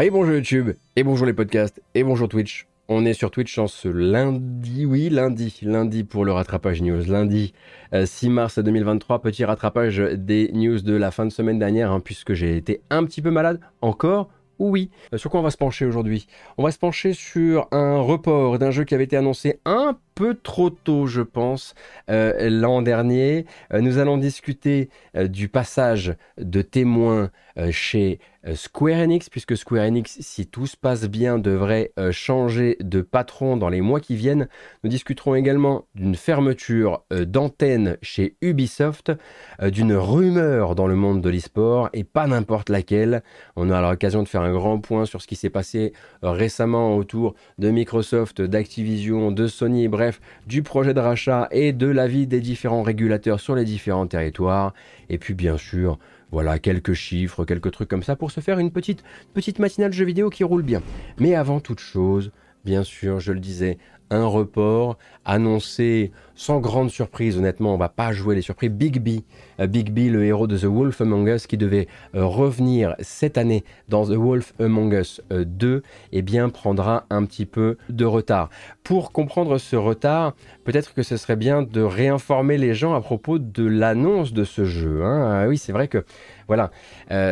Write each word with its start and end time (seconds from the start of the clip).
Allez, 0.00 0.08
bonjour 0.08 0.32
YouTube, 0.32 0.70
et 0.96 1.02
bonjour 1.02 1.26
les 1.26 1.34
podcasts, 1.34 1.82
et 1.94 2.04
bonjour 2.04 2.26
Twitch. 2.26 2.66
On 2.88 3.04
est 3.04 3.12
sur 3.12 3.30
Twitch 3.30 3.58
en 3.58 3.66
ce 3.66 3.86
lundi, 3.86 4.86
oui, 4.86 5.10
lundi, 5.10 5.60
lundi 5.60 6.04
pour 6.04 6.24
le 6.24 6.32
rattrapage 6.32 6.80
news. 6.80 7.02
Lundi 7.06 7.52
6 7.92 8.26
euh, 8.26 8.30
mars 8.30 8.58
2023, 8.58 9.20
petit 9.20 9.44
rattrapage 9.44 9.98
des 9.98 10.52
news 10.54 10.80
de 10.80 10.94
la 10.94 11.10
fin 11.10 11.26
de 11.26 11.30
semaine 11.30 11.58
dernière, 11.58 11.92
hein, 11.92 12.00
puisque 12.00 12.32
j'ai 12.32 12.56
été 12.56 12.80
un 12.88 13.04
petit 13.04 13.20
peu 13.20 13.30
malade 13.30 13.60
encore. 13.82 14.30
Oui, 14.58 14.88
euh, 15.12 15.18
sur 15.18 15.30
quoi 15.30 15.40
on 15.40 15.42
va 15.42 15.50
se 15.50 15.58
pencher 15.58 15.84
aujourd'hui? 15.84 16.26
On 16.56 16.62
va 16.62 16.70
se 16.70 16.78
pencher 16.78 17.12
sur 17.12 17.68
un 17.70 18.00
report 18.00 18.58
d'un 18.58 18.70
jeu 18.70 18.84
qui 18.84 18.94
avait 18.94 19.04
été 19.04 19.18
annoncé 19.18 19.60
un 19.66 19.98
peu 20.20 20.34
trop 20.34 20.68
tôt, 20.68 21.06
je 21.06 21.22
pense, 21.22 21.74
euh, 22.10 22.50
l'an 22.50 22.82
dernier. 22.82 23.46
nous 23.72 23.96
allons 23.96 24.18
discuter 24.18 24.90
du 25.14 25.48
passage 25.48 26.14
de 26.36 26.60
témoins 26.60 27.30
chez 27.70 28.18
euh, 28.46 28.54
Square 28.54 29.00
Enix, 29.00 29.28
puisque 29.28 29.56
Square 29.56 29.84
Enix, 29.84 30.18
si 30.20 30.46
tout 30.46 30.66
se 30.66 30.76
passe 30.76 31.06
bien, 31.08 31.38
devrait 31.38 31.92
euh, 31.98 32.10
changer 32.10 32.76
de 32.80 33.02
patron 33.02 33.56
dans 33.56 33.68
les 33.68 33.82
mois 33.82 34.00
qui 34.00 34.16
viennent. 34.16 34.48
Nous 34.82 34.90
discuterons 34.90 35.34
également 35.34 35.84
d'une 35.94 36.14
fermeture 36.14 37.04
euh, 37.12 37.26
d'antenne 37.26 37.98
chez 38.00 38.36
Ubisoft, 38.40 39.12
d'une 39.60 39.94
rumeur 39.94 40.74
dans 40.74 40.86
le 40.86 40.94
monde 40.94 41.20
de 41.20 41.28
l'e-sport, 41.28 41.90
et 41.92 42.04
pas 42.04 42.26
n'importe 42.26 42.70
laquelle. 42.70 43.22
On 43.56 43.68
aura 43.68 43.90
l'occasion 43.90 44.22
de 44.22 44.28
faire 44.28 44.42
un 44.42 44.52
grand 44.52 44.78
point 44.78 45.04
sur 45.04 45.20
ce 45.20 45.26
qui 45.26 45.36
s'est 45.36 45.50
passé 45.50 45.92
récemment 46.22 46.96
autour 46.96 47.34
de 47.58 47.70
Microsoft, 47.70 48.40
d'Activision, 48.40 49.32
de 49.32 49.46
Sony, 49.46 49.88
bref, 49.88 50.09
du 50.46 50.62
projet 50.62 50.94
de 50.94 51.00
rachat 51.00 51.48
et 51.50 51.72
de 51.72 51.86
l'avis 51.86 52.26
des 52.26 52.40
différents 52.40 52.82
régulateurs 52.82 53.40
sur 53.40 53.54
les 53.54 53.64
différents 53.64 54.06
territoires. 54.06 54.74
Et 55.08 55.18
puis 55.18 55.34
bien 55.34 55.56
sûr, 55.56 55.98
voilà, 56.30 56.58
quelques 56.58 56.94
chiffres, 56.94 57.44
quelques 57.44 57.72
trucs 57.72 57.88
comme 57.88 58.02
ça 58.02 58.16
pour 58.16 58.30
se 58.30 58.40
faire 58.40 58.58
une 58.58 58.70
petite, 58.70 59.02
petite 59.34 59.58
matinale 59.58 59.92
jeu 59.92 60.04
vidéo 60.04 60.30
qui 60.30 60.44
roule 60.44 60.62
bien. 60.62 60.82
Mais 61.18 61.34
avant 61.34 61.60
toute 61.60 61.80
chose, 61.80 62.30
bien 62.64 62.84
sûr, 62.84 63.20
je 63.20 63.32
le 63.32 63.40
disais, 63.40 63.78
un 64.10 64.26
report 64.26 64.98
annoncé 65.24 66.12
sans 66.40 66.58
grande 66.58 66.90
surprise, 66.90 67.36
honnêtement, 67.36 67.74
on 67.74 67.76
va 67.76 67.90
pas 67.90 68.12
jouer 68.12 68.34
les 68.34 68.40
surprises. 68.40 68.70
Big 68.70 68.98
B, 68.98 69.20
euh, 69.60 69.66
Big 69.66 69.92
B, 69.92 70.10
le 70.10 70.24
héros 70.24 70.46
de 70.46 70.56
The 70.56 70.64
Wolf 70.64 71.02
Among 71.02 71.28
Us, 71.28 71.46
qui 71.46 71.58
devait 71.58 71.86
euh, 72.14 72.24
revenir 72.24 72.96
cette 73.00 73.36
année 73.36 73.62
dans 73.88 74.06
The 74.06 74.16
Wolf 74.16 74.54
Among 74.58 74.94
Us 74.94 75.20
2, 75.30 75.68
euh, 75.68 75.82
eh 76.12 76.22
bien, 76.22 76.48
prendra 76.48 77.04
un 77.10 77.26
petit 77.26 77.44
peu 77.44 77.76
de 77.90 78.06
retard. 78.06 78.48
Pour 78.84 79.12
comprendre 79.12 79.58
ce 79.58 79.76
retard, 79.76 80.34
peut-être 80.64 80.94
que 80.94 81.02
ce 81.02 81.18
serait 81.18 81.36
bien 81.36 81.60
de 81.60 81.82
réinformer 81.82 82.56
les 82.56 82.72
gens 82.72 82.94
à 82.94 83.02
propos 83.02 83.38
de 83.38 83.66
l'annonce 83.66 84.32
de 84.32 84.44
ce 84.44 84.64
jeu. 84.64 85.04
Hein. 85.04 85.42
Ah 85.42 85.46
oui, 85.46 85.58
c'est 85.58 85.72
vrai 85.72 85.88
que 85.88 86.06
voilà. 86.50 86.70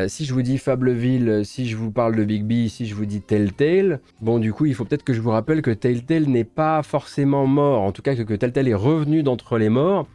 si 0.08 0.24
je 0.24 0.32
vous 0.32 0.42
dis 0.42 0.58
Fableville, 0.58 1.42
si 1.44 1.68
je 1.68 1.76
vous 1.76 1.90
parle 1.90 2.14
de 2.14 2.24
Big 2.24 2.44
B, 2.44 2.68
si 2.68 2.86
je 2.86 2.94
vous 2.94 3.04
dis 3.04 3.20
Telltale, 3.20 4.00
bon, 4.20 4.38
du 4.38 4.52
coup, 4.52 4.66
il 4.66 4.74
faut 4.74 4.84
peut-être 4.84 5.02
que 5.02 5.12
je 5.12 5.20
vous 5.20 5.30
rappelle 5.30 5.60
que 5.60 5.72
Telltale 5.72 6.26
n'est 6.26 6.44
pas 6.44 6.84
forcément 6.84 7.46
mort, 7.46 7.82
en 7.82 7.90
tout 7.90 8.02
cas 8.02 8.14
que, 8.14 8.22
que 8.22 8.34
Telltale 8.34 8.68
est 8.68 8.74
revenu 8.74 9.24
d'entre 9.24 9.58
les 9.58 9.70
morts, 9.70 10.06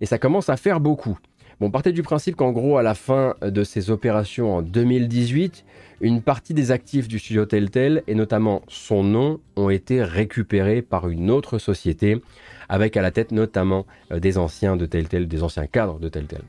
et 0.00 0.06
ça 0.06 0.18
commence 0.18 0.48
à 0.48 0.56
faire 0.56 0.80
beaucoup. 0.80 1.18
Bon, 1.60 1.72
partez 1.72 1.90
du 1.90 2.04
principe 2.04 2.36
qu'en 2.36 2.52
gros, 2.52 2.78
à 2.78 2.84
la 2.84 2.94
fin 2.94 3.34
de 3.42 3.64
ces 3.64 3.90
opérations 3.90 4.54
en 4.54 4.62
2018, 4.62 5.64
une 6.00 6.22
partie 6.22 6.54
des 6.54 6.70
actifs 6.70 7.08
du 7.08 7.18
studio 7.18 7.46
Telltale, 7.46 8.04
et 8.06 8.14
notamment 8.14 8.62
son 8.68 9.02
nom, 9.02 9.40
ont 9.56 9.68
été 9.68 10.04
récupérés 10.04 10.82
par 10.82 11.08
une 11.08 11.32
autre 11.32 11.58
société, 11.58 12.22
avec 12.68 12.96
à 12.96 13.02
la 13.02 13.10
tête 13.10 13.32
notamment 13.32 13.86
euh, 14.12 14.20
des 14.20 14.38
anciens 14.38 14.76
de 14.76 14.86
Telltale, 14.86 15.26
des 15.26 15.42
anciens 15.42 15.66
cadres 15.66 15.98
de 15.98 16.08
Telltale. 16.08 16.42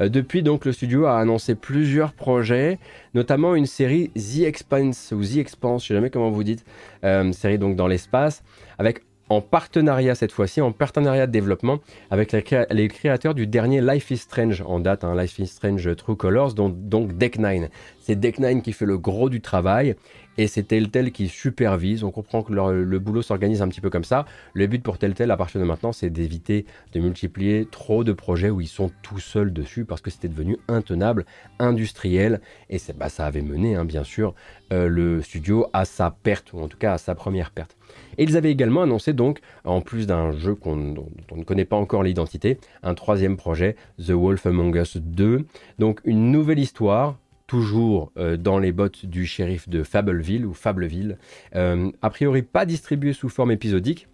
Euh, 0.00 0.08
depuis 0.08 0.42
donc, 0.42 0.64
le 0.64 0.72
studio 0.72 1.06
a 1.06 1.20
annoncé 1.20 1.54
plusieurs 1.54 2.12
projets, 2.12 2.80
notamment 3.14 3.54
une 3.54 3.66
série 3.66 4.10
The 4.16 4.40
Expanse 4.46 5.12
ou 5.12 5.22
The 5.22 5.36
Expanse, 5.36 5.84
je 5.84 5.88
sais 5.88 5.94
jamais 5.94 6.10
comment 6.10 6.30
vous 6.30 6.42
dites, 6.42 6.64
euh, 7.04 7.30
série 7.30 7.58
donc 7.58 7.76
dans 7.76 7.86
l'espace, 7.86 8.42
avec 8.78 9.02
en 9.28 9.40
partenariat 9.40 10.14
cette 10.14 10.32
fois-ci, 10.32 10.60
en 10.60 10.72
partenariat 10.72 11.26
de 11.26 11.32
développement 11.32 11.80
avec 12.10 12.32
les, 12.32 12.88
créateurs 12.88 13.34
du 13.34 13.46
dernier 13.46 13.80
Life 13.80 14.10
is 14.10 14.18
Strange 14.18 14.62
en 14.66 14.80
date, 14.80 15.04
hein, 15.04 15.14
Life 15.16 15.38
is 15.38 15.46
Strange 15.46 15.96
True 15.96 16.16
Colors, 16.16 16.54
donc, 16.54 16.88
donc 16.88 17.12
Deck9. 17.12 17.68
C'est 18.00 18.18
Deck9 18.18 18.62
qui 18.62 18.72
fait 18.72 18.86
le 18.86 18.98
gros 18.98 19.28
du 19.28 19.40
travail 19.40 19.96
et 20.38 20.46
c'est 20.46 20.64
Telltale 20.64 21.12
qui 21.12 21.28
supervise. 21.28 22.04
On 22.04 22.10
comprend 22.10 22.42
que 22.42 22.52
le 22.52 22.98
boulot 22.98 23.22
s'organise 23.22 23.62
un 23.62 23.68
petit 23.68 23.80
peu 23.80 23.90
comme 23.90 24.04
ça. 24.04 24.26
Le 24.54 24.66
but 24.66 24.82
pour 24.82 24.98
Telltale 24.98 25.30
à 25.30 25.36
partir 25.36 25.60
de 25.60 25.66
maintenant, 25.66 25.92
c'est 25.92 26.10
d'éviter 26.10 26.66
de 26.92 27.00
multiplier 27.00 27.66
trop 27.70 28.04
de 28.04 28.12
projets 28.12 28.50
où 28.50 28.60
ils 28.60 28.68
sont 28.68 28.90
tout 29.02 29.18
seuls 29.18 29.52
dessus 29.52 29.84
parce 29.84 30.00
que 30.00 30.10
c'était 30.10 30.28
devenu 30.28 30.56
intenable, 30.68 31.24
industriel 31.58 32.40
et 32.70 32.78
bah, 32.96 33.08
ça 33.08 33.26
avait 33.26 33.42
mené, 33.42 33.74
hein, 33.74 33.84
bien 33.84 34.04
sûr, 34.04 34.34
euh, 34.72 34.88
le 34.88 35.22
studio 35.22 35.66
à 35.72 35.84
sa 35.84 36.10
perte 36.10 36.52
ou 36.52 36.60
en 36.60 36.68
tout 36.68 36.78
cas 36.78 36.94
à 36.94 36.98
sa 36.98 37.14
première 37.14 37.50
perte. 37.50 37.76
Et 38.18 38.24
ils 38.24 38.36
avaient 38.36 38.50
également 38.50 38.82
annoncé 38.82 39.12
donc, 39.12 39.40
en 39.64 39.80
plus 39.80 40.06
d'un 40.06 40.32
jeu 40.32 40.58
dont 40.64 41.06
on 41.30 41.36
ne 41.36 41.44
connaît 41.44 41.64
pas 41.64 41.76
encore 41.76 42.02
l'identité, 42.02 42.58
un 42.82 42.94
troisième 42.94 43.36
projet, 43.36 43.76
The 43.98 44.10
Wolf 44.10 44.46
Among 44.46 44.74
Us 44.76 44.96
2. 44.96 45.46
Donc 45.78 46.00
une 46.04 46.32
nouvelle 46.32 46.58
histoire 46.58 47.16
toujours 47.46 48.12
euh, 48.16 48.36
dans 48.36 48.58
les 48.58 48.72
bottes 48.72 49.06
du 49.06 49.26
shérif 49.26 49.68
de 49.68 49.82
Fableville 49.82 50.46
ou 50.46 50.54
Fableville. 50.54 51.18
Euh, 51.54 51.90
a 52.02 52.10
priori 52.10 52.42
pas 52.42 52.66
distribué 52.66 53.12
sous 53.12 53.28
forme 53.28 53.52
épisodique, 53.52 54.08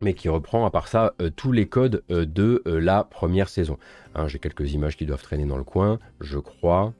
mais 0.00 0.14
qui 0.14 0.28
reprend 0.28 0.64
à 0.66 0.70
part 0.70 0.88
ça 0.88 1.14
euh, 1.20 1.30
tous 1.34 1.52
les 1.52 1.66
codes 1.66 2.02
de 2.08 2.62
la 2.66 3.04
première 3.04 3.48
saison. 3.48 3.78
Hein, 4.14 4.28
j'ai 4.28 4.38
quelques 4.38 4.72
images 4.72 4.96
qui 4.96 5.06
doivent 5.06 5.22
traîner 5.22 5.46
dans 5.46 5.56
le 5.56 5.64
coin, 5.64 5.98
je 6.20 6.38
crois. 6.38 6.92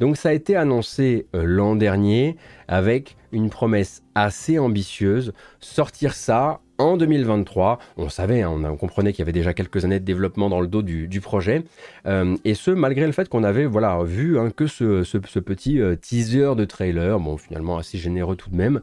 Donc 0.00 0.16
ça 0.16 0.30
a 0.30 0.32
été 0.32 0.56
annoncé 0.56 1.26
l'an 1.34 1.76
dernier 1.76 2.36
avec 2.68 3.18
une 3.32 3.50
promesse 3.50 4.02
assez 4.14 4.58
ambitieuse, 4.58 5.34
sortir 5.60 6.14
ça 6.14 6.60
en 6.80 6.96
2023. 6.96 7.78
On 7.98 8.08
savait, 8.08 8.42
hein, 8.42 8.58
on, 8.64 8.76
comprenait 8.76 9.12
qu'il 9.12 9.20
y 9.20 9.22
avait 9.22 9.32
déjà 9.32 9.52
quelques 9.52 9.84
années 9.84 10.00
de 10.00 10.04
développement 10.04 10.48
dans 10.48 10.60
le 10.60 10.66
dos 10.66 10.82
du, 10.82 11.20
projet. 11.20 11.62
Euh, 12.06 12.36
et 12.44 12.54
ce, 12.54 12.70
malgré 12.70 13.06
le 13.06 13.12
fait 13.12 13.28
qu'on 13.28 13.44
avait 13.44 13.66
voilà, 13.66 14.02
vu 14.02 14.38
hein, 14.38 14.50
que 14.50 14.66
ce, 14.66 15.18
petit 15.38 15.80
euh, 15.80 15.94
teaser 15.94 16.54
de 16.56 16.64
trailer, 16.64 17.20
bon, 17.20 17.36
finalement 17.36 17.76
assez 17.76 17.98
généreux 17.98 18.36
tout 18.36 18.50
de 18.50 18.56
même. 18.56 18.80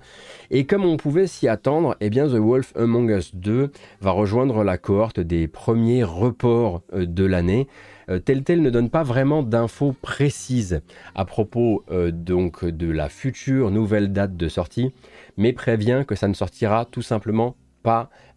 Et 0.51 0.65
comme 0.65 0.85
on 0.85 0.97
pouvait 0.97 1.27
s'y 1.27 1.47
attendre, 1.47 1.95
eh 1.99 2.09
bien, 2.09 2.27
The 2.27 2.37
Wolf 2.37 2.73
Among 2.75 3.09
Us 3.09 3.33
2 3.33 3.71
va 4.01 4.11
rejoindre 4.11 4.63
la 4.63 4.77
cohorte 4.77 5.19
des 5.19 5.47
premiers 5.47 6.03
reports 6.03 6.83
euh, 6.93 7.05
de 7.05 7.25
l'année. 7.25 7.67
Telltale 8.23 8.61
ne 8.61 8.69
donne 8.69 8.89
pas 8.89 9.03
vraiment 9.03 9.43
d'infos 9.43 9.93
précises 10.01 10.79
à 11.13 11.25
propos 11.25 11.83
donc 12.13 12.63
de 12.63 12.89
la 12.89 13.09
future 13.09 13.69
nouvelle 13.69 14.13
date 14.13 14.37
de 14.37 14.47
sortie, 14.47 14.93
mais 15.35 15.51
prévient 15.51 16.05
que 16.07 16.15
ça 16.15 16.29
ne 16.29 16.33
sortira 16.33 16.85
tout 16.85 17.01
simplement 17.01 17.57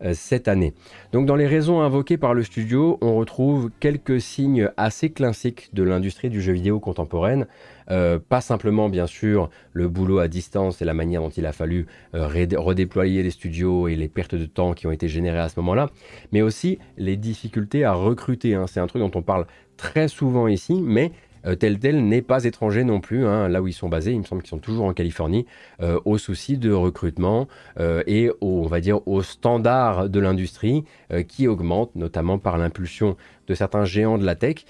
euh, 0.02 0.12
cette 0.14 0.48
année. 0.48 0.72
Donc 1.12 1.26
dans 1.26 1.36
les 1.36 1.46
raisons 1.46 1.80
invoquées 1.80 2.16
par 2.16 2.34
le 2.34 2.42
studio, 2.42 2.98
on 3.00 3.16
retrouve 3.16 3.70
quelques 3.80 4.20
signes 4.20 4.70
assez 4.76 5.10
classiques 5.10 5.70
de 5.74 5.82
l'industrie 5.82 6.30
du 6.30 6.40
jeu 6.40 6.52
vidéo 6.52 6.80
contemporaine. 6.80 7.46
Euh, 7.90 8.18
pas 8.18 8.40
simplement 8.40 8.88
bien 8.88 9.06
sûr 9.06 9.50
le 9.72 9.88
boulot 9.88 10.20
à 10.20 10.28
distance 10.28 10.80
et 10.80 10.84
la 10.84 10.94
manière 10.94 11.22
dont 11.22 11.30
il 11.30 11.44
a 11.44 11.52
fallu 11.52 11.86
euh, 12.14 12.28
redéployer 12.56 13.22
les 13.22 13.30
studios 13.30 13.88
et 13.88 13.96
les 13.96 14.08
pertes 14.08 14.36
de 14.36 14.46
temps 14.46 14.72
qui 14.72 14.86
ont 14.86 14.92
été 14.92 15.08
générées 15.08 15.40
à 15.40 15.48
ce 15.48 15.58
moment-là, 15.60 15.90
mais 16.32 16.40
aussi 16.40 16.78
les 16.96 17.16
difficultés 17.16 17.84
à 17.84 17.92
recruter. 17.92 18.54
Hein. 18.54 18.66
C'est 18.68 18.80
un 18.80 18.86
truc 18.86 19.02
dont 19.02 19.10
on 19.14 19.22
parle 19.22 19.46
très 19.76 20.08
souvent 20.08 20.46
ici, 20.46 20.80
mais 20.82 21.10
euh, 21.46 21.54
Telltale 21.54 21.96
n'est 21.96 22.22
pas 22.22 22.44
étranger 22.44 22.84
non 22.84 23.00
plus, 23.00 23.26
hein, 23.26 23.48
là 23.48 23.62
où 23.62 23.68
ils 23.68 23.72
sont 23.72 23.88
basés, 23.88 24.12
il 24.12 24.18
me 24.18 24.24
semble 24.24 24.42
qu'ils 24.42 24.50
sont 24.50 24.58
toujours 24.58 24.86
en 24.86 24.92
Californie, 24.92 25.46
euh, 25.82 26.00
aux 26.04 26.18
soucis 26.18 26.58
de 26.58 26.72
recrutement 26.72 27.48
euh, 27.78 28.02
et 28.06 28.30
on 28.40 28.66
va 28.66 28.80
dire 28.80 29.06
aux 29.06 29.22
standards 29.22 30.08
de 30.08 30.20
l'industrie 30.20 30.84
qui 31.28 31.48
augmentent, 31.48 31.94
notamment 31.96 32.38
par 32.38 32.58
l'impulsion 32.58 33.16
de 33.46 33.54
certains 33.54 33.84
géants 33.84 34.18
de 34.18 34.24
la 34.24 34.36
tech 34.36 34.64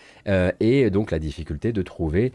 et 0.60 0.90
donc 0.90 1.10
la 1.10 1.18
difficulté 1.18 1.72
de 1.72 1.82
trouver 1.82 2.32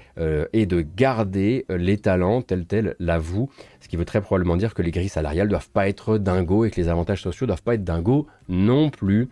et 0.54 0.65
de 0.65 0.86
garder 0.95 1.65
les 1.69 1.98
talents 1.98 2.42
Telltale 2.42 2.95
l'avoue, 3.00 3.50
ce 3.80 3.88
qui 3.88 3.98
veut 3.98 4.06
très 4.06 4.21
probablement 4.21 4.57
dire 4.57 4.74
que 4.74 4.81
les 4.81 4.92
grilles 4.92 5.10
salariales 5.10 5.48
doivent 5.48 5.69
pas 5.69 5.88
être 5.88 6.18
dingos 6.18 6.65
et 6.65 6.71
que 6.71 6.80
les 6.80 6.88
avantages 6.88 7.21
sociaux 7.21 7.48
doivent 7.48 7.63
pas 7.63 7.75
être 7.75 7.83
dingos 7.83 8.27
non 8.48 8.89
plus. 8.89 9.30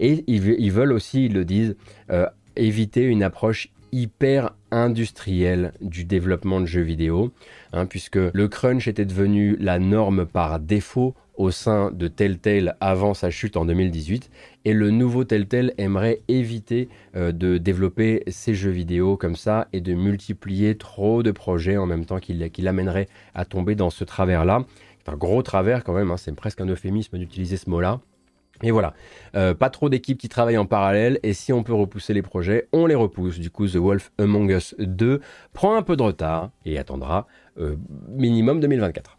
Et 0.00 0.24
ils 0.26 0.72
veulent 0.72 0.92
aussi, 0.92 1.26
ils 1.26 1.34
le 1.34 1.44
disent, 1.44 1.76
éviter 2.56 3.04
une 3.04 3.22
approche 3.22 3.70
hyper 3.92 4.52
industriel 4.70 5.72
du 5.80 6.04
développement 6.04 6.60
de 6.60 6.66
jeux 6.66 6.82
vidéo, 6.82 7.32
hein, 7.72 7.86
puisque 7.86 8.16
le 8.16 8.48
crunch 8.48 8.88
était 8.88 9.04
devenu 9.04 9.56
la 9.58 9.78
norme 9.78 10.26
par 10.26 10.60
défaut 10.60 11.14
au 11.40 11.50
sein 11.50 11.90
de 11.90 12.06
Telltale 12.06 12.76
avant 12.80 13.14
sa 13.14 13.30
chute 13.30 13.56
en 13.56 13.64
2018, 13.64 14.30
et 14.66 14.74
le 14.74 14.90
nouveau 14.90 15.24
Telltale 15.24 15.72
aimerait 15.78 16.20
éviter 16.28 16.90
euh, 17.16 17.32
de 17.32 17.56
développer 17.56 18.22
ses 18.28 18.54
jeux 18.54 18.70
vidéo 18.70 19.16
comme 19.16 19.36
ça 19.36 19.66
et 19.72 19.80
de 19.80 19.94
multiplier 19.94 20.76
trop 20.76 21.22
de 21.22 21.30
projets 21.30 21.78
en 21.78 21.86
même 21.86 22.04
temps 22.04 22.18
qu'il 22.18 22.68
amènerait 22.68 23.08
à 23.34 23.46
tomber 23.46 23.74
dans 23.74 23.88
ce 23.88 24.04
travers-là. 24.04 24.66
C'est 25.02 25.10
un 25.10 25.16
gros 25.16 25.42
travers 25.42 25.82
quand 25.82 25.94
même, 25.94 26.10
hein, 26.10 26.18
c'est 26.18 26.34
presque 26.34 26.60
un 26.60 26.66
euphémisme 26.66 27.16
d'utiliser 27.16 27.56
ce 27.56 27.70
mot-là. 27.70 28.00
Et 28.62 28.70
voilà, 28.70 28.94
euh, 29.34 29.54
pas 29.54 29.70
trop 29.70 29.88
d'équipes 29.88 30.18
qui 30.18 30.28
travaillent 30.28 30.58
en 30.58 30.66
parallèle, 30.66 31.18
et 31.22 31.32
si 31.32 31.52
on 31.52 31.62
peut 31.62 31.74
repousser 31.74 32.14
les 32.14 32.22
projets, 32.22 32.68
on 32.72 32.86
les 32.86 32.94
repousse. 32.94 33.38
Du 33.38 33.50
coup, 33.50 33.66
The 33.66 33.76
Wolf 33.76 34.12
Among 34.18 34.50
Us 34.50 34.74
2 34.78 35.20
prend 35.52 35.76
un 35.76 35.82
peu 35.82 35.96
de 35.96 36.02
retard 36.02 36.50
et 36.64 36.78
attendra 36.78 37.26
minimum 38.08 38.60
2024. 38.60 39.18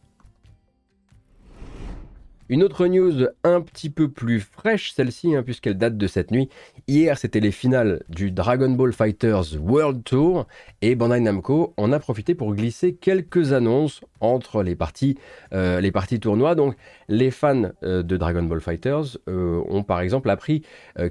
Une 2.51 2.63
autre 2.63 2.85
news 2.87 3.27
un 3.45 3.61
petit 3.61 3.89
peu 3.89 4.09
plus 4.09 4.41
fraîche, 4.41 4.91
celle-ci, 4.91 5.33
hein, 5.37 5.41
puisqu'elle 5.41 5.77
date 5.77 5.97
de 5.97 6.05
cette 6.05 6.31
nuit. 6.31 6.49
Hier, 6.85 7.17
c'était 7.17 7.39
les 7.39 7.53
finales 7.53 8.03
du 8.09 8.29
Dragon 8.29 8.69
Ball 8.69 8.91
Fighters 8.91 9.55
World 9.57 10.03
Tour 10.03 10.47
et 10.81 10.95
Bandai 10.95 11.21
Namco 11.21 11.73
en 11.77 11.93
a 11.93 11.99
profité 11.99 12.35
pour 12.35 12.53
glisser 12.53 12.93
quelques 12.93 13.53
annonces 13.53 14.01
entre 14.21 14.63
les 14.63 14.75
parties, 14.75 15.17
euh, 15.53 15.81
les 15.81 15.91
parties 15.91 16.19
tournois. 16.19 16.55
Donc, 16.55 16.75
les 17.09 17.31
fans 17.31 17.71
euh, 17.83 18.03
de 18.03 18.17
Dragon 18.17 18.43
Ball 18.43 18.61
Fighters 18.61 19.17
euh, 19.27 19.61
ont 19.67 19.83
par 19.83 19.99
exemple 19.99 20.29
appris 20.29 20.61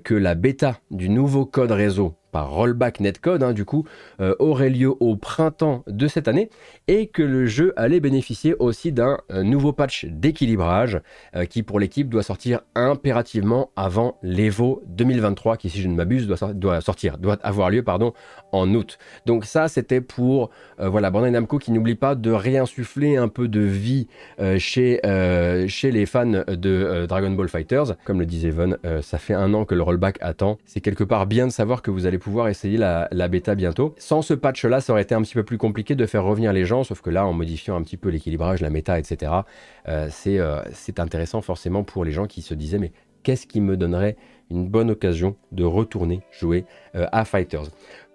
que 0.05 0.15
la 0.15 0.35
bêta 0.35 0.79
du 0.91 1.09
nouveau 1.09 1.45
code 1.45 1.73
réseau 1.73 2.15
par 2.33 2.51
Rollback 2.51 3.01
Netcode, 3.01 3.43
hein, 3.43 3.53
du 3.53 3.65
coup, 3.65 3.85
aurait 4.39 4.71
lieu 4.71 4.93
au 5.01 5.17
printemps 5.17 5.83
de 5.89 6.07
cette 6.07 6.29
année 6.29 6.49
et 6.87 7.09
que 7.09 7.23
le 7.23 7.47
jeu 7.47 7.73
allait 7.75 7.99
bénéficier 7.99 8.55
aussi 8.61 8.93
d'un 8.93 9.19
nouveau 9.31 9.73
patch 9.73 10.05
d'équilibrage 10.05 11.01
qui, 11.49 11.65
pour 11.65 11.81
l'équipe, 11.81 12.09
doit 12.09 12.23
sortir 12.23 12.61
impérativement 12.77 13.71
avant 13.75 14.17
l'Evo 14.23 14.81
2023, 14.87 15.57
qui, 15.57 15.71
si 15.71 15.81
je 15.81 15.89
ne 15.89 15.95
m'abuse, 15.95 16.29
doit, 16.29 16.53
doit, 16.53 16.81
sortir, 16.81 17.19
doit 17.19 17.39
avoir 17.43 17.69
lieu 17.69 17.83
pardon, 17.83 18.13
en 18.53 18.73
août. 18.75 18.99
Donc, 19.27 19.45
ça, 19.45 19.67
c'était 19.67 20.01
pour 20.01 20.51
voilà, 20.79 21.11
Bandai 21.11 21.33
Namco 21.33 21.59
qui 21.59 21.73
n'oublie 21.73 21.97
pas 21.97 22.15
de 22.15 22.31
réinsuffler 22.31 23.00
un 23.17 23.29
peu 23.29 23.49
de 23.49 23.61
vie 23.61 24.07
chez, 24.59 25.01
chez 25.69 25.91
les 25.91 26.07
fans 26.07 26.45
de 26.49 27.07
Dragon 27.07 27.31
Ball 27.31 27.49
Fighters. 27.49 27.97
Comme 28.05 28.21
le 28.21 28.27
disait 28.27 28.51
Von, 28.51 28.77
ça 29.03 29.19
fait 29.19 29.35
un 29.35 29.53
an 29.55 29.65
que 29.65 29.75
le 29.75 29.83
rollback 29.83 30.19
attend. 30.21 30.59
C'est 30.65 30.81
quelque 30.81 31.05
part 31.05 31.27
bien 31.27 31.47
de 31.47 31.53
savoir 31.53 31.83
que 31.83 31.91
vous 31.91 32.07
allez 32.07 32.19
pouvoir 32.19 32.49
essayer 32.49 32.77
la, 32.77 33.29
bêta 33.29 33.55
bientôt. 33.55 33.95
Sans 33.99 34.23
ce 34.23 34.35
patch-là, 34.35 34.81
ça 34.81 34.93
aurait 34.93 35.03
été 35.03 35.15
un 35.15 35.23
petit 35.23 35.35
peu 35.35 35.45
plus 35.45 35.59
compliqué 35.59 35.95
de 35.95 36.07
faire 36.07 36.25
revenir 36.25 36.53
les 36.53 36.65
gens, 36.65 36.85
sauf 36.85 37.01
que 37.01 37.11
là, 37.11 37.27
en 37.27 37.33
modifiant 37.33 37.77
un 37.77 37.83
petit 37.83 37.97
peu 37.97 38.09
l'équilibrage, 38.09 38.61
la 38.61 38.71
méta, 38.71 38.99
etc., 38.99 39.33
euh, 39.89 40.09
euh, 40.27 40.63
c'est 40.73 41.01
intéressant 41.01 41.41
forcément 41.41 41.85
pour 41.85 42.05
les 42.05 42.13
gens 42.13 42.27
qui 42.27 42.43
se 42.43 42.55
disaient, 42.55 42.79
mais 42.79 42.93
qu'est-ce 43.23 43.47
qui 43.47 43.61
me 43.61 43.77
donnerait 43.77 44.17
une 44.51 44.69
bonne 44.69 44.91
occasion 44.91 45.37
de 45.53 45.65
retourner 45.65 46.23
jouer 46.33 46.65
euh, 46.95 47.07
à 47.13 47.25
Fighters? 47.25 47.71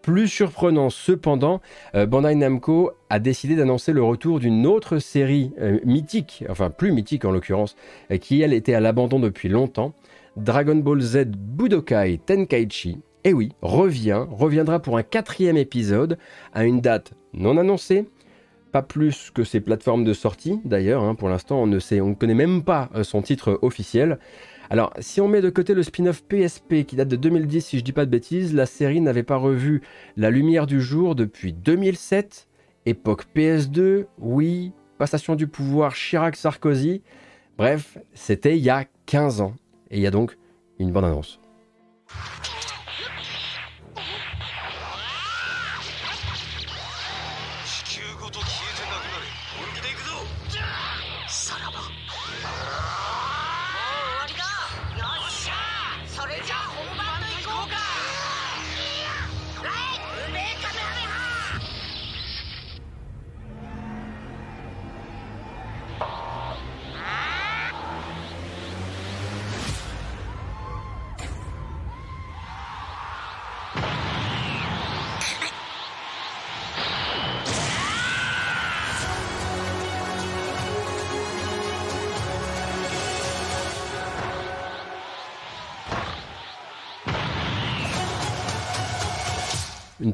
Plus 0.05 0.27
surprenant. 0.27 0.91
Cependant, 0.91 1.61
Bandai 1.95 2.35
Namco 2.35 2.91
a 3.09 3.17
décidé 3.17 3.55
d'annoncer 3.55 3.91
le 3.91 4.03
retour 4.03 4.39
d'une 4.39 4.67
autre 4.67 4.99
série 4.99 5.51
mythique, 5.83 6.43
enfin 6.47 6.69
plus 6.69 6.91
mythique 6.91 7.25
en 7.25 7.31
l'occurrence, 7.31 7.75
qui 8.21 8.43
elle 8.43 8.53
était 8.53 8.75
à 8.75 8.79
l'abandon 8.79 9.19
depuis 9.19 9.49
longtemps, 9.49 9.95
Dragon 10.37 10.75
Ball 10.75 11.01
Z 11.01 11.25
Budokai 11.35 12.19
Tenkaichi, 12.23 12.99
et 13.23 13.33
oui, 13.33 13.53
revient, 13.63 14.25
reviendra 14.29 14.79
pour 14.79 14.95
un 14.95 15.03
quatrième 15.03 15.57
épisode 15.57 16.19
à 16.53 16.65
une 16.65 16.81
date 16.81 17.13
non 17.33 17.57
annoncée, 17.57 18.05
pas 18.71 18.83
plus 18.83 19.31
que 19.33 19.43
ses 19.43 19.59
plateformes 19.59 20.03
de 20.03 20.13
sortie 20.13 20.59
d'ailleurs, 20.65 21.03
hein, 21.03 21.15
pour 21.15 21.29
l'instant 21.29 21.63
on 21.63 21.65
ne 21.65 21.79
sait, 21.79 21.99
on 21.99 22.09
ne 22.09 22.13
connaît 22.13 22.35
même 22.35 22.61
pas 22.61 22.89
euh, 22.93 23.03
son 23.03 23.23
titre 23.23 23.57
officiel. 23.63 24.19
Alors, 24.69 24.93
si 24.99 25.21
on 25.21 25.27
met 25.27 25.41
de 25.41 25.49
côté 25.49 25.73
le 25.73 25.83
spin-off 25.83 26.23
PSP 26.23 26.85
qui 26.85 26.95
date 26.95 27.07
de 27.07 27.15
2010, 27.15 27.61
si 27.61 27.77
je 27.77 27.83
dis 27.83 27.91
pas 27.91 28.05
de 28.05 28.11
bêtises, 28.11 28.53
la 28.53 28.65
série 28.65 29.01
n'avait 29.01 29.23
pas 29.23 29.37
revu 29.37 29.81
la 30.17 30.29
lumière 30.29 30.65
du 30.65 30.81
jour 30.81 31.15
depuis 31.15 31.53
2007, 31.53 32.47
époque 32.85 33.25
PS2, 33.35 34.05
oui, 34.17 34.73
passation 34.97 35.35
du 35.35 35.47
pouvoir 35.47 35.93
Chirac-Sarkozy. 35.93 37.01
Bref, 37.57 37.97
c'était 38.13 38.57
il 38.57 38.63
y 38.63 38.69
a 38.69 38.85
15 39.05 39.41
ans. 39.41 39.53
Et 39.91 39.97
il 39.97 40.01
y 40.01 40.07
a 40.07 40.11
donc 40.11 40.37
une 40.79 40.91
bonne 40.91 41.05
annonce. 41.05 41.39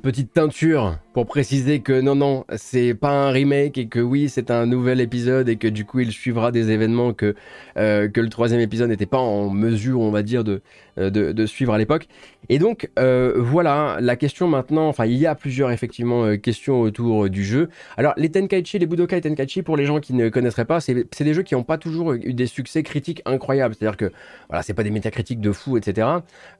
petite 0.01 0.33
teinture 0.33 0.98
pour 1.13 1.25
préciser 1.25 1.81
que 1.81 2.00
non, 2.00 2.15
non, 2.15 2.45
c'est 2.56 2.94
pas 2.94 3.09
un 3.09 3.31
remake 3.31 3.77
et 3.77 3.88
que 3.88 4.00
oui, 4.00 4.30
c'est 4.30 4.50
un 4.50 4.65
nouvel 4.65 5.01
épisode 5.01 5.50
et 5.50 5.57
que 5.57 5.68
du 5.68 5.83
coup, 5.83 6.00
il 6.00 6.12
suivra 6.12 6.51
des 6.51 6.71
événements 6.71 7.13
que, 7.13 7.36
euh, 7.77 8.07
que 8.07 8.21
le 8.21 8.30
troisième 8.30 8.62
épisode 8.62 8.89
n'était 8.89 9.06
pas 9.06 9.18
en 9.18 9.50
mesure, 9.50 10.00
on 10.00 10.12
va 10.12 10.24
dire, 10.24 10.45
de, 10.45 10.62
euh, 10.98 11.09
de, 11.09 11.45
suivre 11.45 11.74
à 11.74 11.77
l'époque. 11.77 12.07
Et 12.48 12.59
donc, 12.59 12.89
euh, 12.98 13.33
voilà, 13.38 13.98
la 14.00 14.15
question 14.15 14.48
maintenant, 14.48 14.88
enfin, 14.88 15.06
il 15.06 15.18
y 15.18 15.25
a 15.25 15.36
plusieurs 15.36 15.71
effectivement 15.71 16.38
questions 16.38 16.80
autour 16.80 17.30
du 17.30 17.44
jeu. 17.44 17.69
Alors, 17.97 18.13
les 18.15 18.30
Tenkaichi, 18.30 18.80
les 18.80 18.86
Budokai 18.86 19.19
Tenkaichi, 19.19 19.63
pour 19.63 19.75
les 19.75 19.86
gens 19.86 20.00
qui 20.00 20.13
ne 20.13 20.30
connaîtraient 20.30 20.65
pas, 20.65 20.80
c'est 20.80 20.94
des 20.94 21.33
jeux 21.33 21.44
qui 21.44 21.56
n'ont 21.56 21.63
pas 21.63 21.77
toujours 21.77 22.13
eu 22.13 22.33
des 22.33 22.47
succès 22.47 22.83
critiques 22.83 23.21
incroyables. 23.25 23.75
C'est-à-dire 23.77 23.97
que, 23.97 24.12
voilà, 24.47 24.63
c'est 24.63 24.74
pas 24.74 24.83
des 24.83 24.92
métacritiques 24.92 25.42
de 25.42 25.51
fou, 25.51 25.77
etc. 25.77 26.07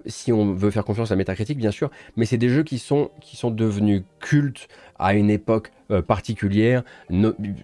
Si 0.06 0.34
on 0.34 0.54
veut 0.54 0.72
faire 0.72 0.84
confiance 0.84 1.12
à 1.12 1.14
la 1.14 1.20
métacritique, 1.20 1.58
bien 1.58 1.72
sûr, 1.72 1.90
mais 2.18 2.26
c'est 2.26 2.38
des 2.38 2.50
jeux 2.50 2.64
qui 2.64 2.80
sont 2.80 3.12
sont 3.36 3.52
devenus 3.52 4.04
cultes 4.20 4.68
à 5.00 5.16
une 5.16 5.30
époque 5.30 5.72
euh, 5.92 6.02
particulière, 6.02 6.84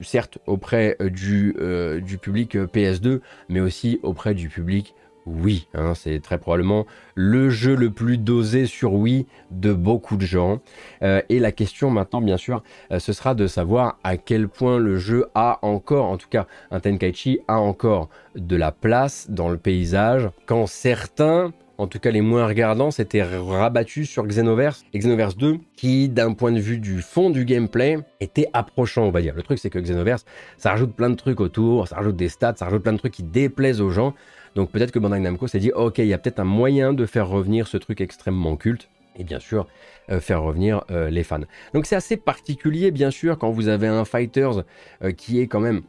certes 0.01 0.39
auprès 0.47 0.97
euh, 1.01 1.09
du, 1.09 1.55
euh, 1.59 2.01
du 2.01 2.17
public 2.17 2.55
PS2, 2.55 3.21
mais 3.47 3.61
aussi 3.61 3.99
auprès 4.03 4.33
du 4.33 4.49
public 4.49 4.95
Wii. 5.25 5.67
Hein, 5.73 5.93
c'est 5.93 6.19
très 6.21 6.37
probablement 6.37 6.85
le 7.13 7.49
jeu 7.49 7.75
le 7.75 7.91
plus 7.91 8.17
dosé 8.17 8.65
sur 8.65 8.93
Wii 8.93 9.27
de 9.51 9.73
beaucoup 9.73 10.15
de 10.15 10.25
gens. 10.25 10.61
et 11.01 11.39
la 11.39 11.51
question 11.51 11.89
maintenant, 11.89 12.21
bien 12.21 12.37
sûr, 12.37 12.63
ce 12.97 13.11
sera 13.11 13.35
de 13.35 13.45
savoir 13.45 13.99
à 14.05 14.15
quel 14.15 14.47
point 14.47 14.77
le 14.77 14.97
jeu 14.97 15.25
a 15.35 15.59
encore, 15.63 16.05
en 16.05 16.15
tout 16.15 16.29
cas 16.29 16.47
un 16.71 16.79
Tenkaichi, 16.79 17.39
a 17.49 17.59
encore 17.59 18.07
de 18.35 18.55
la 18.55 18.71
place 18.71 19.29
dans 19.29 19.49
le 19.49 19.57
paysage, 19.57 20.29
quand 20.45 20.65
certains 20.65 21.51
en 21.77 21.87
tout 21.87 21.99
cas 21.99 22.11
les 22.11 22.21
moins 22.21 22.47
regardants, 22.47 22.91
s'étaient 22.91 23.23
rabattus 23.23 24.09
sur 24.09 24.25
Xenoverse 24.25 24.83
et 24.93 24.99
Xenoverse 24.99 25.37
2, 25.37 25.57
qui 25.75 26.09
d'un 26.09 26.33
point 26.33 26.51
de 26.51 26.59
vue 26.59 26.79
du 26.79 27.01
fond 27.01 27.29
du 27.29 27.45
gameplay 27.45 27.97
était 28.19 28.47
approchant, 28.53 29.03
on 29.03 29.11
va 29.11 29.21
dire. 29.21 29.35
Le 29.35 29.43
truc 29.43 29.59
c'est 29.59 29.69
que 29.69 29.79
Xenoverse, 29.79 30.25
ça 30.57 30.71
rajoute 30.71 30.93
plein 30.93 31.09
de 31.09 31.15
trucs 31.15 31.39
autour, 31.39 31.87
ça 31.87 31.97
rajoute 31.97 32.15
des 32.15 32.29
stats, 32.29 32.55
ça 32.55 32.65
rajoute 32.65 32.83
plein 32.83 32.93
de 32.93 32.97
trucs 32.97 33.13
qui 33.13 33.23
déplaisent 33.23 33.81
aux 33.81 33.89
gens. 33.89 34.13
Donc 34.55 34.71
peut-être 34.71 34.91
que 34.91 34.99
Bandai 34.99 35.19
Namco 35.19 35.47
s'est 35.47 35.59
dit, 35.59 35.71
ok, 35.71 35.99
il 35.99 36.07
y 36.07 36.13
a 36.13 36.17
peut-être 36.17 36.39
un 36.39 36.45
moyen 36.45 36.93
de 36.93 37.05
faire 37.05 37.27
revenir 37.27 37.67
ce 37.67 37.77
truc 37.77 38.01
extrêmement 38.01 38.55
culte. 38.55 38.89
Et 39.19 39.23
bien 39.23 39.39
sûr, 39.39 39.67
euh, 40.09 40.19
faire 40.19 40.43
revenir 40.43 40.83
euh, 40.91 41.09
les 41.09 41.23
fans. 41.23 41.39
Donc 41.73 41.85
c'est 41.85 41.95
assez 41.95 42.17
particulier, 42.17 42.91
bien 42.91 43.11
sûr, 43.11 43.37
quand 43.37 43.49
vous 43.49 43.67
avez 43.67 43.87
un 43.87 44.05
Fighters 44.05 44.63
euh, 45.03 45.11
qui 45.11 45.39
est 45.39 45.47
quand 45.47 45.59
même 45.59 45.81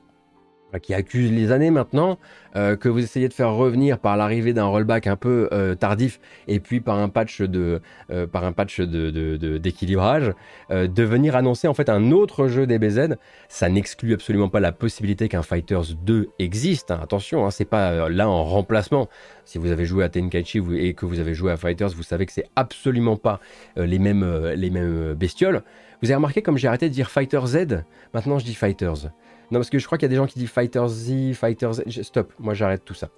qui 0.83 0.93
accuse 0.93 1.33
les 1.33 1.51
années 1.51 1.71
maintenant, 1.71 2.19
euh, 2.57 2.77
que 2.77 2.89
vous 2.89 3.03
essayez 3.03 3.29
de 3.29 3.33
faire 3.33 3.53
revenir 3.53 3.99
par 3.99 4.17
l'arrivée 4.17 4.53
d'un 4.53 4.67
rollback 4.67 5.07
un 5.07 5.17
peu 5.17 5.49
euh, 5.53 5.75
tardif 5.75 6.21
et 6.47 6.61
puis 6.61 6.81
par 6.81 6.99
un 6.99 7.09
patch 7.09 7.41
de 7.41 7.81
euh, 8.11 8.27
par 8.27 8.45
un 8.45 8.53
patch 8.53 8.81
d'équilibrage, 8.81 10.33
de 10.71 11.03
venir 11.03 11.37
annoncer 11.37 11.69
en 11.69 11.75
fait 11.75 11.89
un 11.89 12.11
autre 12.11 12.49
jeu 12.49 12.67
DBZ, 12.67 13.17
ça 13.49 13.69
n'exclut 13.69 14.13
absolument 14.13 14.49
pas 14.49 14.61
la 14.61 14.73
possibilité 14.73 15.29
qu'un 15.29 15.43
Fighters 15.43 15.95
2 16.03 16.29
existe. 16.39 16.91
Hein. 16.91 17.01
Attention, 17.03 17.47
hein, 17.47 17.51
c'est 17.51 17.65
pas 17.65 18.09
là 18.09 18.29
en 18.29 18.45
remplacement. 18.45 19.09
Si 19.45 19.59
vous 19.59 19.71
avez 19.71 19.87
joué 19.87 20.05
à 20.05 20.09
Tenkaichi 20.09 20.61
et 20.77 20.95
que 20.95 21.07
vous 21.07 21.21
avez 21.21 21.35
joué 21.35 21.53
à 21.53 21.57
Fighters, 21.57 21.91
vous 21.91 22.03
savez 22.03 22.27
que 22.27 22.33
c'est 22.33 22.49
absolument 22.57 23.17
pas 23.17 23.41
les 23.77 23.99
mêmes 23.99 24.53
les 24.55 24.71
mêmes 24.71 25.15
bestioles. 25.15 25.63
Vous 26.03 26.09
avez 26.09 26.17
remarqué 26.17 26.43
comme 26.43 26.59
j'ai 26.59 26.69
arrêté 26.69 26.89
de 26.89 26.95
dire 26.95 27.11
Fighter 27.11 27.41
Z, 27.47 27.85
maintenant 28.13 28.39
je 28.39 28.45
dis 28.45 28.55
Fighters. 28.55 29.11
Non, 29.51 29.61
parce 29.61 29.71
que 29.71 29.79
je 29.79 29.87
crois 29.87 29.97
qu'il 29.97 30.05
y 30.05 30.11
a 30.11 30.11
des 30.11 30.17
gens 30.17 30.27
qui 30.27 30.39
disent 30.39 30.51
Fighter 30.51 30.85
Z, 30.89 31.33
Fighter 31.35 31.73
Z. 31.73 32.03
Stop, 32.03 32.33
moi 32.39 32.55
j'arrête 32.55 32.85
tout 32.85 32.95
ça. 32.95 33.09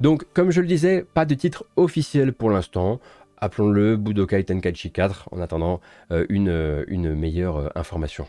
Donc, 0.00 0.24
comme 0.32 0.50
je 0.50 0.60
le 0.60 0.66
disais, 0.66 1.04
pas 1.14 1.24
de 1.24 1.34
titre 1.34 1.64
officiel 1.76 2.32
pour 2.32 2.50
l'instant. 2.50 3.00
Appelons-le 3.38 3.96
Budokai 3.96 4.44
Tenkaichi 4.44 4.90
4 4.90 5.28
en 5.30 5.40
attendant 5.40 5.80
euh, 6.10 6.24
une, 6.28 6.48
euh, 6.48 6.84
une, 6.88 7.14
meilleure 7.14 7.56
euh, 7.58 7.68
information. 7.74 8.26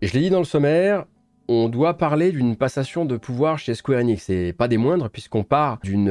Je 0.00 0.12
l'ai 0.12 0.20
dit 0.20 0.30
dans 0.30 0.38
le 0.38 0.44
sommaire, 0.44 1.04
on 1.48 1.68
doit 1.68 1.98
parler 1.98 2.30
d'une 2.30 2.56
passation 2.56 3.04
de 3.04 3.16
pouvoir 3.16 3.58
chez 3.58 3.74
Square 3.74 4.00
Enix, 4.00 4.30
et 4.30 4.52
pas 4.52 4.68
des 4.68 4.78
moindres, 4.78 5.10
puisqu'on 5.10 5.42
part 5.42 5.78
d'une 5.82 6.10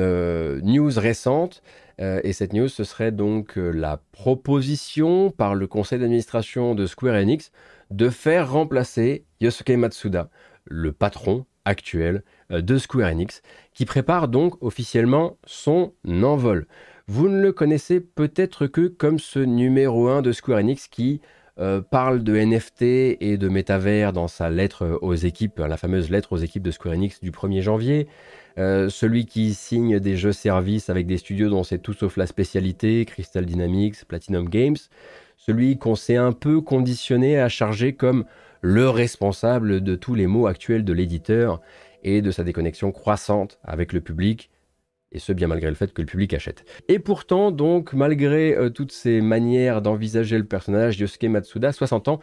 news 0.61 0.91
récente, 0.95 1.61
et 1.99 2.33
cette 2.33 2.53
news, 2.53 2.67
ce 2.67 2.83
serait 2.83 3.11
donc 3.11 3.53
la 3.55 4.01
proposition 4.11 5.29
par 5.31 5.53
le 5.55 5.67
conseil 5.67 5.99
d'administration 5.99 6.73
de 6.73 6.85
Square 6.87 7.15
Enix 7.15 7.51
de 7.92 8.10
faire 8.10 8.51
remplacer 8.51 9.25
Yosuke 9.42 9.70
Matsuda, 9.72 10.30
le 10.65 10.92
patron 10.92 11.46
actuel 11.65 12.24
euh, 12.51 12.62
de 12.62 12.77
Square 12.77 13.10
Enix, 13.10 13.42
qui 13.74 13.86
prépare 13.86 14.27
donc 14.27 14.62
officiellement 14.62 15.38
son 15.46 15.94
envol. 16.08 16.68
Vous 17.08 17.27
ne 17.27 17.42
le 17.42 17.51
connaissez 17.51 18.00
peut-être 18.00 18.68
que 18.68 18.88
comme 18.88 19.20
ce 19.20 19.39
numéro 19.39 20.08
1 20.08 20.22
de 20.22 20.32
Square 20.32 20.60
Enix 20.60 20.88
qui 20.88 21.22
euh, 21.58 21.82
parle 21.82 22.24
de 22.24 22.36
NFT 22.36 22.82
et 23.22 23.38
de 23.38 23.48
métavers 23.48 24.12
dans 24.12 24.27
sa 24.27 24.50
lettre 24.50 25.00
aux 25.01 25.13
équipes, 25.15 25.60
la 25.60 25.77
fameuse 25.77 26.10
lettre 26.10 26.34
aux 26.34 26.38
équipes 26.38 26.63
de 26.63 26.72
Square 26.72 26.96
Enix 26.96 27.22
du 27.22 27.32
1er 27.32 27.62
janvier. 27.62 28.08
Euh, 28.58 28.89
celui 28.89 29.25
qui 29.25 29.54
signe 29.54 30.00
des 30.00 30.15
jeux 30.15 30.32
services 30.32 30.89
avec 30.89 31.08
des 31.08 31.18
studios 31.18 31.50
dont 31.50 31.63
c'est 31.63 31.80
tout 31.80 31.94
sauf 31.94 32.15
la 32.18 32.25
spécialité, 32.25 33.06
Crystal 33.06 33.46
Dynamics, 33.46 34.06
Platinum 34.06 34.50
Games. 34.50 34.77
Celui 35.38 35.77
qu'on 35.77 35.96
s'est 35.96 36.15
un 36.15 36.32
peu 36.32 36.62
conditionné 36.62 37.39
à 37.39 37.50
charger 37.50 37.94
comme 37.94 38.25
le 38.62 38.89
responsable 38.89 39.82
de 39.82 39.96
tous 39.96 40.15
les 40.15 40.27
mots 40.27 40.48
actuels 40.48 40.84
de 40.84 40.94
l'éditeur 40.94 41.62
et 42.04 42.22
de 42.22 42.32
sa 42.32 42.44
déconnexion 42.44 42.92
croissante 42.92 43.60
avec 43.63 43.94
le 43.94 44.01
public 44.01 44.50
et 45.12 45.20
ce 45.20 45.32
bien 45.32 45.48
malgré 45.48 45.70
le 45.70 45.75
fait 45.75 45.94
que 45.94 46.01
le 46.01 46.08
public 46.08 46.34
achète. 46.34 46.65
Et 46.89 47.00
pourtant, 47.00 47.51
donc, 47.51 47.94
malgré 47.94 48.54
euh, 48.54 48.70
toutes 48.70 48.92
ces 48.92 49.22
manières 49.22 49.82
d'envisager 49.82 50.38
le 50.38 50.44
personnage, 50.44 51.00
Yosuke 51.00 51.24
Matsuda, 51.24 51.72
60 51.72 52.10
ans, 52.10 52.20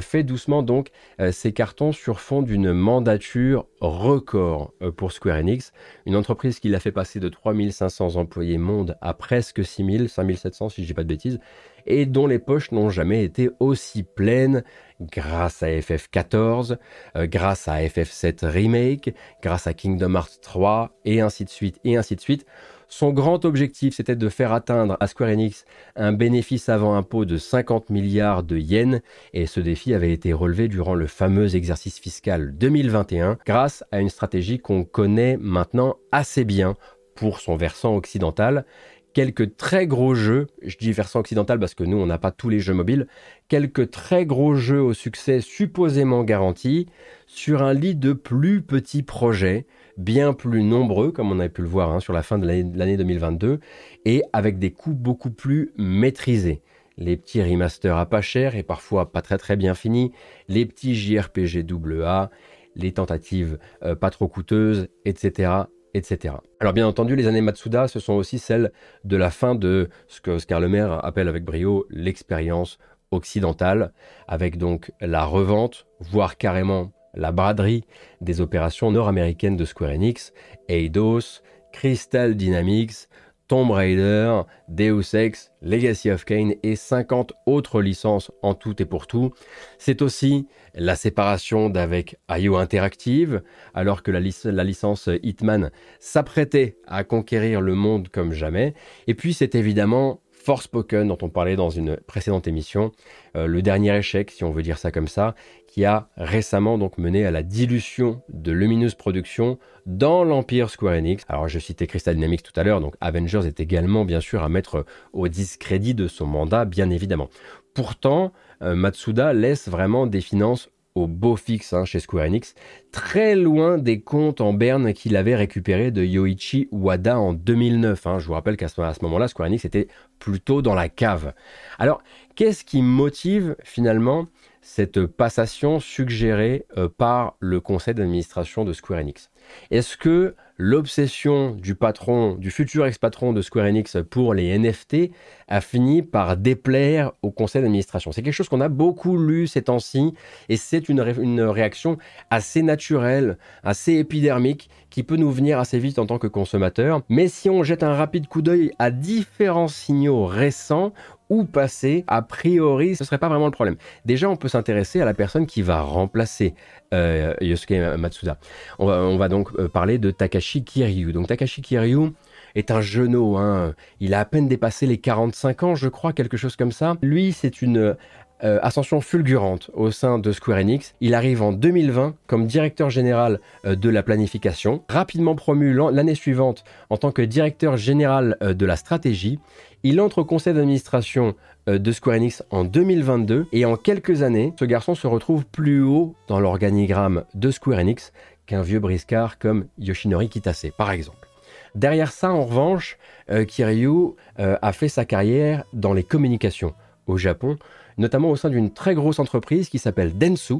fait 0.00 0.22
doucement 0.22 0.62
donc 0.62 0.90
euh, 1.20 1.32
ses 1.32 1.52
cartons 1.52 1.90
sur 1.90 2.20
fond 2.20 2.42
d'une 2.42 2.72
mandature 2.72 3.66
record 3.80 4.72
pour 4.96 5.10
Square 5.10 5.38
Enix, 5.38 5.72
une 6.06 6.14
entreprise 6.16 6.60
qui 6.60 6.68
l'a 6.68 6.78
fait 6.78 6.92
passer 6.92 7.18
de 7.18 7.28
3500 7.28 8.16
employés 8.16 8.58
monde 8.58 8.96
à 9.00 9.14
presque 9.14 9.64
6000, 9.64 10.08
5700 10.08 10.68
si 10.68 10.82
je 10.82 10.86
dis 10.86 10.94
pas 10.94 11.02
de 11.02 11.08
bêtises, 11.08 11.40
et 11.86 12.06
dont 12.06 12.26
les 12.26 12.38
poches 12.38 12.72
n'ont 12.72 12.90
jamais 12.90 13.24
été 13.24 13.50
aussi 13.58 14.02
pleines 14.02 14.62
grâce 15.00 15.62
à 15.62 15.68
FF14, 15.68 16.76
euh, 17.16 17.26
grâce 17.26 17.68
à 17.68 17.80
FF7 17.80 18.46
Remake, 18.46 19.14
grâce 19.42 19.66
à 19.66 19.74
Kingdom 19.74 20.14
Hearts 20.14 20.40
3, 20.42 21.00
et 21.04 21.20
ainsi 21.20 21.44
de 21.44 21.50
suite, 21.50 21.80
et 21.84 21.96
ainsi 21.96 22.16
de 22.16 22.20
suite. 22.20 22.46
Son 22.92 23.12
grand 23.12 23.44
objectif, 23.44 23.94
c'était 23.94 24.16
de 24.16 24.28
faire 24.28 24.52
atteindre 24.52 24.96
à 24.98 25.06
Square 25.06 25.30
Enix 25.30 25.64
un 25.94 26.12
bénéfice 26.12 26.68
avant 26.68 26.96
impôt 26.96 27.24
de 27.24 27.38
50 27.38 27.88
milliards 27.88 28.42
de 28.42 28.58
yens, 28.58 29.00
et 29.32 29.46
ce 29.46 29.60
défi 29.60 29.94
avait 29.94 30.12
été 30.12 30.32
relevé 30.32 30.66
durant 30.66 30.96
le 30.96 31.06
fameux 31.06 31.54
exercice 31.54 32.00
fiscal 32.00 32.52
2021, 32.58 33.38
grâce 33.46 33.84
à 33.92 34.00
une 34.00 34.08
stratégie 34.08 34.58
qu'on 34.58 34.82
connaît 34.82 35.36
maintenant 35.36 35.98
assez 36.10 36.44
bien 36.44 36.74
pour 37.14 37.38
son 37.38 37.54
versant 37.54 37.94
occidental, 37.94 38.64
quelques 39.12 39.56
très 39.56 39.86
gros 39.86 40.16
jeux, 40.16 40.48
je 40.60 40.76
dis 40.76 40.90
versant 40.90 41.20
occidental 41.20 41.60
parce 41.60 41.74
que 41.74 41.84
nous 41.84 41.96
on 41.96 42.06
n'a 42.06 42.18
pas 42.18 42.32
tous 42.32 42.48
les 42.48 42.58
jeux 42.58 42.74
mobiles, 42.74 43.06
quelques 43.46 43.92
très 43.92 44.26
gros 44.26 44.56
jeux 44.56 44.82
au 44.82 44.94
succès 44.94 45.40
supposément 45.40 46.24
garantis 46.24 46.86
sur 47.26 47.62
un 47.62 47.72
lit 47.72 47.94
de 47.94 48.12
plus 48.12 48.62
petits 48.62 49.04
projets, 49.04 49.66
bien 49.96 50.32
plus 50.32 50.62
nombreux 50.62 51.12
comme 51.12 51.30
on 51.30 51.38
avait 51.40 51.48
pu 51.48 51.62
le 51.62 51.68
voir 51.68 51.92
hein, 51.92 52.00
sur 52.00 52.12
la 52.12 52.22
fin 52.22 52.38
de 52.38 52.46
l'année 52.46 52.96
2022, 52.96 53.60
et 54.04 54.22
avec 54.32 54.58
des 54.58 54.72
coûts 54.72 54.94
beaucoup 54.94 55.30
plus 55.30 55.72
maîtrisés. 55.76 56.62
Les 56.96 57.16
petits 57.16 57.42
remasters 57.42 57.96
à 57.96 58.06
pas 58.06 58.20
cher 58.20 58.56
et 58.56 58.62
parfois 58.62 59.10
pas 59.10 59.22
très 59.22 59.38
très 59.38 59.56
bien 59.56 59.74
finis, 59.74 60.12
les 60.48 60.66
petits 60.66 60.94
JRPG 60.94 61.64
AA, 62.02 62.30
les 62.76 62.92
tentatives 62.92 63.58
euh, 63.82 63.94
pas 63.94 64.10
trop 64.10 64.28
coûteuses, 64.28 64.88
etc., 65.04 65.52
etc. 65.94 66.34
Alors 66.60 66.72
bien 66.72 66.86
entendu, 66.86 67.16
les 67.16 67.26
années 67.26 67.40
Matsuda, 67.40 67.88
ce 67.88 68.00
sont 68.00 68.12
aussi 68.12 68.38
celles 68.38 68.70
de 69.04 69.16
la 69.16 69.30
fin 69.30 69.54
de 69.54 69.88
ce 70.08 70.20
que 70.20 70.30
Oscar 70.30 70.60
Lemaire 70.60 71.04
appelle 71.04 71.28
avec 71.28 71.44
brio 71.44 71.86
l'expérience 71.90 72.78
occidentale, 73.10 73.92
avec 74.28 74.56
donc 74.56 74.92
la 75.00 75.24
revente, 75.24 75.86
voire 76.00 76.36
carrément 76.36 76.92
la 77.14 77.32
braderie 77.32 77.84
des 78.20 78.40
opérations 78.40 78.90
nord-américaines 78.90 79.56
de 79.56 79.64
Square 79.64 79.92
Enix, 79.92 80.32
Eidos, 80.68 81.42
Crystal 81.72 82.36
Dynamics, 82.36 83.08
Tomb 83.50 83.72
Raider, 83.72 84.42
Deus 84.68 85.12
Ex, 85.12 85.50
Legacy 85.60 86.08
of 86.12 86.24
Kain 86.24 86.52
et 86.62 86.76
50 86.76 87.32
autres 87.46 87.82
licences 87.82 88.30
en 88.42 88.54
tout 88.54 88.80
et 88.80 88.84
pour 88.84 89.08
tout. 89.08 89.32
C'est 89.76 90.02
aussi 90.02 90.46
la 90.76 90.94
séparation 90.94 91.68
d'avec 91.68 92.16
IO 92.30 92.56
Interactive, 92.56 93.42
alors 93.74 94.04
que 94.04 94.12
la, 94.12 94.20
la 94.44 94.62
licence 94.62 95.08
Hitman 95.24 95.72
s'apprêtait 95.98 96.76
à 96.86 97.02
conquérir 97.02 97.60
le 97.60 97.74
monde 97.74 98.08
comme 98.08 98.32
jamais. 98.32 98.74
Et 99.08 99.14
puis 99.14 99.34
c'est 99.34 99.56
évidemment 99.56 100.20
Forspoken 100.42 101.06
dont 101.06 101.18
on 101.20 101.28
parlait 101.28 101.54
dans 101.54 101.68
une 101.68 101.96
précédente 101.96 102.48
émission, 102.48 102.92
euh, 103.36 103.46
le 103.46 103.60
dernier 103.60 103.94
échec, 103.94 104.30
si 104.30 104.42
on 104.42 104.50
veut 104.50 104.62
dire 104.62 104.78
ça 104.78 104.90
comme 104.90 105.06
ça, 105.06 105.34
qui 105.66 105.84
a 105.84 106.08
récemment 106.16 106.78
donc 106.78 106.96
mené 106.96 107.26
à 107.26 107.30
la 107.30 107.42
dilution 107.42 108.22
de 108.30 108.50
Luminous 108.50 108.96
Productions 108.96 109.58
dans 109.84 110.24
l'empire 110.24 110.70
Square 110.70 110.94
Enix. 110.94 111.24
Alors 111.28 111.46
je 111.46 111.58
citais 111.58 111.86
Crystal 111.86 112.14
Dynamics 112.14 112.42
tout 112.42 112.58
à 112.58 112.64
l'heure, 112.64 112.80
donc 112.80 112.94
Avengers 113.02 113.46
est 113.46 113.60
également 113.60 114.06
bien 114.06 114.20
sûr 114.20 114.42
à 114.42 114.48
mettre 114.48 114.86
au 115.12 115.28
discrédit 115.28 115.94
de 115.94 116.08
son 116.08 116.26
mandat, 116.26 116.64
bien 116.64 116.88
évidemment. 116.88 117.28
Pourtant, 117.74 118.32
euh, 118.62 118.74
Matsuda 118.74 119.34
laisse 119.34 119.68
vraiment 119.68 120.06
des 120.06 120.22
finances 120.22 120.70
au 120.94 121.06
beau 121.06 121.36
fixe 121.36 121.72
hein, 121.72 121.84
chez 121.84 122.00
Square 122.00 122.26
Enix, 122.26 122.54
très 122.92 123.34
loin 123.36 123.78
des 123.78 124.00
comptes 124.00 124.40
en 124.40 124.52
berne 124.52 124.92
qu'il 124.92 125.16
avait 125.16 125.36
récupérés 125.36 125.90
de 125.90 126.04
Yoichi 126.04 126.68
Wada 126.72 127.18
en 127.18 127.32
2009. 127.32 128.06
Hein. 128.06 128.18
Je 128.18 128.26
vous 128.26 128.32
rappelle 128.32 128.56
qu'à 128.56 128.68
ce, 128.68 128.74
ce 128.74 129.04
moment-là, 129.04 129.28
Square 129.28 129.48
Enix 129.48 129.64
était 129.64 129.88
plutôt 130.18 130.62
dans 130.62 130.74
la 130.74 130.88
cave. 130.88 131.32
Alors, 131.78 132.02
qu'est-ce 132.34 132.64
qui 132.64 132.82
motive 132.82 133.56
finalement 133.62 134.26
cette 134.62 135.06
passation 135.06 135.80
suggérée 135.80 136.66
euh, 136.76 136.88
par 136.88 137.36
le 137.40 137.60
conseil 137.60 137.94
d'administration 137.94 138.64
de 138.64 138.72
Square 138.72 139.00
Enix? 139.00 139.30
Est-ce 139.70 139.96
que 139.96 140.34
l'obsession 140.60 141.52
du 141.52 141.74
patron, 141.74 142.34
du 142.34 142.50
futur 142.50 142.84
ex-patron 142.84 143.32
de 143.32 143.40
Square 143.40 143.64
Enix 143.64 143.96
pour 144.10 144.34
les 144.34 144.58
NFT 144.58 145.10
a 145.48 145.62
fini 145.62 146.02
par 146.02 146.36
déplaire 146.36 147.12
au 147.22 147.30
conseil 147.30 147.62
d'administration. 147.62 148.12
C'est 148.12 148.20
quelque 148.20 148.34
chose 148.34 148.50
qu'on 148.50 148.60
a 148.60 148.68
beaucoup 148.68 149.16
lu 149.16 149.46
ces 149.46 149.62
temps-ci 149.62 150.12
et 150.50 150.58
c'est 150.58 150.90
une, 150.90 151.02
une, 151.18 151.40
réaction 151.40 151.96
assez 152.28 152.60
naturelle, 152.60 153.38
assez 153.64 153.94
épidermique 153.94 154.68
qui 154.90 155.02
peut 155.02 155.16
nous 155.16 155.32
venir 155.32 155.58
assez 155.58 155.78
vite 155.78 155.98
en 155.98 156.04
tant 156.04 156.18
que 156.18 156.26
consommateur. 156.26 157.00
Mais 157.08 157.28
si 157.28 157.48
on 157.48 157.62
jette 157.62 157.82
un 157.82 157.94
rapide 157.94 158.28
coup 158.28 158.42
d'œil 158.42 158.72
à 158.78 158.90
différents 158.90 159.68
signaux 159.68 160.26
récents, 160.26 160.92
ou 161.30 161.44
passés, 161.44 162.04
a 162.08 162.22
priori, 162.22 162.96
ce 162.96 163.04
serait 163.04 163.18
pas 163.18 163.28
vraiment 163.28 163.46
le 163.46 163.52
problème. 163.52 163.76
Déjà, 164.04 164.28
on 164.28 164.36
peut 164.36 164.48
s'intéresser 164.48 165.00
à 165.00 165.04
la 165.04 165.14
personne 165.14 165.46
qui 165.46 165.62
va 165.62 165.80
remplacer 165.80 166.54
euh, 166.92 167.34
Yosuke 167.40 167.70
Matsuda. 167.70 168.36
On 168.78 168.86
va, 168.86 169.02
on 169.02 169.16
va 169.16 169.28
donc 169.28 169.48
euh, 169.58 169.68
parler 169.68 169.98
de 169.98 170.10
Takashi 170.10 170.64
Kiryu. 170.64 171.12
Donc 171.12 171.28
Takashi 171.28 171.62
Kiryu 171.62 172.10
est 172.56 172.72
un 172.72 172.80
genou, 172.80 173.38
hein. 173.38 173.74
il 174.00 174.12
a 174.12 174.20
à 174.20 174.24
peine 174.24 174.48
dépassé 174.48 174.86
les 174.86 174.98
45 174.98 175.62
ans, 175.62 175.74
je 175.76 175.88
crois, 175.88 176.12
quelque 176.12 176.36
chose 176.36 176.56
comme 176.56 176.72
ça. 176.72 176.96
Lui, 177.00 177.32
c'est 177.32 177.62
une 177.62 177.96
euh, 178.44 178.58
ascension 178.62 179.00
fulgurante 179.00 179.70
au 179.74 179.90
sein 179.90 180.18
de 180.18 180.32
Square 180.32 180.58
Enix. 180.58 180.94
Il 181.00 181.14
arrive 181.14 181.42
en 181.42 181.52
2020 181.52 182.14
comme 182.26 182.46
directeur 182.46 182.90
général 182.90 183.40
de 183.64 183.88
la 183.88 184.02
planification, 184.02 184.82
rapidement 184.88 185.34
promu 185.34 185.74
l'année 185.74 186.14
suivante 186.14 186.64
en 186.88 186.96
tant 186.96 187.12
que 187.12 187.22
directeur 187.22 187.76
général 187.76 188.36
de 188.40 188.66
la 188.66 188.76
stratégie. 188.76 189.38
Il 189.82 190.00
entre 190.00 190.18
au 190.18 190.24
conseil 190.24 190.52
d'administration 190.52 191.34
euh, 191.68 191.78
de 191.78 191.92
Square 191.92 192.16
Enix 192.16 192.42
en 192.50 192.64
2022 192.64 193.46
et 193.52 193.64
en 193.64 193.76
quelques 193.76 194.22
années, 194.22 194.52
ce 194.58 194.64
garçon 194.64 194.94
se 194.94 195.06
retrouve 195.06 195.46
plus 195.46 195.82
haut 195.82 196.14
dans 196.28 196.38
l'organigramme 196.38 197.24
de 197.34 197.50
Square 197.50 197.78
Enix 197.80 198.12
qu'un 198.46 198.62
vieux 198.62 198.80
briscard 198.80 199.38
comme 199.38 199.66
Yoshinori 199.78 200.28
Kitase 200.28 200.66
par 200.76 200.90
exemple. 200.90 201.28
Derrière 201.74 202.12
ça, 202.12 202.30
en 202.30 202.44
revanche, 202.44 202.98
euh, 203.30 203.44
Kiryu 203.44 204.14
euh, 204.38 204.56
a 204.60 204.72
fait 204.72 204.88
sa 204.88 205.04
carrière 205.04 205.64
dans 205.72 205.92
les 205.92 206.02
communications 206.02 206.74
au 207.06 207.16
Japon, 207.16 207.58
notamment 208.00 208.30
au 208.30 208.36
sein 208.36 208.50
d'une 208.50 208.72
très 208.72 208.96
grosse 208.96 209.20
entreprise 209.20 209.68
qui 209.68 209.78
s'appelle 209.78 210.18
Densu. 210.18 210.54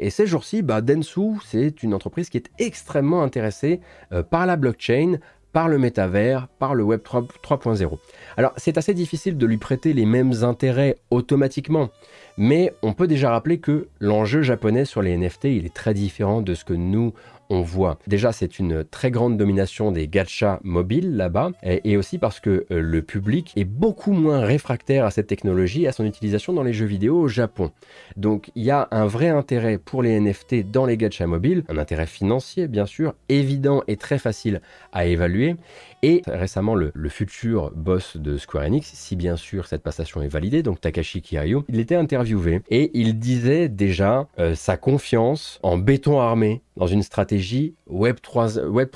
Et 0.00 0.10
ces 0.10 0.26
jours-ci, 0.26 0.62
bah, 0.62 0.80
Densu, 0.80 1.38
c'est 1.46 1.84
une 1.84 1.94
entreprise 1.94 2.28
qui 2.28 2.38
est 2.38 2.50
extrêmement 2.58 3.22
intéressée 3.22 3.80
par 4.30 4.46
la 4.46 4.56
blockchain, 4.56 5.18
par 5.56 5.68
le 5.68 5.78
métavers, 5.78 6.48
par 6.58 6.74
le 6.74 6.82
Web 6.82 7.00
3.0. 7.02 7.98
Alors 8.36 8.52
c'est 8.58 8.76
assez 8.76 8.92
difficile 8.92 9.38
de 9.38 9.46
lui 9.46 9.56
prêter 9.56 9.94
les 9.94 10.04
mêmes 10.04 10.34
intérêts 10.42 10.98
automatiquement, 11.10 11.88
mais 12.36 12.74
on 12.82 12.92
peut 12.92 13.06
déjà 13.06 13.30
rappeler 13.30 13.58
que 13.58 13.88
l'enjeu 13.98 14.42
japonais 14.42 14.84
sur 14.84 15.00
les 15.00 15.16
NFT, 15.16 15.44
il 15.44 15.64
est 15.64 15.72
très 15.72 15.94
différent 15.94 16.42
de 16.42 16.54
ce 16.54 16.66
que 16.66 16.74
nous, 16.74 17.14
on 17.50 17.60
voit. 17.60 17.98
Déjà 18.06 18.32
c'est 18.32 18.58
une 18.58 18.84
très 18.84 19.10
grande 19.10 19.36
domination 19.36 19.92
des 19.92 20.08
gachas 20.08 20.60
mobiles 20.62 21.16
là-bas. 21.16 21.52
Et, 21.62 21.96
aussi 21.96 22.18
parce 22.18 22.40
que 22.40 22.66
euh, 22.70 22.80
le 22.80 23.00
public 23.00 23.52
est 23.56 23.64
beaucoup 23.64 24.12
moins 24.12 24.40
réfractaire 24.40 25.04
à 25.04 25.10
cette 25.10 25.26
technologie 25.26 25.86
à 25.86 25.92
son 25.92 26.04
utilisation 26.04 26.52
dans 26.52 26.62
les 26.62 26.72
jeux 26.72 26.86
vidéo 26.86 27.18
au 27.20 27.28
Japon. 27.28 27.70
Donc 28.16 28.50
il 28.54 28.64
y 28.64 28.70
a 28.70 28.88
un 28.90 29.06
vrai 29.06 29.28
intérêt 29.28 29.78
pour 29.78 30.02
les 30.02 30.20
NFT 30.20 30.70
dans 30.70 30.84
les 30.84 30.96
gachas 30.96 31.26
mobiles, 31.26 31.64
un 31.68 31.78
intérêt 31.78 32.06
financier 32.06 32.68
bien 32.68 32.86
sûr, 32.86 33.14
évident 33.28 33.82
et 33.88 33.96
très 33.96 34.18
facile 34.18 34.60
à 34.92 35.06
évaluer 35.06 35.56
et 36.02 36.22
récemment, 36.26 36.74
le, 36.74 36.92
futur 37.08 37.70
boss 37.74 38.16
de 38.16 38.36
Square 38.36 38.64
Enix, 38.64 38.86
si 38.86 39.16
bien 39.16 39.36
sûr 39.36 39.66
cette 39.66 39.82
passation 39.82 40.22
est 40.22 40.28
validée, 40.28 40.62
donc 40.62 40.80
Takashi 40.80 41.22
Kiryu, 41.22 41.60
il 41.68 41.80
était 41.80 41.94
interviewé 41.94 42.62
et 42.70 42.90
il 42.94 43.18
disait 43.18 43.68
déjà 43.68 44.28
euh, 44.38 44.54
sa 44.54 44.76
confiance 44.76 45.58
en 45.62 45.78
béton 45.78 46.20
armé 46.20 46.62
dans 46.76 46.86
une 46.86 47.02
stratégie 47.02 47.74
Web 47.86 48.16
3.0 48.22 48.66
Web 48.68 48.88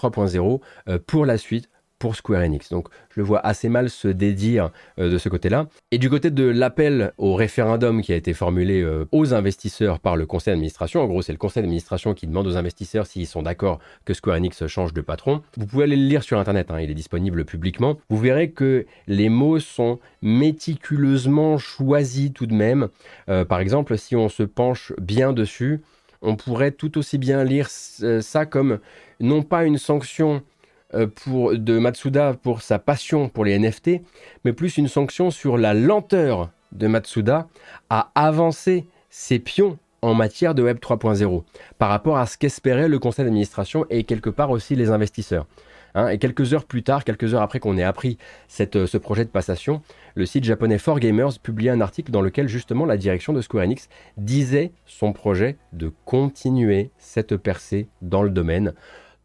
euh, 0.89 0.99
pour 1.07 1.25
la 1.25 1.39
suite 1.39 1.71
pour 2.01 2.17
Square 2.17 2.43
Enix. 2.43 2.71
Donc 2.71 2.89
je 3.11 3.21
le 3.21 3.25
vois 3.25 3.39
assez 3.47 3.69
mal 3.69 3.91
se 3.91 4.09
dédire 4.09 4.71
euh, 4.99 5.11
de 5.11 5.19
ce 5.19 5.29
côté-là. 5.29 5.69
Et 5.93 5.99
du 5.99 6.11
côté 6.11 6.31
de 6.31 6.45
l'appel 6.45 7.13
au 7.19 7.35
référendum 7.35 8.03
qui 8.03 8.13
a 8.13 8.17
été 8.17 8.33
formulé 8.33 8.81
euh, 8.81 9.05
aux 9.13 9.35
investisseurs 9.35 10.01
par 10.01 10.17
le 10.17 10.27
conseil 10.27 10.53
d'administration, 10.53 11.03
en 11.03 11.07
gros 11.07 11.23
c'est 11.23 11.33
le 11.33 11.39
conseil 11.39 11.63
d'administration 11.63 12.15
qui 12.15 12.27
demande 12.27 12.47
aux 12.49 12.57
investisseurs 12.57 13.07
s'ils 13.07 13.27
sont 13.27 13.43
d'accord 13.43 13.79
que 14.07 14.15
Square 14.15 14.37
Enix 14.37 14.67
change 14.67 14.95
de 14.95 15.03
patron. 15.03 15.43
Vous 15.57 15.67
pouvez 15.67 15.85
aller 15.85 15.97
le 15.97 16.07
lire 16.07 16.23
sur 16.23 16.39
Internet, 16.39 16.71
hein, 16.71 16.81
il 16.81 16.91
est 16.91 16.95
disponible 16.95 17.45
publiquement. 17.45 17.99
Vous 18.09 18.19
verrez 18.19 18.51
que 18.51 18.87
les 19.07 19.29
mots 19.29 19.61
sont 19.61 20.01
méticuleusement 20.23 21.59
choisis 21.59 22.33
tout 22.33 22.47
de 22.47 22.55
même. 22.55 22.89
Euh, 23.29 23.45
par 23.45 23.61
exemple, 23.61 23.99
si 23.99 24.17
on 24.17 24.31
se 24.31 24.43
penche 24.43 24.95
bien 24.99 25.35
dessus, 25.35 25.83
on 26.23 26.35
pourrait 26.35 26.73
tout 26.73 26.97
aussi 26.97 27.19
bien 27.19 27.45
lire 27.45 27.69
ça 27.69 28.47
comme 28.47 28.79
non 29.21 29.43
pas 29.43 29.65
une 29.65 29.79
sanction 29.79 30.43
pour, 31.07 31.57
de 31.57 31.79
Matsuda 31.79 32.35
pour 32.35 32.63
sa 32.63 32.79
passion 32.79 33.29
pour 33.29 33.45
les 33.45 33.59
NFT, 33.59 34.03
mais 34.45 34.53
plus 34.53 34.77
une 34.77 34.89
sanction 34.89 35.31
sur 35.31 35.57
la 35.57 35.75
lenteur 35.75 36.51
de 36.73 36.87
Matsuda 36.87 37.49
à 37.89 38.11
avancer 38.15 38.87
ses 39.09 39.39
pions 39.39 39.79
en 40.03 40.15
matière 40.15 40.55
de 40.55 40.63
Web 40.63 40.79
3.0 40.79 41.43
par 41.79 41.91
rapport 41.91 42.19
à 42.19 42.27
ce 42.27 42.39
qu'espérait 42.39 42.89
le 42.89 42.99
conseil 42.99 43.25
d'administration 43.25 43.85
et 43.91 44.05
quelque 44.05 44.31
part 44.31 44.51
aussi 44.51 44.75
les 44.75 44.91
investisseurs. 44.91 45.47
Hein. 45.97 46.07
et 46.07 46.19
quelques 46.19 46.55
heures 46.55 46.67
plus 46.67 46.85
tard, 46.85 47.03
quelques 47.03 47.35
heures 47.35 47.43
après 47.43 47.59
qu'on 47.59 47.77
ait 47.77 47.83
appris 47.83 48.17
cette, 48.47 48.87
ce 48.87 48.97
projet 48.97 49.25
de 49.25 49.31
passation, 49.31 49.83
le 50.15 50.25
site 50.25 50.45
japonais 50.45 50.77
4Gamers 50.77 51.41
publiait 51.41 51.73
un 51.73 51.81
article 51.81 52.13
dans 52.13 52.23
lequel 52.23 52.47
justement 52.47 52.87
la 52.87 52.97
direction 52.97 53.33
de 53.33 53.41
Square 53.41 53.65
Enix 53.65 53.89
disait 54.17 54.71
son 54.87 55.13
projet 55.13 55.57
de 55.73 55.93
continuer 56.05 56.91
cette 56.99 57.37
percée 57.37 57.89
dans 58.03 58.23
le 58.23 58.31
domaine 58.31 58.73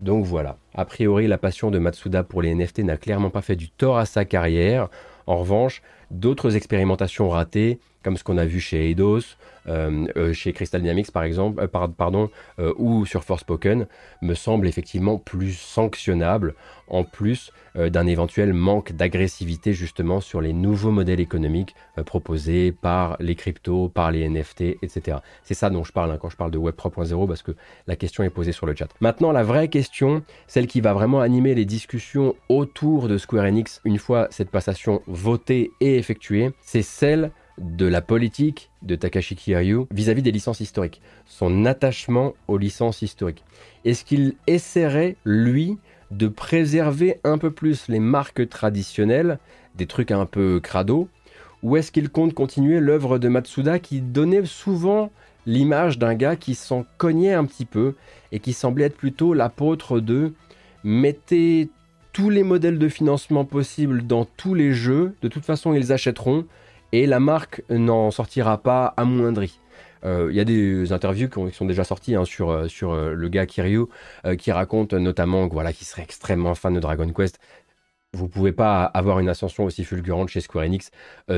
donc 0.01 0.25
voilà, 0.25 0.57
a 0.73 0.85
priori 0.85 1.27
la 1.27 1.37
passion 1.37 1.71
de 1.71 1.79
Matsuda 1.79 2.23
pour 2.23 2.41
les 2.41 2.53
NFT 2.53 2.79
n'a 2.79 2.97
clairement 2.97 3.29
pas 3.29 3.41
fait 3.41 3.55
du 3.55 3.69
tort 3.69 3.97
à 3.97 4.05
sa 4.05 4.25
carrière. 4.25 4.89
En 5.25 5.37
revanche, 5.37 5.81
d'autres 6.11 6.55
expérimentations 6.55 7.29
ratées, 7.29 7.79
comme 8.05 8.17
ce 8.17 8.23
qu'on 8.23 8.37
a 8.37 8.45
vu 8.45 8.59
chez 8.59 8.91
Eidos, 8.91 9.35
euh, 9.67 10.05
euh, 10.15 10.31
chez 10.31 10.53
Crystal 10.53 10.79
Dynamics 10.79 11.11
par 11.11 11.23
exemple, 11.23 11.59
euh, 11.59 11.87
pardon, 11.87 12.29
ou 12.77 13.03
sur 13.07 13.23
Forspoken, 13.23 13.87
me 14.21 14.35
semblent 14.35 14.67
effectivement 14.67 15.17
plus 15.17 15.53
sanctionnables, 15.53 16.53
en 16.87 17.03
plus 17.03 17.51
d'un 17.73 18.05
éventuel 18.05 18.53
manque 18.53 18.93
d'agressivité 18.93 19.73
justement 19.73 20.21
sur 20.21 20.39
les 20.39 20.53
nouveaux 20.53 20.91
modèles 20.91 21.19
économiques 21.19 21.75
proposés 22.05 22.71
par 22.71 23.17
les 23.19 23.35
cryptos, 23.35 23.89
par 23.89 24.11
les 24.11 24.29
NFT, 24.29 24.77
etc. 24.81 25.17
C'est 25.43 25.55
ça 25.55 25.69
dont 25.69 25.83
je 25.83 25.91
parle 25.91 26.11
hein, 26.11 26.17
quand 26.21 26.29
je 26.29 26.37
parle 26.37 26.51
de 26.51 26.57
Web 26.57 26.75
3.0 26.75 27.27
parce 27.27 27.41
que 27.41 27.51
la 27.87 27.95
question 27.97 28.23
est 28.23 28.29
posée 28.29 28.53
sur 28.53 28.65
le 28.65 28.75
chat. 28.75 28.87
Maintenant, 29.01 29.31
la 29.31 29.43
vraie 29.43 29.67
question, 29.67 30.23
celle 30.47 30.67
qui 30.67 30.79
va 30.79 30.93
vraiment 30.93 31.19
animer 31.19 31.53
les 31.53 31.65
discussions 31.65 32.35
autour 32.47 33.09
de 33.09 33.17
Square 33.17 33.45
Enix 33.45 33.81
une 33.83 33.97
fois 33.97 34.27
cette 34.29 34.51
passation 34.51 35.01
votée 35.07 35.71
et 35.81 35.97
effectuée, 35.97 36.51
c'est 36.61 36.83
celle 36.83 37.31
de 37.57 37.85
la 37.85 38.01
politique 38.01 38.69
de 38.81 38.95
Takashi 38.95 39.35
Kiryu 39.35 39.85
vis-à-vis 39.91 40.21
des 40.21 40.31
licences 40.31 40.59
historiques, 40.59 41.01
son 41.25 41.65
attachement 41.65 42.33
aux 42.47 42.57
licences 42.57 43.01
historiques. 43.01 43.43
Est-ce 43.85 44.03
qu'il 44.03 44.35
essaierait, 44.47 45.15
lui, 45.25 45.77
de 46.11 46.27
préserver 46.27 47.19
un 47.23 47.37
peu 47.37 47.51
plus 47.51 47.87
les 47.87 47.99
marques 47.99 48.47
traditionnelles, 48.49 49.39
des 49.75 49.87
trucs 49.87 50.11
un 50.11 50.25
peu 50.25 50.59
crado, 50.59 51.07
ou 51.63 51.77
est-ce 51.77 51.91
qu'il 51.91 52.09
compte 52.09 52.33
continuer 52.33 52.79
l'œuvre 52.79 53.17
de 53.17 53.27
Matsuda 53.27 53.79
qui 53.79 54.01
donnait 54.01 54.45
souvent 54.45 55.11
l'image 55.45 55.97
d'un 55.97 56.15
gars 56.15 56.35
qui 56.35 56.55
s'en 56.55 56.85
cognait 56.97 57.33
un 57.33 57.45
petit 57.45 57.65
peu 57.65 57.95
et 58.31 58.39
qui 58.39 58.53
semblait 58.53 58.85
être 58.85 58.97
plutôt 58.97 59.33
l'apôtre 59.33 59.99
de 59.99 60.33
mettez 60.83 61.69
tous 62.13 62.29
les 62.29 62.43
modèles 62.43 62.79
de 62.79 62.87
financement 62.87 63.45
possibles 63.45 64.05
dans 64.05 64.25
tous 64.25 64.53
les 64.53 64.73
jeux, 64.73 65.15
de 65.21 65.27
toute 65.27 65.43
façon 65.43 65.73
ils 65.73 65.91
achèteront, 65.91 66.45
et 66.91 67.05
la 67.05 67.19
marque 67.19 67.63
n'en 67.69 68.11
sortira 68.11 68.57
pas 68.57 68.93
amoindrie. 68.97 69.59
Euh, 70.05 70.27
il 70.29 70.35
y 70.35 70.39
a 70.39 70.45
des 70.45 70.93
interviews 70.93 71.29
qui, 71.29 71.55
sont 71.55 71.65
déjà 71.65 71.83
sorties 71.83 72.15
hein, 72.15 72.25
sur, 72.25 72.49
euh, 72.49 72.67
sur 72.67 72.91
euh, 72.91 73.13
le 73.13 73.29
gars 73.29 73.45
Kiryu 73.45 73.85
qui 74.37 74.51
raconte 74.51 74.93
notamment 74.93 75.47
voilà, 75.47 75.73
qu'il 75.73 75.87
serait 75.87 76.03
extrêmement 76.03 76.55
fan 76.55 76.73
de 76.73 76.79
Dragon 76.79 77.09
Quest. 77.11 77.39
Vous 78.13 78.29
pouvez 78.29 78.53
pas 78.53 78.85
avoir 78.85 79.19
une 79.19 79.27
ascension 79.27 79.65
aussi 79.65 79.83
fulgurante 79.83 80.29
chez 80.29 80.39
Square 80.39 80.65
Enix 80.65 80.89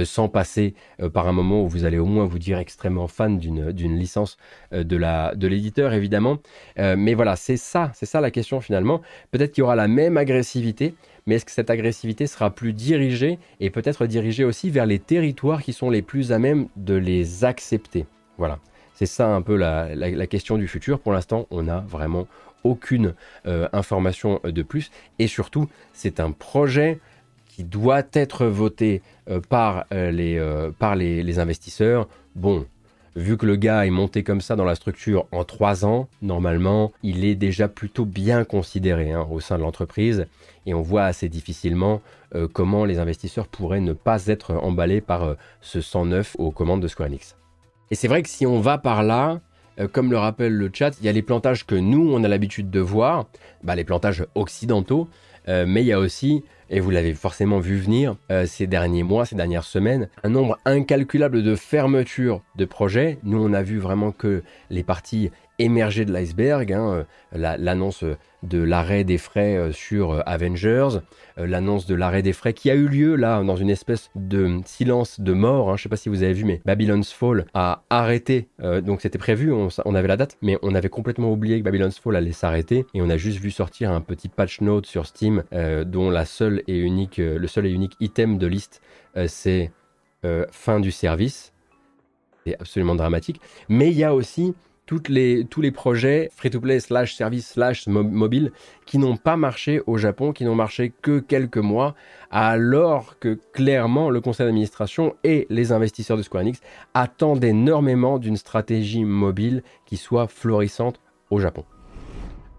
sans 0.04 0.30
passer 0.30 0.76
par 1.12 1.28
un 1.28 1.32
moment 1.32 1.64
où 1.64 1.68
vous 1.68 1.86
allez 1.86 1.98
au 1.98 2.06
moins 2.06 2.26
vous 2.26 2.38
dire 2.38 2.60
extrêmement 2.60 3.08
fan 3.08 3.40
d'une 3.40 3.98
licence 3.98 4.38
de 4.72 5.48
l'éditeur 5.48 5.94
évidemment. 5.94 6.38
mais 6.78 7.16
voilà, 7.16 7.36
c'est 7.36 7.58
ça, 7.58 7.92
c'est 7.96 8.06
ça 8.06 8.22
la 8.22 8.30
question 8.30 8.62
finalement. 8.62 9.02
Peut-être 9.32 9.54
qu'il 9.54 9.64
y 9.64 9.66
aura 9.66 9.76
la 9.76 9.88
même 9.88 10.18
agressivité, 10.18 10.94
mais 11.28 11.36
est-ce 11.36 11.46
que 11.46 11.52
cette 11.52 11.70
agressivité 11.70 12.26
sera 12.26 12.50
plus 12.50 12.74
dirigée 12.74 13.38
et 13.60 13.70
peut-être 13.70 14.08
dirigée 14.08 14.46
aussi 14.46 14.70
vers 14.72 14.86
les 14.86 14.98
territoires 14.98 15.62
qui 15.62 15.74
sont 15.74 15.90
les 15.90 16.02
plus 16.02 16.32
à 16.32 16.40
même 16.40 16.70
de 16.78 16.96
les 16.96 17.44
accepter? 17.44 18.06
Voilà, 18.38 18.60
c'est 18.96 19.06
ça 19.06 19.28
un 19.36 19.42
peu 19.42 19.56
la, 19.58 20.28
question 20.28 20.58
du 20.58 20.68
futur. 20.68 21.00
Pour 21.00 21.12
l'instant, 21.12 21.46
on 21.52 21.64
n'a 21.64 21.82
vraiment 21.82 22.28
aucune 22.64 23.14
euh, 23.46 23.68
information 23.74 24.40
de 24.44 24.64
plus 24.64 24.90
et 25.20 25.28
surtout, 25.28 25.68
c'est 25.94 26.20
un 26.20 26.32
projet 26.32 27.00
qui 27.46 27.64
doit 27.64 28.04
être 28.14 28.46
voté 28.46 29.02
euh, 29.30 29.42
par, 29.42 29.86
euh, 29.92 30.12
les, 30.12 30.42
par 30.80 30.96
les 30.96 31.40
investisseurs. 31.40 32.08
Bon, 32.36 32.66
vu 33.18 33.36
que 33.36 33.48
le 33.48 33.56
gars 33.56 33.86
est 33.86 33.90
monté 33.90 34.24
comme 34.24 34.42
ça 34.42 34.56
dans 34.56 34.64
la 34.64 34.76
structure 34.76 35.26
en 35.32 35.44
trois 35.44 35.86
ans, 35.86 36.08
normalement, 36.22 36.94
il 37.02 37.26
est 37.26 37.36
déjà 37.36 37.68
plutôt 37.68 38.06
bien 38.06 38.44
considéré 38.44 39.12
hein, 39.12 39.28
au 39.30 39.40
sein 39.40 39.58
de 39.58 39.64
l'entreprise. 39.64 40.28
Et 40.68 40.74
on 40.74 40.82
voit 40.82 41.06
assez 41.06 41.28
difficilement 41.28 42.02
euh, 42.36 42.48
comment 42.52 42.86
les 42.86 43.00
investisseurs 43.00 43.48
pourraient 43.48 43.82
ne 43.82 43.94
pas 43.94 44.28
être 44.28 44.54
emballés 44.56 45.02
par 45.02 45.24
euh, 45.24 45.34
ce 45.62 45.82
109 45.82 46.36
aux 46.38 46.52
commandes 46.52 46.82
de 46.82 46.88
Square 46.88 47.10
Enix. 47.10 47.36
Et 47.90 47.96
c'est 47.96 48.08
vrai 48.08 48.22
que 48.22 48.30
si 48.30 48.46
on 48.46 48.60
va 48.60 48.78
par 48.78 49.02
là, 49.02 49.40
euh, 49.80 49.88
comme 49.88 50.12
le 50.12 50.18
rappelle 50.20 50.54
le 50.54 50.70
chat, 50.72 50.92
il 51.00 51.06
y 51.06 51.10
a 51.10 51.12
les 51.12 51.24
plantages 51.24 51.66
que 51.66 51.76
nous, 51.76 52.12
on 52.14 52.24
a 52.24 52.28
l'habitude 52.28 52.70
de 52.70 52.80
voir, 52.80 53.26
bah, 53.64 53.76
les 53.76 53.84
plantages 53.84 54.26
occidentaux, 54.36 55.10
mais 55.48 55.82
il 55.82 55.88
y 55.88 55.94
a 55.94 56.00
aussi 56.00 56.44
et 56.70 56.80
vous 56.80 56.90
l'avez 56.90 57.14
forcément 57.14 57.60
vu 57.60 57.78
venir 57.78 58.16
euh, 58.32 58.46
ces 58.46 58.68
derniers 58.68 59.04
mois, 59.04 59.26
ces 59.26 59.36
dernières 59.36 59.64
semaines, 59.64 60.10
un 60.24 60.30
nombre 60.30 60.58
incalculable 60.66 61.44
de 61.44 61.56
fermetures 61.56 62.42
de 62.56 62.66
projets. 62.66 63.20
Nous, 63.24 63.44
on 63.44 63.54
a 63.54 63.64
vu 63.64 63.80
vraiment 63.80 64.12
que 64.12 64.44
les 64.70 64.84
parties 64.84 65.32
émergées 65.60 66.06
de 66.06 66.12
l'iceberg, 66.12 66.72
hein, 66.72 67.06
euh, 67.36 67.58
l'annonce 67.58 68.04
de 68.44 68.62
l'arrêt 68.62 69.04
des 69.04 69.18
frais 69.18 69.56
euh, 69.56 69.72
sur 69.72 70.12
euh, 70.12 70.22
Avengers, 70.26 71.00
euh, 71.38 71.48
l'annonce 71.48 71.86
de 71.86 71.96
l'arrêt 71.96 72.22
des 72.22 72.34
frais 72.34 72.54
qui 72.54 72.70
a 72.70 72.76
eu 72.76 72.88
lieu 72.88 73.16
là 73.16 73.44
dans 73.44 73.56
une 73.56 73.70
espèce 73.70 74.10
de 74.16 74.60
silence 74.66 75.20
de 75.20 75.34
mort. 75.34 75.70
Hein. 75.70 75.76
Je 75.76 75.82
ne 75.82 75.84
sais 75.84 75.90
pas 75.90 75.98
si 75.98 76.10
vous 76.10 76.24
avez 76.24 76.34
vu, 76.34 76.46
mais 76.46 76.62
Babylon's 76.66 77.12
Fall 77.12 77.46
a 77.54 77.84
arrêté. 77.90 78.48
donc 78.84 79.02
c'était 79.02 79.18
prévu, 79.18 79.52
on, 79.52 79.96
avait 79.96 80.08
la 80.08 80.18
date, 80.18 80.38
mais 80.42 80.58
on 80.62 80.76
avait 80.76 80.90
complètement 80.90 81.32
oublié 81.32 81.60
que 81.60 81.64
Babylon's 81.64 82.00
Fall 82.00 82.16
allait 82.16 82.32
s'arrêter 82.32 82.86
et 82.94 83.02
on 83.02 83.10
a 83.10 83.18
juste 83.18 83.40
vu 83.40 83.52
sortir 83.52 83.92
un 83.92 84.02
petit 84.02 84.30
patch 84.30 84.62
note 84.62 84.86
sur 84.86 85.06
Steam 85.06 85.44
dont 85.86 86.10
la 86.10 86.26
seule 86.26 86.64
et 86.68 86.78
unique, 86.78 87.18
le 87.18 87.48
seul 87.48 87.66
et 87.66 87.72
unique 87.72 87.94
item 88.00 88.38
de 88.38 88.48
liste 88.48 88.82
c'est 89.28 89.72
fin 90.52 90.80
du 90.80 90.92
service. 90.92 91.54
C'est 92.46 92.56
absolument 92.60 92.96
dramatique. 92.96 93.42
Mais 93.70 93.90
il 93.92 93.98
y 93.98 94.04
a 94.04 94.14
aussi 94.14 94.54
les, 95.10 95.46
tous 95.46 95.62
les 95.62 95.72
projets 95.72 96.30
free-to-play 96.36 96.80
slash 96.80 97.16
service 97.16 97.50
slash 97.50 97.88
mobile 97.88 98.52
qui 98.86 98.98
n'ont 98.98 99.18
pas 99.18 99.38
marché 99.38 99.82
au 99.86 99.98
Japon, 99.98 100.34
qui 100.34 100.46
n'ont 100.46 100.56
marché 100.56 100.94
que 101.02 101.20
quelques 101.20 101.58
mois, 101.58 101.96
alors 102.32 103.20
que 103.20 103.40
clairement 103.54 104.10
le 104.10 104.22
conseil 104.22 104.46
d'administration 104.46 105.16
et 105.24 105.46
les 105.50 105.72
investisseurs 105.72 106.18
de 106.18 106.22
Square 106.22 106.44
Enix 106.44 106.60
attendent 106.94 107.44
énormément 107.44 108.20
d'une 108.20 108.38
stratégie 108.38 109.04
mobile 109.04 109.64
qui 109.86 109.98
soit 109.98 110.28
florissante 110.28 111.00
au 111.30 111.40
Japon. 111.40 111.66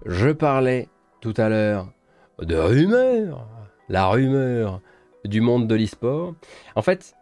Je 0.06 0.30
parlais 0.30 0.88
tout 1.20 1.34
à 1.36 1.48
l'heure 1.48 1.92
de 2.40 2.56
rumeurs, 2.56 3.46
la 3.88 4.06
rumeur 4.06 4.80
du 5.24 5.40
monde 5.40 5.66
de 5.66 5.74
l'e-sport. 5.74 6.34
En 6.76 6.82
fait, 6.82 7.14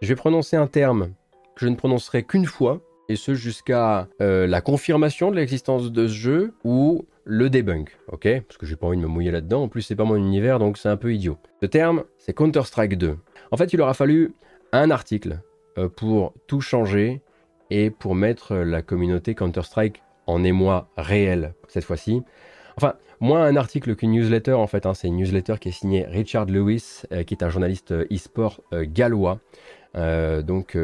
je 0.00 0.08
vais 0.08 0.16
prononcer 0.16 0.56
un 0.56 0.66
terme 0.66 1.12
que 1.54 1.64
je 1.64 1.68
ne 1.68 1.76
prononcerai 1.76 2.24
qu'une 2.24 2.46
fois 2.46 2.80
et 3.08 3.16
ce 3.16 3.34
jusqu'à 3.34 4.08
la 4.20 4.60
confirmation 4.60 5.30
de 5.30 5.36
l'existence 5.36 5.90
de 5.90 6.06
ce 6.06 6.12
jeu 6.12 6.54
ou 6.64 7.06
le 7.24 7.50
debunk, 7.50 7.96
ok? 8.10 8.42
Parce 8.46 8.56
que 8.56 8.66
j'ai 8.66 8.76
pas 8.76 8.86
envie 8.86 8.96
de 8.96 9.02
me 9.02 9.08
mouiller 9.08 9.30
là-dedans, 9.30 9.64
en 9.64 9.68
plus 9.68 9.82
c'est 9.82 9.96
pas 9.96 10.04
mon 10.04 10.16
univers, 10.16 10.58
donc 10.58 10.78
c'est 10.78 10.88
un 10.88 10.96
peu 10.96 11.12
idiot. 11.12 11.38
Ce 11.60 11.66
terme, 11.66 12.04
c'est 12.18 12.32
Counter-Strike 12.32 12.96
2. 12.96 13.16
En 13.50 13.56
fait, 13.56 13.72
il 13.72 13.80
aura 13.80 13.94
fallu 13.94 14.34
un 14.72 14.90
article 14.90 15.40
pour 15.96 16.34
tout 16.46 16.60
changer 16.60 17.22
et 17.70 17.90
pour 17.90 18.14
mettre 18.14 18.54
la 18.56 18.82
communauté 18.82 19.34
Counter-Strike 19.34 20.02
en 20.26 20.44
émoi 20.44 20.88
réel 20.96 21.54
cette 21.68 21.84
fois-ci. 21.84 22.22
Enfin, 22.76 22.94
moins 23.20 23.42
un 23.42 23.56
article 23.56 23.96
qu'une 23.96 24.12
newsletter 24.12 24.52
en 24.52 24.66
fait. 24.66 24.86
Hein. 24.86 24.94
c'est 24.94 25.08
une 25.08 25.16
newsletter 25.16 25.54
qui 25.60 25.70
est 25.70 25.72
signée 25.72 26.04
Richard 26.06 26.46
Lewis, 26.46 27.02
euh, 27.12 27.24
qui 27.24 27.34
est 27.34 27.42
un 27.42 27.50
journaliste 27.50 27.92
euh, 27.92 28.06
e-sport 28.12 28.60
euh, 28.72 28.84
gallois, 28.86 29.40
donc 29.94 30.76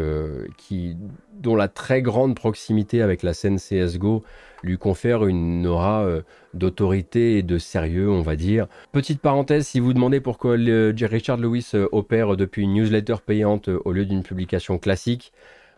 qui, 0.56 0.96
dont 1.40 1.56
la 1.56 1.68
très 1.68 2.02
grande 2.02 2.34
proximité 2.34 3.02
avec 3.02 3.22
la 3.22 3.32
scène 3.32 3.58
CS:GO 3.58 4.24
lui 4.62 4.78
confère 4.78 5.26
une 5.26 5.66
aura 5.66 6.06
d'autorité 6.54 7.38
et 7.38 7.42
de 7.42 7.58
sérieux, 7.58 8.10
on 8.10 8.22
va 8.22 8.34
dire. 8.34 8.66
Petite 8.92 9.20
parenthèse, 9.20 9.66
si 9.66 9.78
vous 9.78 9.92
demandez 9.92 10.20
pourquoi 10.20 10.52
Richard 10.56 11.36
Lewis 11.36 11.72
opère 11.92 12.36
depuis 12.36 12.62
une 12.62 12.74
newsletter 12.74 13.16
payante 13.24 13.68
au 13.68 13.92
lieu 13.92 14.06
d'une 14.06 14.22
publication 14.22 14.78
classique, 14.78 15.32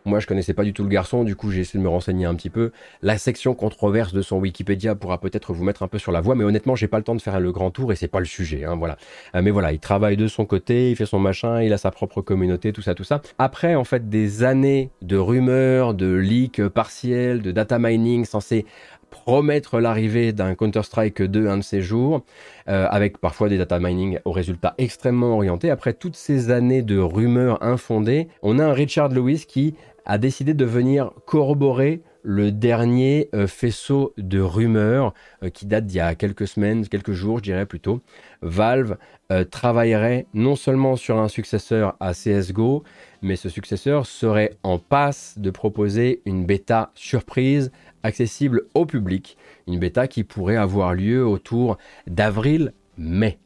moi, 0.07 0.19
je 0.19 0.27
connaissais 0.27 0.53
pas 0.53 0.63
du 0.63 0.73
tout 0.73 0.83
le 0.83 0.89
garçon, 0.89 1.23
du 1.23 1.35
coup, 1.35 1.51
j'ai 1.51 1.61
essayé 1.61 1.79
de 1.79 1.83
me 1.83 1.89
renseigner 1.89 2.25
un 2.25 2.35
petit 2.35 2.49
peu. 2.49 2.71
La 3.01 3.17
section 3.17 3.53
controverse 3.53 4.13
de 4.13 4.21
son 4.21 4.37
Wikipédia 4.37 4.95
pourra 4.95 5.19
peut-être 5.19 5.53
vous 5.53 5.63
mettre 5.63 5.83
un 5.83 5.87
peu 5.87 5.99
sur 5.99 6.11
la 6.11 6.21
voie, 6.21 6.35
mais 6.35 6.43
honnêtement, 6.43 6.75
j'ai 6.75 6.87
pas 6.87 6.97
le 6.97 7.03
temps 7.03 7.15
de 7.15 7.21
faire 7.21 7.39
le 7.39 7.51
grand 7.51 7.71
tour 7.71 7.91
et 7.91 7.95
c'est 7.95 8.07
pas 8.07 8.19
le 8.19 8.25
sujet. 8.25 8.65
Hein, 8.65 8.75
voilà. 8.75 8.97
Euh, 9.35 9.41
mais 9.41 9.51
voilà, 9.51 9.71
il 9.71 9.79
travaille 9.79 10.17
de 10.17 10.27
son 10.27 10.45
côté, 10.45 10.91
il 10.91 10.95
fait 10.95 11.05
son 11.05 11.19
machin, 11.19 11.61
il 11.61 11.73
a 11.73 11.77
sa 11.77 11.91
propre 11.91 12.21
communauté, 12.21 12.73
tout 12.73 12.81
ça, 12.81 12.95
tout 12.95 13.03
ça. 13.03 13.21
Après, 13.37 13.75
en 13.75 13.83
fait, 13.83 14.09
des 14.09 14.43
années 14.43 14.89
de 15.01 15.17
rumeurs, 15.17 15.93
de 15.93 16.13
leaks 16.13 16.67
partiels, 16.67 17.41
de 17.41 17.51
data 17.51 17.79
mining 17.79 18.25
censé 18.25 18.65
promettre 19.09 19.79
l'arrivée 19.79 20.33
d'un 20.33 20.55
Counter-Strike 20.55 21.21
2 21.21 21.47
un 21.47 21.57
de 21.57 21.63
ces 21.63 21.81
jours, 21.81 22.23
euh, 22.69 22.87
avec 22.89 23.17
parfois 23.17 23.49
des 23.49 23.57
data 23.57 23.79
mining 23.79 24.19
aux 24.25 24.31
résultats 24.31 24.75
extrêmement 24.77 25.35
orientés. 25.35 25.69
Après 25.69 25.93
toutes 25.93 26.15
ces 26.15 26.51
années 26.51 26.81
de 26.81 26.97
rumeurs 26.97 27.61
infondées, 27.63 28.27
on 28.41 28.59
a 28.59 28.65
un 28.65 28.73
Richard 28.73 29.09
Lewis 29.09 29.45
qui 29.47 29.75
a 30.07 30.17
décidé 30.17 30.53
de 30.53 30.65
venir 30.65 31.11
corroborer 31.25 32.01
le 32.23 32.51
dernier 32.51 33.29
euh, 33.35 33.45
faisceau 33.45 34.13
de 34.17 34.39
rumeurs 34.39 35.13
euh, 35.43 35.49
qui 35.49 35.65
date 35.65 35.85
d'il 35.85 35.97
y 35.97 35.99
a 35.99 36.15
quelques 36.15 36.47
semaines, 36.47 36.87
quelques 36.87 37.11
jours, 37.11 37.37
je 37.37 37.43
dirais 37.43 37.65
plutôt. 37.65 38.01
Valve 38.41 38.97
euh, 39.31 39.43
travaillerait 39.43 40.25
non 40.33 40.55
seulement 40.55 40.95
sur 40.95 41.19
un 41.19 41.27
successeur 41.27 41.95
à 41.99 42.13
CSGO, 42.13 42.83
mais 43.21 43.35
ce 43.35 43.49
successeur 43.49 44.05
serait 44.05 44.57
en 44.63 44.79
passe 44.79 45.35
de 45.37 45.51
proposer 45.51 46.21
une 46.25 46.45
bêta 46.45 46.91
surprise 46.95 47.71
accessible 48.03 48.63
au 48.73 48.85
public, 48.85 49.37
une 49.67 49.79
bêta 49.79 50.07
qui 50.07 50.23
pourrait 50.23 50.57
avoir 50.57 50.93
lieu 50.93 51.25
autour 51.25 51.77
d'avril-mai. 52.07 53.39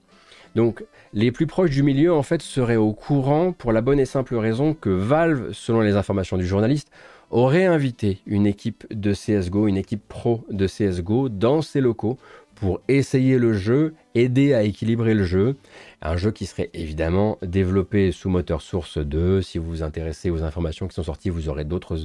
Donc 0.56 0.84
les 1.14 1.32
plus 1.32 1.48
proches 1.48 1.72
du 1.72 1.84
milieu 1.84 2.14
en 2.14 2.24
fait 2.24 2.42
seraient 2.42 2.78
au 2.78 2.94
courant 2.94 3.52
pour 3.52 3.72
la 3.72 3.82
bonne 3.82 4.00
et 4.00 4.06
simple 4.06 4.36
raison 4.36 4.74
que 4.74 4.90
Valve, 4.90 5.52
selon 5.52 5.82
les 5.82 5.96
informations 5.96 6.38
du 6.38 6.46
journaliste, 6.46 6.90
aurait 7.30 7.66
invité 7.66 8.20
une 8.26 8.46
équipe 8.46 8.86
de 8.94 9.14
CSGO, 9.14 9.68
une 9.68 9.78
équipe 9.78 10.08
pro 10.08 10.44
de 10.50 10.68
CSGO 10.68 11.30
dans 11.30 11.62
ses 11.62 11.82
locaux 11.82 12.18
pour 12.56 12.80
essayer 12.88 13.40
le 13.40 13.54
jeu, 13.54 13.96
aider 14.14 14.54
à 14.54 14.62
équilibrer 14.62 15.16
le 15.16 15.24
jeu. 15.24 15.56
Un 16.02 16.16
jeu 16.16 16.32
qui 16.32 16.46
serait 16.46 16.70
évidemment 16.74 17.40
développé 17.42 18.12
sous 18.12 18.30
moteur 18.30 18.62
source 18.62 19.00
2. 19.00 19.42
Si 19.42 19.58
vous 19.58 19.66
vous 19.66 19.84
intéressez 19.84 20.30
aux 20.30 20.44
informations 20.44 20.88
qui 20.88 20.94
sont 20.94 21.04
sorties, 21.04 21.30
vous 21.30 21.50
aurez 21.50 21.64
d'autres, 21.64 21.98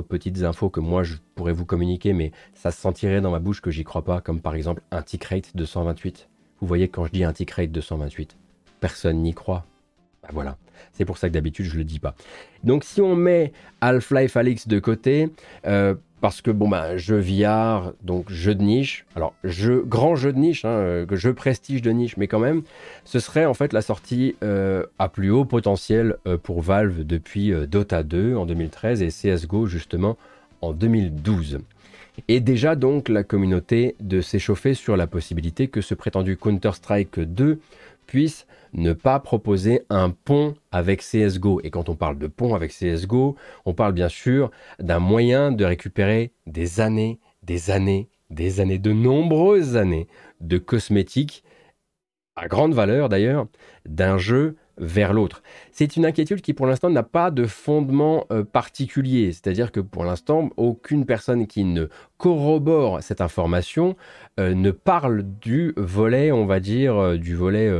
petites 0.00 0.42
infos 0.42 0.70
que 0.70 0.80
moi 0.80 1.04
je 1.04 1.14
pourrais 1.36 1.52
vous 1.52 1.66
communiquer, 1.66 2.14
mais 2.14 2.32
ça 2.54 2.72
se 2.72 2.80
sentirait 2.80 3.20
dans 3.20 3.30
ma 3.30 3.38
bouche 3.38 3.60
que 3.60 3.70
j'y 3.70 3.84
crois 3.84 4.04
pas, 4.04 4.20
comme 4.20 4.40
par 4.40 4.56
exemple 4.56 4.82
un 4.90 5.02
tick 5.02 5.22
rate 5.24 5.54
de 5.54 5.64
128. 5.64 6.28
Vous 6.60 6.66
voyez, 6.66 6.88
quand 6.88 7.04
je 7.04 7.12
dis 7.12 7.24
un 7.24 7.32
tick 7.32 7.50
rate 7.50 7.70
de 7.70 7.80
128, 7.80 8.36
personne 8.80 9.22
n'y 9.22 9.34
croit. 9.34 9.64
Ben 10.22 10.30
voilà. 10.32 10.56
C'est 10.92 11.04
pour 11.04 11.18
ça 11.18 11.28
que 11.28 11.34
d'habitude, 11.34 11.66
je 11.66 11.76
le 11.76 11.84
dis 11.84 11.98
pas. 11.98 12.14
Donc, 12.64 12.84
si 12.84 13.00
on 13.00 13.16
met 13.16 13.52
Half-Life 13.80 14.36
Alix 14.36 14.68
de 14.68 14.78
côté, 14.78 15.30
euh, 15.66 15.94
parce 16.20 16.40
que, 16.40 16.50
bon, 16.50 16.68
ben, 16.68 16.96
jeu 16.96 17.18
VR, 17.18 17.92
donc 18.02 18.30
jeu 18.30 18.54
de 18.54 18.62
niche, 18.62 19.04
alors, 19.14 19.34
jeu, 19.44 19.84
grand 19.86 20.16
jeu 20.16 20.32
de 20.32 20.38
niche, 20.38 20.64
hein, 20.64 20.70
euh, 20.70 21.06
jeu 21.12 21.34
prestige 21.34 21.82
de 21.82 21.90
niche, 21.90 22.16
mais 22.16 22.26
quand 22.26 22.38
même, 22.38 22.62
ce 23.04 23.20
serait 23.20 23.44
en 23.44 23.54
fait 23.54 23.72
la 23.72 23.82
sortie 23.82 24.36
euh, 24.42 24.84
à 24.98 25.08
plus 25.08 25.30
haut 25.30 25.44
potentiel 25.44 26.16
pour 26.42 26.62
Valve 26.62 27.04
depuis 27.04 27.52
Dota 27.68 28.02
2 28.02 28.36
en 28.36 28.46
2013 28.46 29.02
et 29.02 29.08
CSGO 29.08 29.66
justement 29.66 30.16
en 30.62 30.72
2012. 30.72 31.60
Et 32.28 32.40
déjà 32.40 32.76
donc 32.76 33.08
la 33.08 33.22
communauté 33.22 33.94
de 34.00 34.20
s'échauffer 34.20 34.74
sur 34.74 34.96
la 34.96 35.06
possibilité 35.06 35.68
que 35.68 35.80
ce 35.80 35.94
prétendu 35.94 36.36
Counter-Strike 36.36 37.20
2 37.20 37.60
puisse 38.06 38.46
ne 38.72 38.92
pas 38.92 39.18
proposer 39.18 39.82
un 39.90 40.10
pont 40.10 40.54
avec 40.70 41.00
CSGO. 41.00 41.60
Et 41.64 41.70
quand 41.70 41.88
on 41.88 41.94
parle 41.94 42.18
de 42.18 42.26
pont 42.26 42.54
avec 42.54 42.72
CSGO, 42.72 43.36
on 43.64 43.74
parle 43.74 43.92
bien 43.92 44.08
sûr 44.08 44.50
d'un 44.78 44.98
moyen 44.98 45.52
de 45.52 45.64
récupérer 45.64 46.32
des 46.46 46.80
années, 46.80 47.18
des 47.42 47.70
années, 47.70 48.08
des 48.30 48.60
années, 48.60 48.78
de 48.78 48.92
nombreuses 48.92 49.76
années 49.76 50.08
de 50.40 50.58
cosmétiques, 50.58 51.44
à 52.34 52.48
grande 52.48 52.74
valeur 52.74 53.08
d'ailleurs, 53.08 53.46
d'un 53.86 54.18
jeu 54.18 54.56
vers 54.78 55.12
l'autre. 55.12 55.42
C'est 55.72 55.96
une 55.96 56.04
inquiétude 56.04 56.40
qui 56.40 56.52
pour 56.52 56.66
l'instant 56.66 56.90
n'a 56.90 57.02
pas 57.02 57.30
de 57.30 57.46
fondement 57.46 58.26
euh, 58.30 58.44
particulier, 58.44 59.32
c'est-à-dire 59.32 59.72
que 59.72 59.80
pour 59.80 60.04
l'instant, 60.04 60.50
aucune 60.56 61.06
personne 61.06 61.46
qui 61.46 61.64
ne 61.64 61.86
corrobore 62.18 63.02
cette 63.02 63.20
information 63.20 63.96
euh, 64.38 64.54
ne 64.54 64.70
parle 64.70 65.22
du 65.22 65.72
volet, 65.76 66.32
on 66.32 66.46
va 66.46 66.60
dire, 66.60 66.96
euh, 66.96 67.16
du 67.16 67.34
volet 67.34 67.72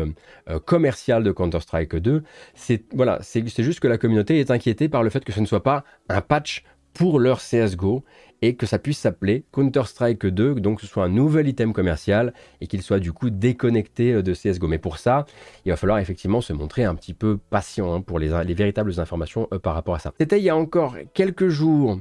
commercial 0.65 1.23
de 1.23 1.33
Counter-Strike 1.33 1.97
2. 1.97 2.23
C'est 2.55 2.85
voilà, 2.95 3.19
c'est 3.23 3.47
juste 3.63 3.81
que 3.81 3.89
la 3.89 3.99
communauté 3.99 4.41
est 4.41 4.51
inquiétée 4.51 4.89
par 4.89 5.03
le 5.03 5.11
fait 5.11 5.25
que 5.25 5.33
ce 5.33 5.41
ne 5.41 5.47
soit 5.47 5.63
pas 5.63 5.85
un 6.09 6.21
patch 6.21 6.65
pour 6.97 7.21
leur 7.21 7.41
CSGO 7.41 8.05
et 8.43 8.57
que 8.57 8.67
ça 8.67 8.79
puisse 8.79 8.99
s'appeler 8.99 9.45
Counter-Strike 9.53 10.27
2, 10.27 10.57
donc 10.57 10.81
ce 10.81 10.87
soit 10.87 11.05
un 11.05 11.09
nouvel 11.09 11.49
item 11.49 11.73
commercial 11.73 12.33
et 12.61 12.67
qu'il 12.67 12.83
soit 12.83 12.99
du 12.99 13.13
coup 13.13 13.31
déconnecté 13.31 14.13
euh, 14.13 14.23
de 14.23 14.33
CSGO. 14.33 14.69
Mais 14.69 14.79
pour 14.79 14.99
ça, 14.99 15.27
il 15.65 15.71
va 15.71 15.77
falloir 15.77 15.99
effectivement 15.99 16.41
se 16.41 16.53
montrer 16.53 16.85
un 16.85 16.95
petit 16.95 17.15
peu 17.15 17.39
patient 17.51 17.95
hein, 17.95 18.01
pour 18.01 18.19
les, 18.19 18.29
véritables 18.55 18.99
informations 19.01 19.49
euh, 19.53 19.59
par 19.59 19.75
rapport 19.75 19.95
à 19.95 19.99
ça. 19.99 20.13
C'était 20.19 20.39
il 20.39 20.45
y 20.45 20.51
a 20.51 20.57
encore 20.57 20.97
quelques 21.15 21.49
jours 21.49 22.01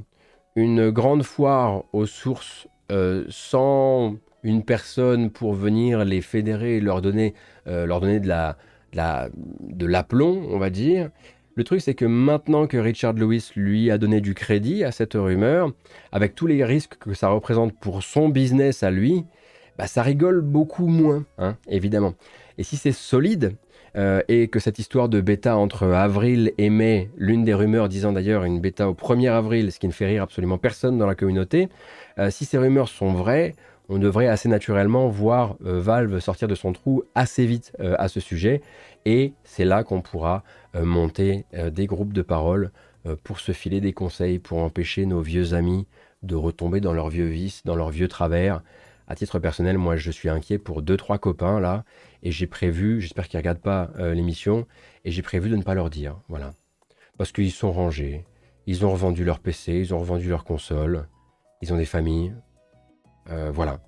une 0.54 0.90
grande 0.90 1.22
foire 1.22 1.84
aux 1.92 2.06
sources 2.06 2.66
euh, 2.90 3.24
sans 3.28 4.16
une 4.42 4.62
personne 4.62 5.30
pour 5.30 5.54
venir 5.54 6.04
les 6.04 6.20
fédérer 6.20 6.80
leur 6.80 7.02
donner, 7.02 7.34
leur 7.66 8.00
donner 8.00 8.20
de 8.20 8.28
la, 8.28 8.56
de 9.60 9.86
l'aplomb, 9.86 10.46
on 10.50 10.58
va 10.58 10.70
dire. 10.70 11.10
Le 11.56 11.64
truc, 11.64 11.80
c'est 11.80 11.94
que 11.94 12.04
maintenant 12.04 12.66
que 12.66 12.76
Richard 12.76 13.14
Lewis 13.14 13.50
lui 13.56 13.90
a 13.90 13.96
donné 13.96 14.20
du 14.20 14.34
crédit 14.34 14.84
à 14.84 14.92
cette 14.92 15.14
rumeur, 15.14 15.72
avec 16.12 16.34
tous 16.34 16.46
les 16.46 16.62
risques 16.62 16.98
que 16.98 17.14
ça 17.14 17.28
représente 17.28 17.72
pour 17.72 18.02
son 18.02 18.28
business 18.28 18.82
à 18.82 18.90
lui, 18.90 19.24
bah, 19.78 19.86
ça 19.86 20.02
rigole 20.02 20.42
beaucoup 20.42 20.86
moins, 20.86 21.24
hein, 21.38 21.56
évidemment. 21.66 22.12
Et 22.58 22.62
si 22.62 22.76
c'est 22.76 22.92
solide, 22.92 23.56
euh, 23.96 24.20
et 24.28 24.48
que 24.48 24.58
cette 24.58 24.78
histoire 24.78 25.08
de 25.08 25.22
bêta 25.22 25.56
entre 25.56 25.86
avril 25.86 26.52
et 26.58 26.68
mai, 26.68 27.08
l'une 27.16 27.44
des 27.44 27.54
rumeurs 27.54 27.88
disant 27.88 28.12
d'ailleurs 28.12 28.44
une 28.44 28.60
bêta 28.60 28.90
au 28.90 28.92
1er 28.92 29.30
avril, 29.30 29.72
ce 29.72 29.78
qui 29.78 29.86
ne 29.86 29.92
fait 29.92 30.04
rire 30.06 30.22
absolument 30.22 30.58
personne 30.58 30.98
dans 30.98 31.06
la 31.06 31.14
communauté, 31.14 31.70
euh, 32.18 32.28
si 32.28 32.44
ces 32.44 32.58
rumeurs 32.58 32.88
sont 32.88 33.14
vraies, 33.14 33.54
on 33.88 33.98
devrait 33.98 34.26
assez 34.26 34.50
naturellement 34.50 35.08
voir 35.08 35.56
euh, 35.64 35.80
Valve 35.80 36.18
sortir 36.18 36.48
de 36.48 36.54
son 36.54 36.74
trou 36.74 37.04
assez 37.14 37.46
vite 37.46 37.72
à 37.78 38.08
ce 38.08 38.20
sujet. 38.20 38.60
Et 39.06 39.32
c'est 39.44 39.64
là 39.64 39.84
qu'on 39.84 40.02
pourra 40.02 40.42
monter 40.84 41.44
euh, 41.54 41.70
des 41.70 41.86
groupes 41.86 42.12
de 42.12 42.22
parole 42.22 42.70
euh, 43.06 43.16
pour 43.22 43.40
se 43.40 43.52
filer 43.52 43.80
des 43.80 43.92
conseils, 43.92 44.38
pour 44.38 44.58
empêcher 44.58 45.06
nos 45.06 45.20
vieux 45.20 45.54
amis 45.54 45.86
de 46.22 46.34
retomber 46.34 46.80
dans 46.80 46.92
leurs 46.92 47.08
vieux 47.08 47.26
vices, 47.26 47.62
dans 47.64 47.76
leurs 47.76 47.90
vieux 47.90 48.08
travers. 48.08 48.62
À 49.08 49.14
titre 49.14 49.38
personnel, 49.38 49.78
moi, 49.78 49.96
je 49.96 50.10
suis 50.10 50.28
inquiet 50.28 50.58
pour 50.58 50.82
deux, 50.82 50.96
trois 50.96 51.18
copains 51.18 51.60
là, 51.60 51.84
et 52.22 52.32
j'ai 52.32 52.46
prévu, 52.46 53.00
j'espère 53.00 53.28
qu'ils 53.28 53.38
ne 53.38 53.42
regardent 53.42 53.60
pas 53.60 53.92
l'émission, 53.98 54.66
et 55.04 55.12
j'ai 55.12 55.22
prévu 55.22 55.48
de 55.48 55.54
ne 55.54 55.62
pas 55.62 55.74
leur 55.74 55.90
dire, 55.90 56.18
voilà. 56.28 56.54
Parce 57.16 57.30
qu'ils 57.30 57.52
sont 57.52 57.70
rangés, 57.70 58.24
ils 58.66 58.84
ont 58.84 58.90
revendu 58.90 59.24
leur 59.24 59.38
PC, 59.38 59.74
ils 59.74 59.94
ont 59.94 60.00
revendu 60.00 60.28
leur 60.28 60.42
console, 60.42 61.06
ils 61.62 61.72
ont 61.72 61.76
des 61.76 61.84
familles. 61.84 62.34
voilà. 63.52 63.78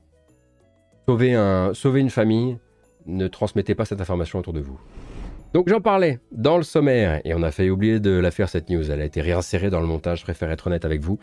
Sauver, 1.08 1.34
un, 1.34 1.74
sauver 1.74 2.00
une 2.00 2.10
famille, 2.10 2.58
ne 3.06 3.26
transmettez 3.26 3.74
pas 3.74 3.86
cette 3.86 4.00
information 4.00 4.38
autour 4.38 4.52
de 4.52 4.60
vous. 4.60 4.78
Donc 5.54 5.68
j'en 5.70 5.80
parlais 5.80 6.20
dans 6.30 6.58
le 6.58 6.62
sommaire 6.62 7.22
et 7.24 7.32
on 7.32 7.42
a 7.42 7.50
fait 7.50 7.70
oublier 7.70 8.00
de 8.00 8.10
la 8.10 8.30
faire 8.30 8.50
cette 8.50 8.68
news. 8.68 8.90
Elle 8.90 9.00
a 9.00 9.06
été 9.06 9.22
réinsérée 9.22 9.70
dans 9.70 9.80
le 9.80 9.86
montage, 9.86 10.20
je 10.20 10.24
préfère 10.24 10.50
être 10.50 10.66
honnête 10.66 10.84
avec 10.84 11.00
vous. 11.00 11.18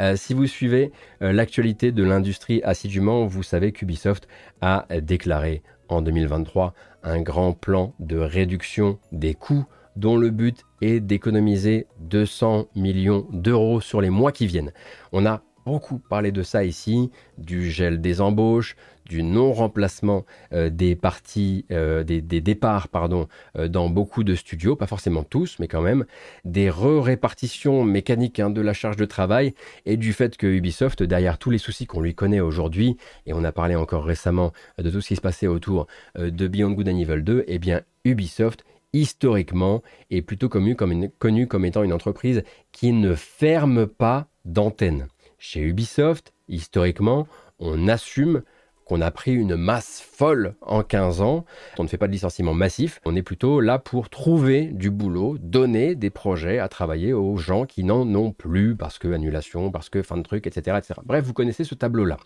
Euh, 0.00 0.16
si 0.16 0.34
vous 0.34 0.46
suivez 0.46 0.92
euh, 1.22 1.32
l'actualité 1.32 1.90
de 1.90 2.04
l'industrie 2.04 2.60
assidûment, 2.62 3.24
vous 3.24 3.42
savez 3.42 3.72
qu'Ubisoft 3.72 4.28
a 4.60 4.86
déclaré 5.00 5.62
en 5.88 6.02
2023 6.02 6.74
un 7.02 7.22
grand 7.22 7.54
plan 7.54 7.94
de 8.00 8.18
réduction 8.18 8.98
des 9.12 9.32
coûts 9.32 9.64
dont 9.96 10.18
le 10.18 10.28
but 10.28 10.62
est 10.82 11.00
d'économiser 11.00 11.86
200 12.00 12.68
millions 12.76 13.26
d'euros 13.32 13.80
sur 13.80 14.02
les 14.02 14.10
mois 14.10 14.30
qui 14.30 14.46
viennent. 14.46 14.72
On 15.12 15.24
a 15.24 15.42
beaucoup 15.64 15.98
parlé 15.98 16.32
de 16.32 16.42
ça 16.42 16.64
ici, 16.64 17.10
du 17.38 17.70
gel 17.70 18.00
des 18.00 18.20
embauches, 18.20 18.76
du 19.10 19.24
non-remplacement 19.24 20.24
euh, 20.52 20.70
des 20.70 20.94
parties, 20.94 21.66
euh, 21.72 22.04
des, 22.04 22.20
départs 22.22 22.86
pardon, 22.86 23.26
euh, 23.58 23.66
dans 23.66 23.90
beaucoup 23.90 24.22
de 24.22 24.36
studios, 24.36 24.76
pas 24.76 24.86
forcément 24.86 25.24
tous, 25.24 25.56
mais 25.58 25.66
quand 25.66 25.82
même, 25.82 26.06
des 26.44 26.70
re-répartitions 26.70 27.82
mécaniques 27.82 28.38
hein, 28.38 28.50
de 28.50 28.60
la 28.60 28.72
charge 28.72 28.96
de 28.96 29.04
travail 29.04 29.52
et 29.84 29.96
du 29.96 30.12
fait 30.12 30.36
que 30.36 30.46
Ubisoft, 30.46 31.02
derrière 31.02 31.38
tous 31.38 31.50
les 31.50 31.58
soucis 31.58 31.86
qu'on 31.86 32.00
lui 32.00 32.14
connaît 32.14 32.38
aujourd'hui, 32.38 32.96
et 33.26 33.32
on 33.32 33.42
a 33.42 33.50
parlé 33.50 33.74
encore 33.74 34.04
récemment 34.04 34.52
de 34.78 34.88
tout 34.88 35.00
ce 35.00 35.08
qui 35.08 35.16
se 35.16 35.20
passait 35.20 35.48
autour 35.48 35.88
de 36.16 36.46
Beyond 36.46 36.70
Good 36.70 36.88
and 36.88 36.98
Evil 36.98 37.22
2, 37.22 37.44
eh 37.48 37.58
bien 37.58 37.82
Ubisoft 38.04 38.64
historiquement 38.92 39.82
est 40.10 40.22
plutôt 40.22 40.48
connu 40.48 40.76
connu 41.18 41.46
comme 41.48 41.64
étant 41.64 41.82
une 41.82 41.92
entreprise 41.92 42.44
qui 42.70 42.92
ne 42.92 43.14
ferme 43.16 43.86
pas 43.86 44.28
d'antenne. 44.44 45.08
Chez 45.38 45.62
Ubisoft, 45.62 46.32
historiquement, 46.48 47.26
on 47.58 47.88
assume 47.88 48.42
qu'on 48.90 49.02
a 49.02 49.12
pris 49.12 49.32
une 49.32 49.54
masse 49.54 50.04
folle 50.04 50.54
en 50.62 50.82
15 50.82 51.20
ans. 51.20 51.44
On 51.78 51.84
ne 51.84 51.88
fait 51.88 51.96
pas 51.96 52.08
de 52.08 52.12
licenciement 52.12 52.54
massif, 52.54 53.00
on 53.04 53.14
est 53.14 53.22
plutôt 53.22 53.60
là 53.60 53.78
pour 53.78 54.10
trouver 54.10 54.66
du 54.66 54.90
boulot, 54.90 55.38
donner 55.38 55.94
des 55.94 56.10
projets 56.10 56.58
à 56.58 56.66
travailler 56.66 57.12
aux 57.12 57.36
gens 57.36 57.66
qui 57.66 57.84
n'en 57.84 58.12
ont 58.16 58.32
plus 58.32 58.74
parce 58.74 58.98
que 58.98 59.06
annulation, 59.12 59.70
parce 59.70 59.90
que 59.90 60.02
fin 60.02 60.16
de 60.16 60.24
truc, 60.24 60.48
etc. 60.48 60.78
Bref, 61.04 61.24
vous 61.24 61.32
connaissez 61.32 61.62
ce 61.62 61.76
tableau-là. 61.76 62.16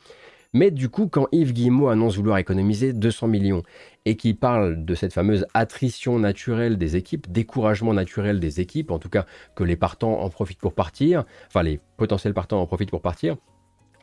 Mais 0.54 0.70
du 0.70 0.88
coup, 0.88 1.06
quand 1.06 1.26
Yves 1.32 1.52
Guillemot 1.52 1.88
annonce 1.88 2.16
vouloir 2.16 2.38
économiser 2.38 2.94
200 2.94 3.26
millions 3.26 3.62
et 4.06 4.16
qu'il 4.16 4.38
parle 4.38 4.86
de 4.86 4.94
cette 4.94 5.12
fameuse 5.12 5.44
attrition 5.52 6.18
naturelle 6.18 6.78
des 6.78 6.96
équipes, 6.96 7.30
découragement 7.30 7.92
naturel 7.92 8.40
des 8.40 8.62
équipes, 8.62 8.90
en 8.90 8.98
tout 8.98 9.10
cas 9.10 9.26
que 9.54 9.64
les 9.64 9.76
partants 9.76 10.20
en 10.20 10.30
profitent 10.30 10.60
pour 10.60 10.72
partir, 10.72 11.24
enfin 11.48 11.62
les 11.62 11.78
potentiels 11.98 12.32
partants 12.32 12.62
en 12.62 12.66
profitent 12.66 12.90
pour 12.90 13.02
partir, 13.02 13.36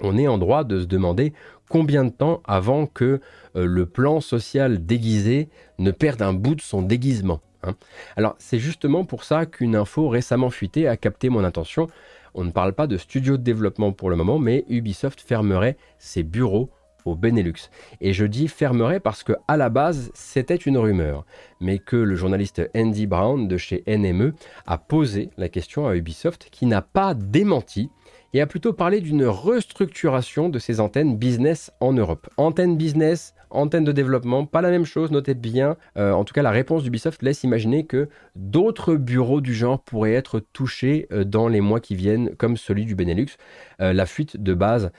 on 0.02 0.18
est 0.18 0.28
en 0.28 0.38
droit 0.38 0.64
de 0.64 0.80
se 0.80 0.86
demander 0.86 1.34
combien 1.70 2.04
de 2.04 2.10
temps 2.10 2.42
avant 2.46 2.86
que 2.86 3.22
euh, 3.56 3.66
le 3.66 3.86
plan 3.86 4.20
social 4.20 4.86
déguisé 4.86 5.50
ne 5.80 5.92
perde 5.92 6.22
un 6.22 6.34
bout 6.34 6.56
de 6.56 6.62
son 6.62 6.82
déguisement. 6.82 7.40
Hein. 7.64 7.76
Alors 8.18 8.36
c'est 8.40 8.60
justement 8.60 9.06
pour 9.06 9.24
ça 9.24 9.46
qu'une 9.46 9.76
info 9.76 10.10
récemment 10.10 10.50
fuitée 10.50 10.88
a 10.88 10.98
capté 10.98 11.30
mon 11.30 11.44
attention. 11.44 11.88
On 12.34 12.44
ne 12.44 12.52
parle 12.52 12.74
pas 12.74 12.88
de 12.88 12.98
studio 12.98 13.38
de 13.38 13.44
développement 13.44 13.92
pour 13.92 14.10
le 14.10 14.16
moment, 14.16 14.40
mais 14.40 14.66
Ubisoft 14.70 15.22
fermerait 15.22 15.78
ses 15.98 16.24
bureaux 16.24 16.70
au 17.06 17.16
Benelux. 17.16 17.70
Et 18.00 18.14
je 18.14 18.26
dis 18.26 18.48
fermerait 18.48 19.00
parce 19.00 19.24
que 19.24 19.34
à 19.48 19.58
la 19.58 19.70
base, 19.70 20.12
c'était 20.14 20.56
une 20.56 20.78
rumeur, 20.78 21.26
mais 21.60 21.80
que 21.80 21.96
le 21.96 22.16
journaliste 22.16 22.62
Andy 22.76 23.08
Brown 23.08 23.48
de 23.48 23.58
chez 23.58 23.84
NME 23.88 24.34
a 24.66 24.78
posé 24.78 25.30
la 25.38 25.50
question 25.50 25.88
à 25.88 25.96
Ubisoft 25.96 26.50
qui 26.52 26.66
n'a 26.66 26.82
pas 26.82 27.14
démenti 27.14 27.90
et 28.34 28.42
a 28.42 28.48
plutôt 28.48 28.74
parlé 28.74 29.02
d'une 29.02 29.26
restructuration 29.26 30.50
de 30.50 30.60
ses 30.60 30.80
antennes 30.80 31.18
business 31.18 31.72
en 31.80 31.94
Europe. 31.94 32.30
Antenne 32.38 32.78
business, 32.78 33.34
antenne 33.50 33.84
de 33.84 33.92
développement, 33.92 34.46
pas 34.46 34.62
la 34.62 34.70
même 34.70 34.86
chose, 34.86 35.12
notez 35.12 35.34
bien. 35.34 35.78
Euh, 35.98 36.12
en 36.12 36.24
tout 36.24 36.34
cas, 36.34 36.42
la 36.42 36.52
réponse 36.52 36.84
d'Ubisoft 36.84 37.22
laisse 37.22 37.44
imaginer 37.44 37.86
que 37.86 38.10
d'autres 38.36 38.96
bureaux 38.96 39.42
du 39.42 39.54
genre 39.54 39.82
pourraient 39.82 40.14
être 40.14 40.40
touchés 40.40 41.08
euh, 41.12 41.24
dans 41.24 41.48
les 41.48 41.62
mois 41.62 41.80
qui 41.80 41.96
viennent, 41.96 42.36
comme 42.36 42.58
celui 42.58 42.86
du 42.86 42.96
Benelux. 42.96 43.38
Euh, 43.82 43.94
la 43.94 44.06
fuite 44.06 44.42
de 44.42 44.54
base 44.54 44.92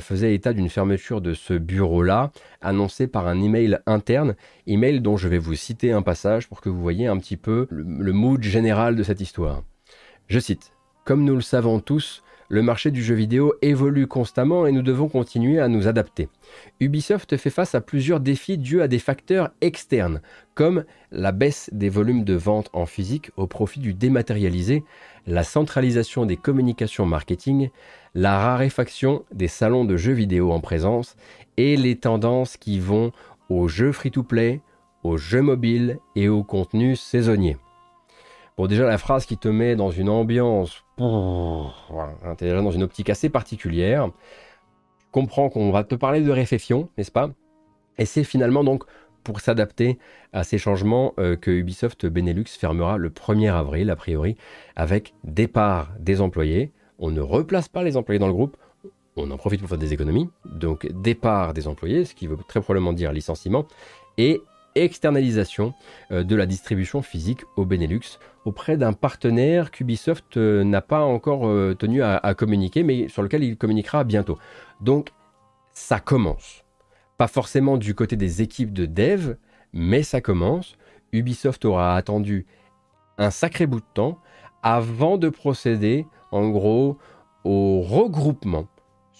faisait 0.00 0.34
état 0.34 0.52
d'une 0.52 0.68
fermeture 0.68 1.20
de 1.20 1.34
ce 1.34 1.54
bureau-là, 1.54 2.32
annoncée 2.60 3.06
par 3.06 3.26
un 3.26 3.40
email 3.40 3.78
interne, 3.86 4.34
email 4.66 5.00
dont 5.00 5.16
je 5.16 5.28
vais 5.28 5.38
vous 5.38 5.54
citer 5.54 5.92
un 5.92 6.02
passage 6.02 6.48
pour 6.48 6.60
que 6.60 6.68
vous 6.68 6.80
voyez 6.80 7.06
un 7.06 7.16
petit 7.18 7.36
peu 7.36 7.66
le 7.70 8.12
mood 8.12 8.42
général 8.42 8.96
de 8.96 9.02
cette 9.02 9.20
histoire. 9.20 9.62
Je 10.28 10.38
cite. 10.38 10.72
Comme 11.04 11.24
nous 11.24 11.34
le 11.34 11.40
savons 11.40 11.80
tous, 11.80 12.22
le 12.50 12.62
marché 12.62 12.90
du 12.90 13.00
jeu 13.00 13.14
vidéo 13.14 13.54
évolue 13.62 14.08
constamment 14.08 14.66
et 14.66 14.72
nous 14.72 14.82
devons 14.82 15.08
continuer 15.08 15.60
à 15.60 15.68
nous 15.68 15.86
adapter. 15.86 16.28
Ubisoft 16.80 17.36
fait 17.36 17.48
face 17.48 17.76
à 17.76 17.80
plusieurs 17.80 18.18
défis 18.18 18.58
dus 18.58 18.82
à 18.82 18.88
des 18.88 18.98
facteurs 18.98 19.50
externes, 19.60 20.20
comme 20.56 20.84
la 21.12 21.30
baisse 21.30 21.70
des 21.72 21.88
volumes 21.88 22.24
de 22.24 22.34
vente 22.34 22.68
en 22.72 22.86
physique 22.86 23.30
au 23.36 23.46
profit 23.46 23.78
du 23.78 23.94
dématérialisé, 23.94 24.82
la 25.28 25.44
centralisation 25.44 26.26
des 26.26 26.36
communications 26.36 27.06
marketing, 27.06 27.70
la 28.16 28.40
raréfaction 28.40 29.24
des 29.32 29.48
salons 29.48 29.84
de 29.84 29.96
jeux 29.96 30.12
vidéo 30.12 30.50
en 30.50 30.58
présence 30.58 31.14
et 31.56 31.76
les 31.76 31.94
tendances 31.94 32.56
qui 32.56 32.80
vont 32.80 33.12
aux 33.48 33.68
jeux 33.68 33.92
free-to-play, 33.92 34.60
aux 35.04 35.16
jeux 35.16 35.42
mobiles 35.42 36.00
et 36.16 36.28
aux 36.28 36.42
contenus 36.42 37.00
saisonniers. 37.00 37.58
Bon, 38.60 38.66
déjà, 38.66 38.84
la 38.84 38.98
phrase 38.98 39.24
qui 39.24 39.38
te 39.38 39.48
met 39.48 39.76
dans 39.76 39.90
une 39.90 40.10
ambiance, 40.10 40.84
voilà, 41.00 42.14
déjà 42.38 42.60
dans 42.60 42.70
une 42.70 42.82
optique 42.82 43.10
assez 43.10 43.28
particulière. 43.28 44.10
comprends 45.12 45.48
qu'on 45.48 45.70
va 45.70 45.84
te 45.84 45.94
parler 45.94 46.20
de 46.20 46.30
réflexion, 46.30 46.88
n'est-ce 46.98 47.10
pas? 47.10 47.30
Et 47.98 48.04
c'est 48.04 48.24
finalement 48.24 48.64
donc 48.64 48.84
pour 49.24 49.40
s'adapter 49.40 49.98
à 50.32 50.44
ces 50.44 50.58
changements 50.58 51.12
euh, 51.18 51.36
que 51.36 51.50
Ubisoft 51.50 52.06
Benelux 52.06 52.46
fermera 52.46 52.96
le 52.96 53.10
1er 53.10 53.52
avril, 53.52 53.90
a 53.90 53.96
priori, 53.96 54.36
avec 54.76 55.14
départ 55.24 55.92
des 55.98 56.20
employés. 56.20 56.72
On 56.98 57.10
ne 57.10 57.20
replace 57.20 57.68
pas 57.68 57.82
les 57.82 57.96
employés 57.96 58.18
dans 58.18 58.26
le 58.26 58.32
groupe, 58.32 58.56
on 59.16 59.30
en 59.30 59.36
profite 59.36 59.60
pour 59.60 59.68
faire 59.68 59.78
des 59.78 59.92
économies. 59.92 60.28
Donc 60.44 60.86
départ 60.92 61.54
des 61.54 61.68
employés, 61.68 62.04
ce 62.04 62.14
qui 62.14 62.26
veut 62.26 62.38
très 62.48 62.60
probablement 62.60 62.92
dire 62.92 63.12
licenciement, 63.12 63.66
et 64.16 64.40
externalisation 64.74 65.74
euh, 66.10 66.22
de 66.24 66.36
la 66.36 66.46
distribution 66.46 67.02
physique 67.02 67.42
au 67.56 67.64
Benelux 67.64 68.18
auprès 68.44 68.76
d'un 68.76 68.92
partenaire 68.92 69.70
qu'Ubisoft 69.70 70.36
euh, 70.36 70.64
n'a 70.64 70.80
pas 70.80 71.02
encore 71.02 71.46
euh, 71.46 71.74
tenu 71.74 72.02
à, 72.02 72.34
communiquer, 72.34 72.82
mais 72.82 73.08
sur 73.08 73.22
lequel 73.22 73.44
il 73.44 73.56
communiquera 73.56 74.04
bientôt. 74.04 74.38
Donc 74.80 75.10
ça 75.72 76.00
commence. 76.00 76.64
Pas 77.18 77.28
forcément 77.28 77.76
du 77.76 77.94
côté 77.94 78.16
des 78.16 78.42
équipes 78.42 78.72
de 78.72 78.86
dev, 78.86 79.34
mais 79.72 80.02
ça 80.02 80.20
commence. 80.20 80.76
Ubisoft 81.12 81.64
aura 81.64 81.96
attendu 81.96 82.46
un 83.18 83.30
sacré 83.30 83.66
bout 83.66 83.80
de 83.80 83.86
temps 83.94 84.18
avant 84.62 85.18
de 85.18 85.28
procéder 85.28 86.06
en 86.30 86.48
gros 86.48 86.96
au 87.44 87.80
regroupement 87.82 88.68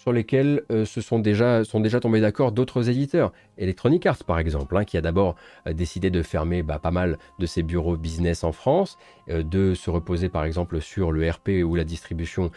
sur 0.01 0.13
lesquels 0.15 0.63
euh, 0.73 0.87
se 0.87 1.03
sont 1.03 1.19
déjà, 1.19 1.63
sont 1.63 1.79
déjà 1.79 2.01
tombés 2.01 2.23
d'accord 2.23 2.53
d'autres 2.53 2.89
éditeurs. 2.89 3.33
Electronic 3.59 4.07
Arts, 4.07 4.25
par 4.25 4.39
exemple, 4.39 4.75
hein, 4.79 4.85
qui 4.85 4.97
a 4.97 5.03
d'abord 5.03 5.37
euh, 5.67 5.75
décidé 5.75 6.09
de 6.09 6.23
fermer 6.23 6.63
bah, 6.63 6.79
pas 6.79 6.91
mal 6.91 7.19
de 7.39 7.45
ses 7.45 7.63
bureaux 7.63 7.99
business 7.99 8.43
en 8.43 8.53
France, 8.53 8.97
euh, 9.29 9.43
de 9.43 9.75
se 9.75 9.91
reposer, 9.91 10.31
par 10.31 10.45
exemple, 10.45 10.81
sur 10.81 11.13
le 11.13 11.31
RP 11.31 11.63
ou 11.63 11.75
la 11.75 11.85
distribution 11.85 12.51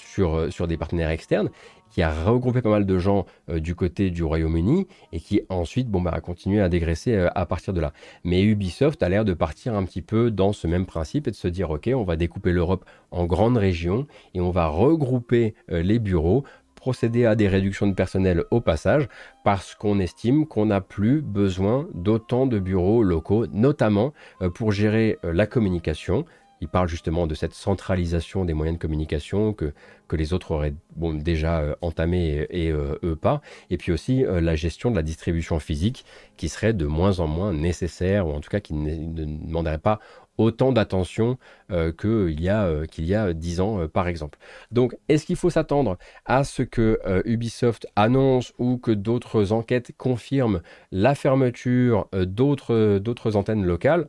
sur, 0.00 0.52
sur 0.52 0.66
des 0.66 0.76
partenaires 0.76 1.10
externes, 1.10 1.50
qui 1.90 2.02
a 2.02 2.10
regroupé 2.10 2.62
pas 2.62 2.70
mal 2.70 2.84
de 2.84 2.98
gens 2.98 3.26
du 3.48 3.74
côté 3.74 4.10
du 4.10 4.22
Royaume-Uni 4.22 4.86
et 5.12 5.20
qui 5.20 5.40
ensuite 5.48 5.88
bon, 5.88 6.02
bah, 6.02 6.10
a 6.12 6.20
continué 6.20 6.60
à 6.60 6.68
dégraisser 6.68 7.28
à 7.34 7.46
partir 7.46 7.72
de 7.72 7.80
là. 7.80 7.92
Mais 8.24 8.42
Ubisoft 8.42 9.02
a 9.02 9.08
l'air 9.08 9.24
de 9.24 9.32
partir 9.32 9.74
un 9.74 9.84
petit 9.84 10.02
peu 10.02 10.30
dans 10.30 10.52
ce 10.52 10.66
même 10.66 10.84
principe 10.84 11.28
et 11.28 11.30
de 11.30 11.36
se 11.36 11.48
dire 11.48 11.70
ok, 11.70 11.88
on 11.94 12.02
va 12.02 12.16
découper 12.16 12.52
l'Europe 12.52 12.84
en 13.12 13.24
grandes 13.24 13.56
régions 13.56 14.06
et 14.34 14.40
on 14.40 14.50
va 14.50 14.66
regrouper 14.66 15.54
les 15.68 15.98
bureaux 15.98 16.44
procéder 16.86 17.26
à 17.26 17.34
des 17.34 17.48
réductions 17.48 17.88
de 17.88 17.94
personnel 17.94 18.44
au 18.52 18.60
passage 18.60 19.08
parce 19.42 19.74
qu'on 19.74 19.98
estime 19.98 20.46
qu'on 20.46 20.66
n'a 20.66 20.80
plus 20.80 21.20
besoin 21.20 21.88
d'autant 21.94 22.46
de 22.46 22.60
bureaux 22.60 23.02
locaux, 23.02 23.48
notamment 23.48 24.12
euh, 24.40 24.50
pour 24.50 24.70
gérer 24.70 25.18
euh, 25.24 25.32
la 25.32 25.48
communication. 25.48 26.24
Il 26.60 26.68
parle 26.68 26.88
justement 26.88 27.26
de 27.26 27.34
cette 27.34 27.54
centralisation 27.54 28.44
des 28.44 28.54
moyens 28.54 28.78
de 28.78 28.82
communication 28.82 29.52
que, 29.52 29.72
les 30.12 30.32
autres 30.32 30.52
auraient 30.52 30.74
déjà 30.96 31.60
euh, 31.60 31.74
entamé 31.82 32.46
et, 32.50 32.70
eux 32.70 33.18
pas. 33.20 33.40
Et 33.70 33.76
puis 33.76 33.92
aussi 33.92 34.24
la 34.26 34.54
gestion 34.54 34.90
de 34.90 34.96
la 34.96 35.02
distribution 35.02 35.58
physique 35.58 36.04
qui 36.36 36.48
serait 36.48 36.72
de 36.72 36.86
moins 36.86 37.20
en 37.20 37.26
moins 37.26 37.52
nécessaire, 37.52 38.26
ou 38.26 38.32
en 38.32 38.40
tout 38.40 38.50
cas 38.50 38.60
qui 38.60 38.74
ne 38.74 39.24
demanderait 39.24 39.78
pas 39.78 39.98
autant 40.38 40.72
d'attention 40.72 41.38
euh, 41.70 41.92
qu'il 41.92 42.40
y, 42.40 42.48
a, 42.48 42.64
euh, 42.64 42.86
qu'il 42.86 43.06
y 43.06 43.14
a 43.14 43.32
10 43.32 43.60
ans, 43.60 43.80
euh, 43.80 43.88
par 43.88 44.08
exemple. 44.08 44.38
Donc, 44.70 44.96
est-ce 45.08 45.26
qu'il 45.26 45.36
faut 45.36 45.50
s'attendre 45.50 45.96
à 46.24 46.44
ce 46.44 46.62
que 46.62 47.00
Ubisoft 47.24 47.86
annonce 47.96 48.52
ou 48.58 48.78
que 48.78 48.90
d'autres 48.90 49.52
enquêtes 49.52 49.92
confirment 49.96 50.60
la 50.92 51.14
fermeture 51.14 52.08
d'autres 52.12 53.36
antennes 53.36 53.64
locales? 53.64 54.08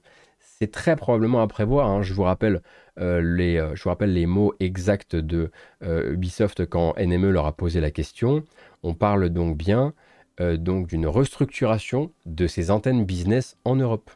C'est 0.60 0.72
très 0.72 0.96
probablement 0.96 1.42
à 1.42 1.48
prévoir. 1.48 1.90
Hein. 1.90 2.02
Je, 2.02 2.14
vous 2.14 2.24
rappelle, 2.24 2.62
les, 2.98 3.64
je 3.74 3.84
vous 3.84 3.90
rappelle 3.90 4.14
les 4.14 4.26
mots 4.26 4.54
exacts 4.60 5.16
de 5.16 5.52
Ubisoft 5.84 6.66
quand 6.66 6.96
NME 6.98 7.30
leur 7.30 7.46
a 7.46 7.52
posé 7.52 7.80
la 7.80 7.92
question. 7.92 8.44
On 8.84 8.94
parle 8.94 9.30
donc 9.30 9.58
bien 9.58 9.94
d'une 10.40 11.08
restructuration 11.08 12.12
de 12.26 12.48
ces 12.48 12.72
antennes 12.72 13.06
business 13.06 13.58
en 13.66 13.76
Europe. 13.76 14.12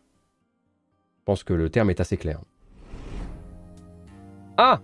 Je 1.19 1.25
pense 1.25 1.43
que 1.43 1.53
le 1.53 1.69
terme 1.69 1.91
est 1.91 1.99
assez 1.99 2.17
clair. 2.17 2.39
Ah 4.57 4.81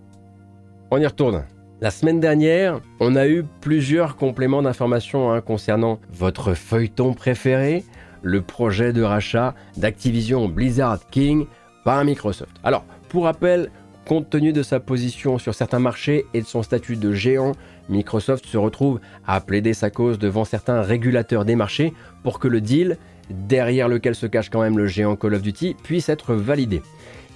On 0.91 0.99
y 0.99 1.05
retourne. 1.05 1.45
La 1.81 1.91
semaine 1.91 2.19
dernière, 2.19 2.79
on 2.99 3.15
a 3.15 3.27
eu 3.27 3.43
plusieurs 3.61 4.15
compléments 4.15 4.63
d'informations 4.63 5.31
hein, 5.31 5.41
concernant 5.41 5.99
votre 6.11 6.55
feuilleton 6.55 7.13
préféré, 7.13 7.83
le 8.21 8.41
projet 8.41 8.93
de 8.93 9.01
rachat 9.01 9.55
d'Activision 9.77 10.47
Blizzard 10.47 11.07
King 11.09 11.45
par 11.83 12.03
Microsoft. 12.03 12.55
Alors, 12.63 12.85
pour 13.09 13.25
rappel, 13.25 13.69
compte 14.05 14.29
tenu 14.29 14.53
de 14.53 14.63
sa 14.63 14.79
position 14.79 15.37
sur 15.37 15.53
certains 15.53 15.79
marchés 15.79 16.25
et 16.33 16.41
de 16.41 16.47
son 16.47 16.63
statut 16.63 16.95
de 16.95 17.13
géant, 17.13 17.53
Microsoft 17.89 18.45
se 18.45 18.57
retrouve 18.57 18.99
à 19.25 19.41
plaider 19.41 19.73
sa 19.73 19.89
cause 19.89 20.19
devant 20.19 20.45
certains 20.45 20.81
régulateurs 20.81 21.45
des 21.45 21.55
marchés 21.55 21.93
pour 22.23 22.39
que 22.39 22.47
le 22.47 22.61
deal, 22.61 22.97
derrière 23.29 23.87
lequel 23.89 24.15
se 24.15 24.25
cache 24.25 24.49
quand 24.49 24.61
même 24.61 24.77
le 24.77 24.87
géant 24.87 25.15
Call 25.15 25.33
of 25.33 25.41
Duty, 25.41 25.75
puisse 25.83 26.09
être 26.09 26.33
validé. 26.33 26.81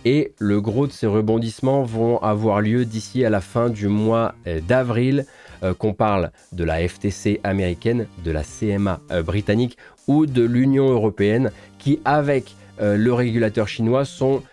Et 0.04 0.34
le 0.39 0.62
gros 0.62 0.88
de 0.88 0.91
ces 0.91 1.08
rebondissements 1.08 1.84
vont 1.84 2.17
avoir 2.20 2.62
lieu 2.62 2.86
d'ici 2.86 3.24
à 3.24 3.30
la 3.30 3.41
fin 3.41 3.70
du 3.70 3.88
mois 3.88 4.34
euh, 4.48 4.60
d'avril, 4.67 5.26
euh, 5.63 5.74
qu'on 5.74 5.93
parle 5.93 6.32
de 6.52 6.63
la 6.63 6.88
FTC 6.88 7.39
américaine, 7.43 8.08
de 8.24 8.32
la 8.32 8.43
CMA 8.43 9.00
euh, 9.12 9.24
britannique 9.24 9.78
ou 10.08 10.26
de 10.26 10.43
l'Union 10.43 10.89
européenne, 10.89 11.52
qui 11.78 12.00
avec 12.06 12.56
le 12.80 13.12
régulateur 13.13 13.67
chinois 13.67 14.06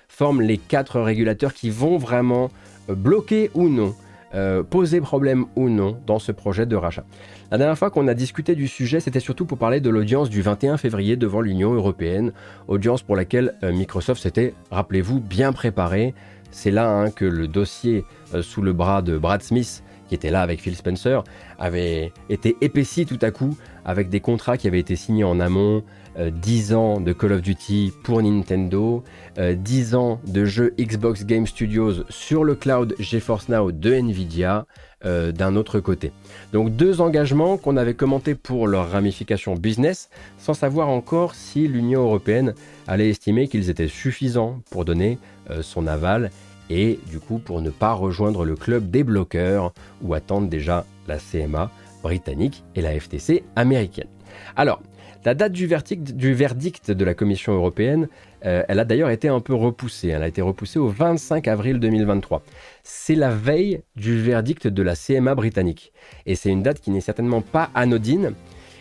forment 0.06 0.42
les 0.42 0.58
quatre 0.58 1.00
régulateurs 1.00 1.54
qui 1.54 1.70
vont 1.70 1.96
vraiment 1.96 2.50
bloquer 2.88 3.50
ou 3.54 3.70
non 3.70 3.94
euh, 4.34 4.62
poser 4.62 5.00
problème 5.00 5.46
ou 5.56 5.70
non 5.70 5.96
dans 6.06 6.18
ce 6.18 6.32
projet 6.32 6.66
de 6.66 6.76
rachat. 6.76 7.04
La 7.50 7.56
dernière 7.56 7.78
fois 7.78 7.90
qu'on 7.90 8.08
a 8.08 8.14
discuté 8.14 8.54
du 8.54 8.68
sujet, 8.68 9.00
c'était 9.00 9.20
surtout 9.20 9.46
pour 9.46 9.56
parler 9.56 9.80
de 9.80 9.88
l'audience 9.88 10.28
du 10.28 10.42
21 10.42 10.76
février 10.76 11.16
devant 11.16 11.40
l'Union 11.40 11.72
européenne, 11.72 12.32
audience 12.66 13.00
pour 13.00 13.16
laquelle 13.16 13.54
euh, 13.62 13.72
Microsoft 13.72 14.22
s'était, 14.22 14.52
rappelez-vous, 14.70 15.20
bien 15.20 15.54
préparé. 15.54 16.14
C'est 16.50 16.70
là 16.70 16.90
hein, 16.90 17.10
que 17.10 17.24
le 17.24 17.48
dossier 17.48 18.04
euh, 18.34 18.42
sous 18.42 18.60
le 18.60 18.74
bras 18.74 19.00
de 19.00 19.16
Brad 19.16 19.40
Smith, 19.40 19.82
qui 20.08 20.14
était 20.14 20.30
là 20.30 20.42
avec 20.42 20.60
Phil 20.60 20.74
Spencer, 20.74 21.22
avait 21.58 22.12
été 22.28 22.56
épaissi 22.60 23.06
tout 23.06 23.18
à 23.22 23.30
coup 23.30 23.56
avec 23.84 24.08
des 24.10 24.20
contrats 24.20 24.58
qui 24.58 24.66
avaient 24.68 24.80
été 24.80 24.96
signés 24.96 25.24
en 25.24 25.40
amont, 25.40 25.82
10 26.18 26.72
euh, 26.72 26.76
ans 26.76 27.00
de 27.00 27.12
Call 27.12 27.32
of 27.32 27.42
Duty 27.42 27.92
pour 28.02 28.22
Nintendo, 28.22 29.02
10 29.38 29.94
euh, 29.94 29.96
ans 29.96 30.20
de 30.26 30.44
jeux 30.44 30.74
Xbox 30.78 31.24
Game 31.24 31.46
Studios 31.46 32.04
sur 32.08 32.44
le 32.44 32.54
cloud 32.54 32.94
GeForce 32.98 33.48
Now 33.48 33.72
de 33.72 33.92
Nvidia 33.92 34.66
euh, 35.04 35.32
d'un 35.32 35.54
autre 35.56 35.80
côté. 35.80 36.12
Donc 36.52 36.74
deux 36.74 37.00
engagements 37.00 37.56
qu'on 37.56 37.76
avait 37.76 37.94
commentés 37.94 38.34
pour 38.34 38.66
leur 38.66 38.90
ramification 38.90 39.54
business 39.54 40.10
sans 40.38 40.54
savoir 40.54 40.88
encore 40.88 41.34
si 41.34 41.68
l'Union 41.68 42.02
européenne 42.02 42.54
allait 42.86 43.08
estimer 43.10 43.48
qu'ils 43.48 43.70
étaient 43.70 43.88
suffisants 43.88 44.60
pour 44.70 44.84
donner 44.84 45.18
son 45.62 45.86
aval 45.86 46.30
et 46.70 46.98
du 47.06 47.20
coup 47.20 47.38
pour 47.38 47.62
ne 47.62 47.70
pas 47.70 47.92
rejoindre 47.92 48.44
le 48.44 48.56
club 48.56 48.90
des 48.90 49.04
bloqueurs 49.04 49.72
ou 50.02 50.14
attendre 50.14 50.48
déjà 50.48 50.84
la 51.06 51.18
CMA 51.18 51.70
britannique 52.02 52.64
et 52.74 52.82
la 52.82 52.98
FTC 52.98 53.44
américaine. 53.56 54.08
Alors, 54.56 54.80
la 55.24 55.34
date 55.34 55.52
du 55.52 55.66
verdict, 55.66 56.12
du 56.12 56.32
verdict 56.32 56.90
de 56.90 57.04
la 57.04 57.12
Commission 57.12 57.52
européenne, 57.52 58.08
euh, 58.46 58.62
elle 58.66 58.78
a 58.78 58.86
d'ailleurs 58.86 59.10
été 59.10 59.28
un 59.28 59.40
peu 59.40 59.52
repoussée. 59.52 60.08
Elle 60.08 60.22
a 60.22 60.28
été 60.28 60.40
repoussée 60.40 60.78
au 60.78 60.88
25 60.88 61.48
avril 61.48 61.80
2023. 61.80 62.42
C'est 62.82 63.14
la 63.14 63.28
veille 63.28 63.82
du 63.94 64.18
verdict 64.22 64.68
de 64.68 64.82
la 64.82 64.94
CMA 64.94 65.34
britannique. 65.34 65.92
Et 66.24 66.34
c'est 66.34 66.48
une 66.48 66.62
date 66.62 66.80
qui 66.80 66.90
n'est 66.90 67.02
certainement 67.02 67.42
pas 67.42 67.68
anodine. 67.74 68.32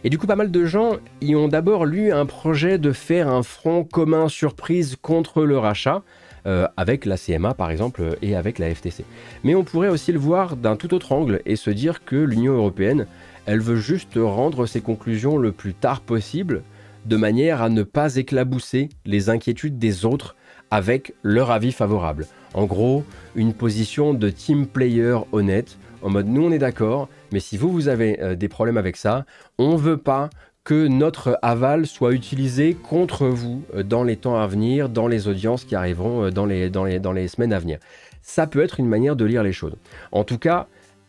Et 0.03 0.09
du 0.09 0.17
coup, 0.17 0.27
pas 0.27 0.37
mal 0.37 0.49
de 0.49 0.65
gens 0.65 0.97
y 1.19 1.35
ont 1.35 1.49
d'abord 1.49 1.85
lu 1.85 2.13
un 2.13 2.25
projet 2.25 2.77
de 2.77 2.93
faire 2.93 3.27
un 3.27 3.43
front 3.43 3.83
commun 3.83 4.29
surprise 4.29 4.95
contre 5.01 5.43
le 5.43 5.57
rachat. 5.57 6.01
Euh, 6.47 6.65
avec 6.77 7.03
la 7.03 7.17
CMA 7.17 7.53
par 7.55 7.71
exemple 7.71 8.15
et 8.21 8.33
avec 8.33 8.57
la 8.57 8.73
FTC. 8.73 9.03
Mais 9.43 9.53
on 9.53 9.65
pourrait 9.65 9.89
aussi 9.89 10.13
le 10.13 10.19
voir 10.19 10.55
d'un 10.55 10.77
tout 10.77 10.93
autre 10.93 11.11
angle 11.11 11.41
et 11.45 11.57
se 11.57 11.69
dire 11.69 12.05
que 12.05 12.15
l'Union 12.15 12.53
européenne 12.53 13.05
elle 13.47 13.59
veut 13.59 13.75
juste 13.75 14.13
rendre 14.15 14.65
ses 14.65 14.79
conclusions 14.79 15.37
le 15.37 15.51
plus 15.51 15.73
tard 15.73 15.99
possible, 15.99 16.63
de 17.05 17.17
manière 17.17 17.61
à 17.61 17.67
ne 17.67 17.83
pas 17.83 18.15
éclabousser 18.15 18.87
les 19.05 19.29
inquiétudes 19.29 19.77
des 19.77 20.05
autres 20.05 20.37
avec 20.71 21.13
leur 21.21 21.51
avis 21.51 21.73
favorable. 21.73 22.27
En 22.53 22.65
gros, 22.65 23.03
une 23.35 23.53
position 23.53 24.13
de 24.13 24.29
team 24.29 24.67
player 24.67 25.17
honnête, 25.33 25.77
en 26.01 26.09
mode 26.09 26.27
nous 26.27 26.45
on 26.45 26.51
est 26.51 26.59
d'accord, 26.59 27.09
mais 27.33 27.41
si 27.41 27.57
vous 27.57 27.71
vous 27.71 27.89
avez 27.89 28.21
euh, 28.21 28.35
des 28.35 28.47
problèmes 28.47 28.77
avec 28.77 28.95
ça, 28.95 29.25
on 29.57 29.75
veut 29.75 29.97
pas 29.97 30.29
que 30.67 30.89
notre 30.89 31.39
aval 31.43 31.87
soit 31.87 32.11
utilisé 32.11 32.73
contre 32.73 33.25
vous 33.25 33.63
euh, 33.73 33.83
dans 33.83 34.03
les 34.03 34.17
temps 34.17 34.35
à 34.37 34.47
venir, 34.47 34.89
dans 34.89 35.07
les 35.07 35.29
audiences 35.29 35.63
qui 35.63 35.75
arriveront 35.75 36.25
euh, 36.25 36.29
dans 36.29 36.45
les, 36.45 37.27
semaines 37.29 37.53
à 37.53 37.59
venir. 37.59 37.79
Ça 38.21 38.47
peut 38.47 38.61
être 38.61 38.81
une 38.81 38.89
manière 38.89 39.15
de 39.15 39.23
lire 39.23 39.43
les 39.43 39.53
choses. 39.53 39.77
En 40.11 40.25
tout 40.25 40.37
cas, 40.37 40.67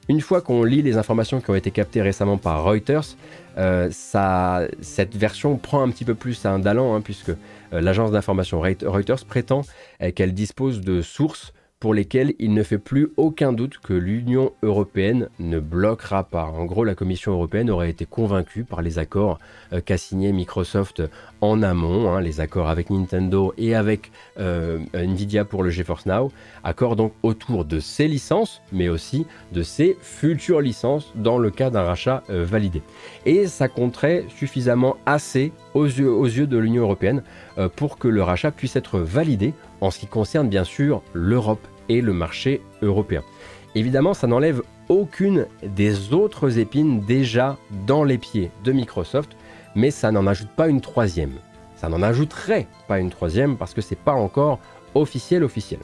une 0.08 0.20
fois 0.20 0.42
qu'on 0.42 0.62
lit 0.62 0.80
les 0.80 0.96
informations 0.96 1.40
qui 1.40 1.50
ont 1.50 1.56
été 1.56 1.72
captées 1.72 2.02
récemment 2.02 2.36
par 2.38 2.62
Reuters, 2.62 3.16
euh, 3.56 3.90
cette 3.90 5.16
version 5.16 5.56
prend 5.56 5.82
un 5.82 5.90
petit 5.90 6.04
peu 6.04 6.14
plus 6.14 6.46
un 6.46 6.60
d'allant, 6.60 6.94
hein, 6.94 7.00
puisque 7.00 7.32
l'agence 7.72 8.12
d'information 8.12 8.60
Reuters 8.60 9.24
prétend 9.26 9.62
qu'elle 10.14 10.34
dispose 10.34 10.82
de 10.82 11.02
sources 11.02 11.52
pour 11.80 11.94
lesquels 11.94 12.34
il 12.40 12.54
ne 12.54 12.62
fait 12.64 12.78
plus 12.78 13.08
aucun 13.16 13.52
doute 13.52 13.78
que 13.78 13.92
l'Union 13.92 14.52
européenne 14.62 15.28
ne 15.38 15.60
bloquera 15.60 16.24
pas. 16.24 16.44
En 16.44 16.64
gros, 16.64 16.82
la 16.82 16.96
Commission 16.96 17.32
européenne 17.32 17.70
aurait 17.70 17.90
été 17.90 18.04
convaincue 18.04 18.64
par 18.64 18.82
les 18.82 18.98
accords 18.98 19.38
euh, 19.72 19.80
qu'a 19.80 19.96
signé 19.96 20.32
Microsoft 20.32 21.02
en 21.40 21.62
amont, 21.62 22.10
hein, 22.10 22.20
les 22.20 22.40
accords 22.40 22.68
avec 22.68 22.90
Nintendo 22.90 23.54
et 23.58 23.76
avec 23.76 24.10
euh, 24.40 24.80
Nvidia 24.92 25.44
pour 25.44 25.62
le 25.62 25.70
GeForce 25.70 26.06
Now, 26.06 26.32
accords 26.64 26.96
donc 26.96 27.12
autour 27.22 27.64
de 27.64 27.78
ses 27.78 28.08
licences, 28.08 28.60
mais 28.72 28.88
aussi 28.88 29.26
de 29.52 29.62
ses 29.62 29.96
futures 30.00 30.60
licences 30.60 31.12
dans 31.14 31.38
le 31.38 31.50
cas 31.50 31.70
d'un 31.70 31.82
rachat 31.82 32.24
euh, 32.28 32.44
validé. 32.44 32.82
Et 33.24 33.46
ça 33.46 33.68
compterait 33.68 34.24
suffisamment 34.36 34.96
assez 35.06 35.52
aux 35.74 35.86
yeux 35.86 36.46
de 36.48 36.58
l'Union 36.58 36.82
européenne 36.82 37.22
pour 37.76 37.98
que 37.98 38.08
le 38.08 38.22
rachat 38.22 38.50
puisse 38.50 38.74
être 38.74 38.98
validé 38.98 39.52
en 39.80 39.90
ce 39.90 39.98
qui 39.98 40.06
concerne 40.06 40.48
bien 40.48 40.64
sûr 40.64 41.02
l'Europe 41.12 41.66
et 41.88 42.00
le 42.00 42.12
marché 42.12 42.60
européen. 42.82 43.22
Évidemment, 43.74 44.14
ça 44.14 44.26
n'enlève 44.26 44.62
aucune 44.88 45.46
des 45.62 46.12
autres 46.14 46.58
épines 46.58 47.00
déjà 47.00 47.56
dans 47.86 48.04
les 48.04 48.18
pieds 48.18 48.50
de 48.64 48.72
Microsoft, 48.72 49.36
mais 49.74 49.90
ça 49.90 50.10
n'en 50.10 50.26
ajoute 50.26 50.50
pas 50.50 50.68
une 50.68 50.80
troisième. 50.80 51.34
Ça 51.76 51.88
n'en 51.88 52.02
ajouterait 52.02 52.66
pas 52.88 52.98
une 52.98 53.10
troisième 53.10 53.56
parce 53.56 53.74
que 53.74 53.80
c'est 53.80 53.98
pas 53.98 54.14
encore 54.14 54.58
officiel 54.94 55.44
officiel. 55.44 55.80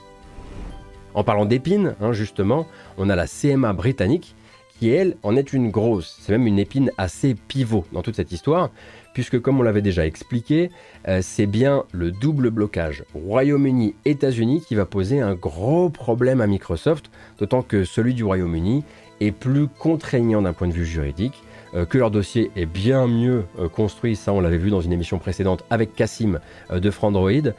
En 1.15 1.23
parlant 1.23 1.45
d'épines, 1.45 1.95
hein, 2.01 2.13
justement, 2.13 2.67
on 2.99 3.09
a 3.09 3.15
la 3.15 3.27
CMA 3.27 3.73
britannique 3.73 4.35
qui 4.79 4.91
elle 4.91 5.17
en 5.23 5.37
est 5.37 5.53
une 5.53 5.71
grosse. 5.71 6.19
C'est 6.21 6.33
même 6.33 6.49
une 6.49 6.59
épine 6.59 6.91
assez 6.99 7.35
pivot 7.35 7.85
dans 7.93 8.03
toute 8.03 8.17
cette 8.17 8.33
histoire, 8.33 8.71
puisque 9.15 9.41
comme 9.41 9.61
on 9.61 9.63
l'avait 9.63 9.81
déjà 9.81 10.05
expliqué, 10.05 10.71
euh, 11.09 11.21
c'est 11.23 11.47
bien 11.47 11.85
le 11.93 12.11
double 12.11 12.51
blocage 12.51 13.05
Royaume-Uni-États-Unis 13.15 14.63
qui 14.67 14.75
va 14.75 14.85
poser 14.85 15.21
un 15.21 15.35
gros 15.35 15.89
problème 15.89 16.43
à 16.43 16.47
Microsoft, 16.47 17.11
d'autant 17.39 17.63
que 17.63 17.85
celui 17.85 18.13
du 18.13 18.25
Royaume-Uni 18.25 18.85
est 19.21 19.31
plus 19.31 19.69
contraignant 19.69 20.43
d'un 20.43 20.53
point 20.53 20.69
de 20.69 20.73
vue 20.73 20.85
juridique, 20.85 21.45
euh, 21.75 21.87
que 21.87 21.97
leur 21.97 22.11
dossier 22.11 22.51
est 22.57 22.67
bien 22.67 23.07
mieux 23.07 23.45
euh, 23.61 23.69
construit, 23.69 24.17
ça 24.17 24.33
on 24.33 24.41
l'avait 24.41 24.59
vu 24.59 24.71
dans 24.71 24.81
une 24.81 24.93
émission 24.93 25.21
précédente 25.21 25.65
avec 25.71 25.95
Cassim 25.95 26.41
de 26.71 26.91
Frandroid, 26.91 27.53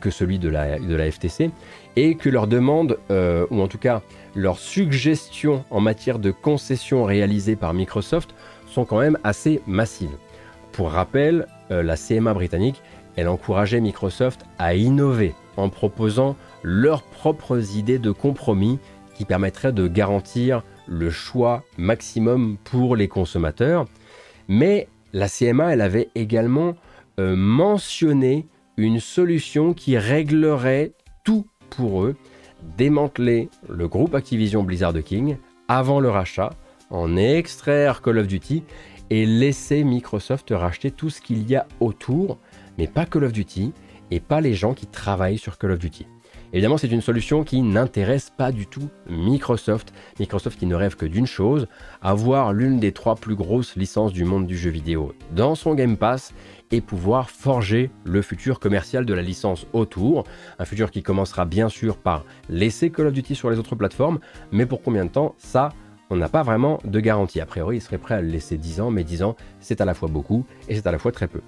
que 0.00 0.10
celui 0.10 0.38
de 0.38 0.48
la, 0.48 1.10
FTC, 1.10 1.50
et 1.96 2.14
que 2.14 2.28
leur 2.28 2.46
demande, 2.46 2.98
ou 3.10 3.60
en 3.60 3.66
tout 3.66 3.78
cas 3.78 4.02
leurs 4.36 4.58
suggestions 4.58 5.64
en 5.70 5.80
matière 5.80 6.20
de 6.20 6.30
concessions 6.30 7.04
réalisées 7.04 7.56
par 7.56 7.74
Microsoft, 7.74 8.30
sont 8.66 8.84
quand 8.84 9.00
même 9.00 9.18
assez 9.24 9.60
massives. 9.66 10.16
Pour 10.80 10.92
rappel, 10.92 11.46
euh, 11.70 11.82
la 11.82 11.94
CMA 11.94 12.32
britannique, 12.32 12.80
elle 13.14 13.28
encourageait 13.28 13.82
Microsoft 13.82 14.46
à 14.58 14.74
innover 14.74 15.34
en 15.58 15.68
proposant 15.68 16.36
leurs 16.62 17.02
propres 17.02 17.76
idées 17.76 17.98
de 17.98 18.10
compromis 18.10 18.78
qui 19.14 19.26
permettraient 19.26 19.74
de 19.74 19.86
garantir 19.86 20.62
le 20.86 21.10
choix 21.10 21.64
maximum 21.76 22.56
pour 22.64 22.96
les 22.96 23.08
consommateurs. 23.08 23.84
Mais 24.48 24.88
la 25.12 25.28
CMA, 25.28 25.74
elle 25.74 25.82
avait 25.82 26.08
également 26.14 26.76
euh, 27.18 27.36
mentionné 27.36 28.46
une 28.78 29.00
solution 29.00 29.74
qui 29.74 29.98
réglerait 29.98 30.92
tout 31.24 31.44
pour 31.68 32.04
eux, 32.04 32.16
démanteler 32.78 33.50
le 33.68 33.86
groupe 33.86 34.14
Activision 34.14 34.62
Blizzard 34.62 34.94
King 35.04 35.36
avant 35.68 36.00
le 36.00 36.08
rachat, 36.08 36.54
en 36.88 37.18
extraire 37.18 38.00
Call 38.00 38.16
of 38.16 38.26
Duty 38.26 38.64
et 39.10 39.26
laisser 39.26 39.84
Microsoft 39.84 40.52
racheter 40.54 40.90
tout 40.90 41.10
ce 41.10 41.20
qu'il 41.20 41.48
y 41.48 41.56
a 41.56 41.66
autour, 41.80 42.38
mais 42.78 42.86
pas 42.86 43.06
Call 43.06 43.24
of 43.24 43.32
Duty 43.32 43.72
et 44.10 44.20
pas 44.20 44.40
les 44.40 44.54
gens 44.54 44.74
qui 44.74 44.86
travaillent 44.86 45.38
sur 45.38 45.58
Call 45.58 45.72
of 45.72 45.78
Duty. 45.78 46.06
Évidemment, 46.52 46.78
c'est 46.78 46.90
une 46.90 47.00
solution 47.00 47.44
qui 47.44 47.62
n'intéresse 47.62 48.30
pas 48.36 48.50
du 48.50 48.66
tout 48.66 48.88
Microsoft. 49.08 49.92
Microsoft 50.18 50.58
qui 50.58 50.66
ne 50.66 50.74
rêve 50.74 50.96
que 50.96 51.06
d'une 51.06 51.26
chose, 51.26 51.68
avoir 52.02 52.52
l'une 52.52 52.80
des 52.80 52.90
trois 52.90 53.14
plus 53.14 53.36
grosses 53.36 53.76
licences 53.76 54.12
du 54.12 54.24
monde 54.24 54.48
du 54.48 54.58
jeu 54.58 54.70
vidéo 54.70 55.14
dans 55.36 55.54
son 55.54 55.74
Game 55.74 55.96
Pass 55.96 56.34
et 56.72 56.80
pouvoir 56.80 57.30
forger 57.30 57.90
le 58.04 58.20
futur 58.20 58.58
commercial 58.58 59.06
de 59.06 59.14
la 59.14 59.22
licence 59.22 59.66
autour. 59.72 60.24
Un 60.58 60.64
futur 60.64 60.90
qui 60.90 61.04
commencera 61.04 61.44
bien 61.44 61.68
sûr 61.68 61.96
par 61.96 62.24
laisser 62.48 62.90
Call 62.90 63.06
of 63.06 63.12
Duty 63.12 63.36
sur 63.36 63.50
les 63.50 63.58
autres 63.60 63.76
plateformes, 63.76 64.18
mais 64.50 64.66
pour 64.66 64.82
combien 64.82 65.04
de 65.04 65.10
temps? 65.10 65.36
Ça, 65.38 65.68
on 66.10 66.16
n'a 66.16 66.28
pas 66.28 66.42
vraiment 66.42 66.80
de 66.84 67.00
garantie. 67.00 67.40
A 67.40 67.46
priori, 67.46 67.76
il 67.76 67.80
serait 67.80 67.98
prêt 67.98 68.16
à 68.16 68.20
le 68.20 68.28
laisser 68.28 68.56
10 68.56 68.80
ans, 68.80 68.90
mais 68.90 69.04
10 69.04 69.22
ans, 69.22 69.36
c'est 69.60 69.80
à 69.80 69.84
la 69.84 69.94
fois 69.94 70.08
beaucoup 70.08 70.44
et 70.68 70.74
c'est 70.74 70.86
à 70.86 70.92
la 70.92 70.98
fois 70.98 71.12
très 71.12 71.28
peu. 71.28 71.40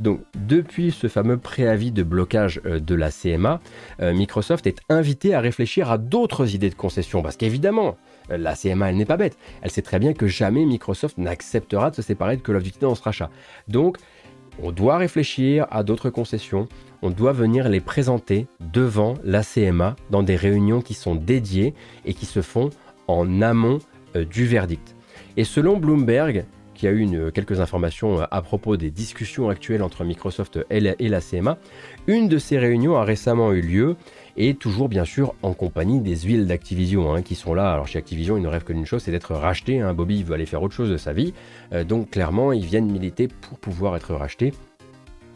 Donc 0.00 0.20
depuis 0.34 0.90
ce 0.90 1.08
fameux 1.08 1.38
préavis 1.38 1.92
de 1.92 2.02
blocage 2.02 2.60
de 2.64 2.94
la 2.94 3.10
CMA, 3.10 3.60
Microsoft 4.00 4.66
est 4.66 4.80
invité 4.88 5.34
à 5.34 5.40
réfléchir 5.40 5.90
à 5.90 5.98
d'autres 5.98 6.54
idées 6.54 6.70
de 6.70 6.74
concession, 6.74 7.22
parce 7.22 7.36
qu'évidemment, 7.36 7.96
la 8.28 8.54
CMA, 8.54 8.90
elle 8.90 8.96
n'est 8.96 9.04
pas 9.04 9.16
bête. 9.16 9.38
Elle 9.62 9.70
sait 9.70 9.82
très 9.82 9.98
bien 9.98 10.12
que 10.12 10.26
jamais 10.26 10.64
Microsoft 10.64 11.18
n'acceptera 11.18 11.90
de 11.90 11.96
se 11.96 12.02
séparer 12.02 12.36
de 12.36 12.42
Call 12.42 12.56
of 12.56 12.62
Duty 12.62 12.78
dans 12.80 12.94
ce 12.94 13.02
rachat. 13.02 13.30
Donc, 13.66 13.98
on 14.62 14.72
doit 14.72 14.98
réfléchir 14.98 15.66
à 15.70 15.82
d'autres 15.82 16.10
concessions. 16.10 16.68
On 17.02 17.10
doit 17.10 17.32
venir 17.32 17.68
les 17.68 17.80
présenter 17.80 18.46
devant 18.60 19.14
la 19.24 19.42
CMA 19.44 19.94
dans 20.10 20.22
des 20.22 20.36
réunions 20.36 20.80
qui 20.80 20.94
sont 20.94 21.14
dédiées 21.14 21.74
et 22.04 22.14
qui 22.14 22.26
se 22.26 22.42
font 22.42 22.70
en 23.06 23.40
amont 23.40 23.78
euh, 23.78 23.80
du 24.14 24.46
verdict. 24.46 24.94
Et 25.36 25.44
selon 25.44 25.76
Bloomberg, 25.76 26.44
qui 26.78 26.86
a 26.86 26.92
eu 26.92 27.08
quelques 27.34 27.60
informations 27.60 28.20
euh, 28.20 28.24
à 28.30 28.40
propos 28.40 28.76
des 28.76 28.90
discussions 28.90 29.50
actuelles 29.50 29.82
entre 29.82 30.04
Microsoft 30.04 30.60
et 30.70 30.80
la 30.80 31.20
CMA, 31.20 31.58
une 32.06 32.28
de 32.28 32.38
ces 32.38 32.56
réunions 32.56 32.96
a 32.96 33.04
récemment 33.04 33.52
eu 33.52 33.60
lieu 33.60 33.96
et 34.36 34.54
toujours 34.54 34.88
bien 34.88 35.04
sûr 35.04 35.34
en 35.42 35.52
compagnie 35.52 36.00
des 36.00 36.16
huiles 36.16 36.46
d'Activision 36.46 37.12
hein, 37.12 37.22
qui 37.22 37.34
sont 37.34 37.52
là. 37.52 37.72
Alors 37.72 37.88
chez 37.88 37.98
Activision, 37.98 38.36
ils 38.36 38.42
ne 38.42 38.48
rêvent 38.48 38.64
que 38.64 38.72
d'une 38.72 38.86
chose, 38.86 39.02
c'est 39.02 39.10
d'être 39.10 39.34
racheté. 39.34 39.80
Hein. 39.80 39.92
Bobby 39.92 40.22
veut 40.22 40.34
aller 40.34 40.46
faire 40.46 40.62
autre 40.62 40.74
chose 40.74 40.90
de 40.90 40.96
sa 40.96 41.12
vie, 41.12 41.34
euh, 41.72 41.82
donc 41.82 42.10
clairement, 42.10 42.52
ils 42.52 42.64
viennent 42.64 42.90
militer 42.90 43.26
pour 43.26 43.58
pouvoir 43.58 43.96
être 43.96 44.14
rachetés. 44.14 44.52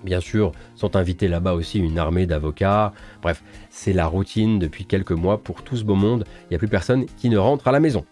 Bien 0.05 0.21
sûr, 0.21 0.53
sont 0.75 0.97
invités 0.97 1.29
là-bas 1.29 1.53
aussi 1.53 1.79
une 1.79 1.99
armée 1.99 2.27
d'avocats. 2.27 2.93
Bref, 3.23 3.43
c'est 3.71 3.93
la 3.93 4.07
routine 4.07 4.59
depuis 4.59 4.85
quelques 4.85 5.13
mois 5.13 5.39
pour 5.39 5.63
tout 5.63 5.77
ce 5.77 5.85
beau 5.85 5.95
monde. 5.95 6.25
Il 6.43 6.47
n'y 6.51 6.57
a 6.57 6.59
plus 6.59 6.69
personne 6.69 7.07
qui 7.17 7.29
ne 7.29 7.39
rentre 7.39 7.69
à 7.69 7.73
la 7.73 7.81
maison. 7.81 8.05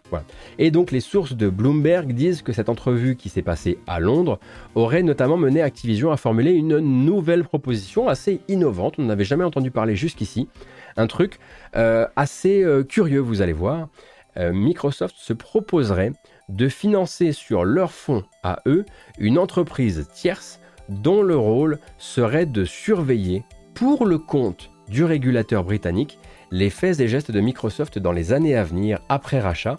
Et 0.58 0.70
donc 0.70 0.90
les 0.92 1.00
sources 1.00 1.34
de 1.34 1.48
Bloomberg 1.48 2.12
disent 2.12 2.42
que 2.42 2.52
cette 2.52 2.68
entrevue 2.68 3.16
qui 3.16 3.28
s'est 3.28 3.42
passée 3.42 3.78
à 3.86 4.00
Londres 4.00 4.38
aurait 4.74 5.02
notamment 5.02 5.36
mené 5.36 5.62
Activision 5.62 6.10
à 6.10 6.16
formuler 6.16 6.52
une 6.52 6.78
nouvelle 6.78 7.44
proposition 7.44 8.08
assez 8.08 8.40
innovante. 8.48 8.94
On 8.98 9.04
n'avait 9.04 9.24
jamais 9.24 9.44
entendu 9.44 9.70
parler 9.70 9.96
jusqu'ici. 9.96 10.48
Un 10.96 11.06
truc 11.06 11.38
euh, 11.76 12.06
assez 12.16 12.62
euh, 12.62 12.82
curieux, 12.82 13.20
vous 13.20 13.42
allez 13.42 13.52
voir. 13.52 13.88
Euh, 14.36 14.52
Microsoft 14.52 15.16
se 15.18 15.32
proposerait 15.32 16.12
de 16.48 16.68
financer 16.68 17.32
sur 17.32 17.64
leur 17.64 17.92
fonds 17.92 18.24
à 18.42 18.60
eux 18.66 18.84
une 19.18 19.38
entreprise 19.38 20.08
tierce 20.12 20.59
dont 20.90 21.22
le 21.22 21.36
rôle 21.36 21.78
serait 21.98 22.46
de 22.46 22.64
surveiller 22.64 23.44
pour 23.74 24.04
le 24.04 24.18
compte 24.18 24.70
du 24.88 25.04
régulateur 25.04 25.64
britannique 25.64 26.18
les 26.50 26.68
faits 26.68 27.00
et 27.00 27.08
gestes 27.08 27.30
de 27.30 27.40
Microsoft 27.40 27.98
dans 27.98 28.12
les 28.12 28.32
années 28.32 28.56
à 28.56 28.64
venir 28.64 28.98
après 29.08 29.40
rachat 29.40 29.76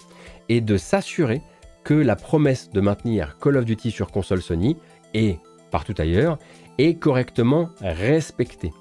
et 0.49 0.61
de 0.61 0.77
s'assurer 0.77 1.41
que 1.83 1.93
la 1.93 2.15
promesse 2.15 2.69
de 2.69 2.79
maintenir 2.79 3.37
Call 3.39 3.57
of 3.57 3.65
Duty 3.65 3.91
sur 3.91 4.11
console 4.11 4.41
Sony 4.41 4.77
et 5.13 5.37
partout 5.69 5.95
ailleurs 5.97 6.37
est 6.77 6.95
correctement 6.95 7.69
respectée. 7.81 8.71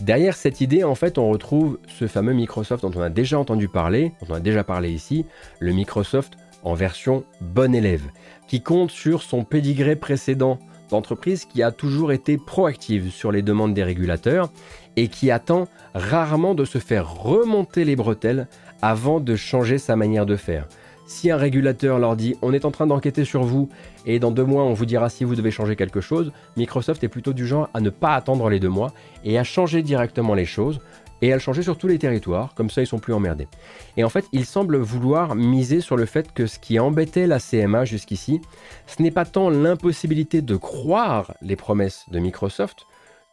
Derrière 0.00 0.34
cette 0.34 0.60
idée, 0.60 0.82
en 0.82 0.96
fait, 0.96 1.18
on 1.18 1.30
retrouve 1.30 1.78
ce 1.86 2.08
fameux 2.08 2.32
Microsoft 2.32 2.82
dont 2.82 2.90
on 2.96 3.02
a 3.02 3.10
déjà 3.10 3.38
entendu 3.38 3.68
parler, 3.68 4.12
dont 4.20 4.34
on 4.34 4.36
a 4.36 4.40
déjà 4.40 4.64
parlé 4.64 4.90
ici, 4.90 5.24
le 5.60 5.72
Microsoft 5.72 6.34
en 6.64 6.74
version 6.74 7.24
bon 7.40 7.74
élève, 7.74 8.02
qui 8.48 8.60
compte 8.60 8.90
sur 8.90 9.22
son 9.22 9.44
pédigré 9.44 9.94
précédent 9.94 10.58
d'entreprise 10.94 11.44
qui 11.44 11.62
a 11.62 11.72
toujours 11.72 12.12
été 12.12 12.38
proactive 12.38 13.10
sur 13.10 13.32
les 13.32 13.42
demandes 13.42 13.74
des 13.74 13.82
régulateurs 13.82 14.50
et 14.96 15.08
qui 15.08 15.30
attend 15.30 15.66
rarement 15.92 16.54
de 16.54 16.64
se 16.64 16.78
faire 16.78 17.12
remonter 17.12 17.84
les 17.84 17.96
bretelles 17.96 18.46
avant 18.80 19.18
de 19.18 19.34
changer 19.34 19.78
sa 19.78 19.96
manière 19.96 20.24
de 20.24 20.36
faire. 20.36 20.68
Si 21.06 21.30
un 21.30 21.36
régulateur 21.36 21.98
leur 21.98 22.16
dit 22.16 22.36
on 22.42 22.52
est 22.52 22.64
en 22.64 22.70
train 22.70 22.86
d'enquêter 22.86 23.24
sur 23.24 23.42
vous 23.42 23.68
et 24.06 24.18
dans 24.18 24.30
deux 24.30 24.44
mois 24.44 24.62
on 24.62 24.72
vous 24.72 24.86
dira 24.86 25.10
si 25.10 25.24
vous 25.24 25.34
devez 25.34 25.50
changer 25.50 25.76
quelque 25.76 26.00
chose, 26.00 26.32
Microsoft 26.56 27.02
est 27.04 27.08
plutôt 27.08 27.32
du 27.32 27.46
genre 27.46 27.68
à 27.74 27.80
ne 27.80 27.90
pas 27.90 28.14
attendre 28.14 28.48
les 28.48 28.60
deux 28.60 28.68
mois 28.68 28.92
et 29.24 29.38
à 29.38 29.44
changer 29.44 29.82
directement 29.82 30.34
les 30.34 30.46
choses 30.46 30.80
et 31.22 31.32
à 31.32 31.36
le 31.36 31.40
changer 31.40 31.62
sur 31.62 31.78
tous 31.78 31.86
les 31.86 31.98
territoires, 31.98 32.54
comme 32.54 32.70
ça 32.70 32.82
ils 32.82 32.86
sont 32.86 32.98
plus 32.98 33.12
emmerdés. 33.12 33.48
Et 33.96 34.04
en 34.04 34.08
fait, 34.08 34.26
il 34.32 34.44
semble 34.44 34.78
vouloir 34.78 35.34
miser 35.34 35.80
sur 35.80 35.96
le 35.96 36.06
fait 36.06 36.32
que 36.32 36.46
ce 36.46 36.58
qui 36.58 36.78
embêtait 36.78 37.26
la 37.26 37.40
CMA 37.40 37.84
jusqu'ici, 37.84 38.40
ce 38.86 39.02
n'est 39.02 39.10
pas 39.10 39.24
tant 39.24 39.50
l'impossibilité 39.50 40.42
de 40.42 40.56
croire 40.56 41.34
les 41.40 41.56
promesses 41.56 42.04
de 42.10 42.18
Microsoft 42.18 42.86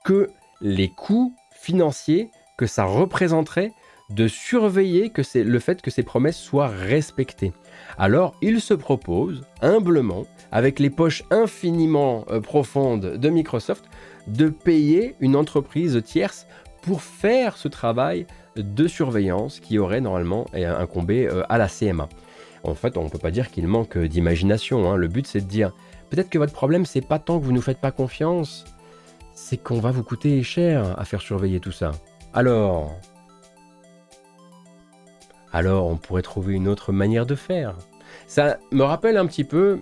que 0.06 0.30
les 0.62 0.90
coûts 0.90 1.36
financiers 1.52 2.30
que 2.58 2.68
ça 2.68 2.86
représenterait 2.86 3.72
de 4.12 4.28
surveiller 4.28 5.10
que 5.10 5.24
c'est 5.24 5.44
le 5.44 5.60
fait 5.60 5.82
que 5.82 5.92
ces 5.92 6.04
promesses 6.04 6.38
soient 6.38 6.68
respectées. 6.68 7.54
Alors, 7.98 8.36
il 8.42 8.62
se 8.62 8.74
propose 8.74 9.46
humblement, 9.62 10.26
avec 10.52 10.80
les 10.80 10.90
poches 10.90 11.24
infiniment 11.32 12.26
euh, 12.30 12.42
profondes 12.42 13.18
de 13.18 13.30
Microsoft, 13.30 13.86
de 14.28 14.50
payer 14.50 15.16
une 15.20 15.36
entreprise 15.36 16.02
tierce 16.04 16.46
pour 16.82 17.02
faire 17.02 17.58
ce 17.58 17.68
travail 17.68 18.26
de 18.56 18.88
surveillance 18.88 19.60
qui 19.60 19.80
aurait 19.80 20.02
normalement 20.02 20.46
incombé 20.54 21.28
euh, 21.28 21.44
à 21.50 21.58
la 21.58 21.68
CMA. 21.68 22.10
En 22.64 22.76
fait, 22.76 22.98
on 22.98 23.04
ne 23.04 23.10
peut 23.10 23.18
pas 23.18 23.32
dire 23.32 23.50
qu'il 23.50 23.68
manque 23.68 23.98
d'imagination. 23.98 24.92
Hein. 24.92 24.96
Le 24.96 25.08
but, 25.08 25.26
c'est 25.26 25.42
de 25.42 25.48
dire 25.48 25.72
peut-être 26.10 26.30
que 26.30 26.38
votre 26.38 26.54
problème, 26.54 26.86
c'est 26.86 27.02
pas 27.02 27.20
tant 27.20 27.40
que 27.40 27.46
vous 27.46 27.52
ne 27.52 27.56
nous 27.56 27.62
faites 27.62 27.80
pas 27.80 27.92
confiance, 27.92 28.66
c'est 29.34 29.58
qu'on 29.58 29.80
va 29.80 29.92
vous 29.92 30.04
coûter 30.04 30.44
cher 30.44 31.00
à 31.00 31.06
faire 31.06 31.22
surveiller 31.22 31.60
tout 31.60 31.72
ça. 31.72 31.92
Alors, 32.34 32.96
alors 35.52 35.88
on 35.88 35.98
pourrait 35.98 36.22
trouver 36.22 36.54
une 36.54 36.68
autre 36.68 36.92
manière 36.92 37.26
de 37.26 37.36
faire. 37.36 37.76
Ça 38.28 38.58
me 38.72 38.84
rappelle 38.84 39.18
un 39.18 39.26
petit 39.26 39.44
peu, 39.44 39.82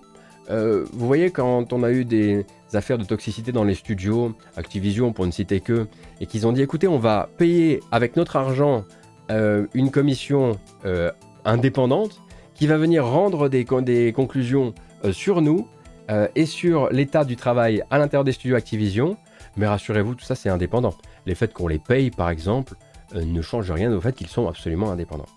euh, 0.50 0.84
vous 0.92 1.06
voyez, 1.06 1.30
quand 1.30 1.72
on 1.72 1.82
a 1.82 1.90
eu 1.90 2.04
des 2.04 2.46
affaires 2.76 2.98
de 2.98 3.04
toxicité 3.04 3.52
dans 3.52 3.64
les 3.64 3.74
studios, 3.74 4.34
Activision 4.56 5.12
pour 5.12 5.26
ne 5.26 5.30
citer 5.30 5.60
que, 5.60 5.86
et 6.20 6.26
qu'ils 6.26 6.46
ont 6.46 6.52
dit 6.52 6.62
écoutez, 6.62 6.88
on 6.88 6.98
va 6.98 7.28
payer 7.36 7.80
avec 7.90 8.16
notre 8.16 8.36
argent 8.36 8.84
euh, 9.30 9.66
une 9.74 9.90
commission 9.90 10.58
euh, 10.84 11.10
indépendante 11.44 12.20
qui 12.54 12.66
va 12.66 12.76
venir 12.76 13.06
rendre 13.06 13.48
des, 13.48 13.64
des 13.82 14.12
conclusions 14.12 14.74
sur 15.12 15.40
nous 15.40 15.66
et 16.34 16.44
sur 16.44 16.90
l'état 16.90 17.24
du 17.24 17.36
travail 17.36 17.84
à 17.88 17.96
l'intérieur 17.96 18.24
des 18.24 18.32
studios 18.32 18.56
Activision. 18.56 19.16
Mais 19.56 19.66
rassurez-vous, 19.66 20.16
tout 20.16 20.24
ça 20.24 20.34
c'est 20.34 20.50
indépendant. 20.50 20.94
Les 21.24 21.34
faits 21.34 21.54
qu'on 21.54 21.68
les 21.68 21.78
paye, 21.78 22.10
par 22.10 22.28
exemple, 22.28 22.74
ne 23.14 23.40
changent 23.40 23.70
rien 23.70 23.92
au 23.92 24.00
fait 24.00 24.12
qu'ils 24.12 24.26
sont 24.26 24.48
absolument 24.48 24.90
indépendants. 24.90 25.28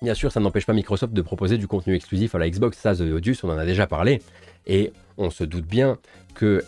Bien 0.00 0.14
sûr, 0.14 0.30
ça 0.30 0.38
n'empêche 0.38 0.64
pas 0.64 0.74
Microsoft 0.74 1.12
de 1.12 1.22
proposer 1.22 1.58
du 1.58 1.66
contenu 1.66 1.92
exclusif 1.94 2.32
à 2.36 2.38
la 2.38 2.48
Xbox. 2.48 2.78
Ça, 2.78 2.94
The 2.94 3.00
Odious, 3.00 3.34
on 3.42 3.50
en 3.50 3.58
a 3.58 3.66
déjà 3.66 3.88
parlé. 3.88 4.22
Et 4.68 4.92
on 5.16 5.30
se 5.30 5.44
doute 5.44 5.66
bien 5.66 5.98
que 6.38 6.62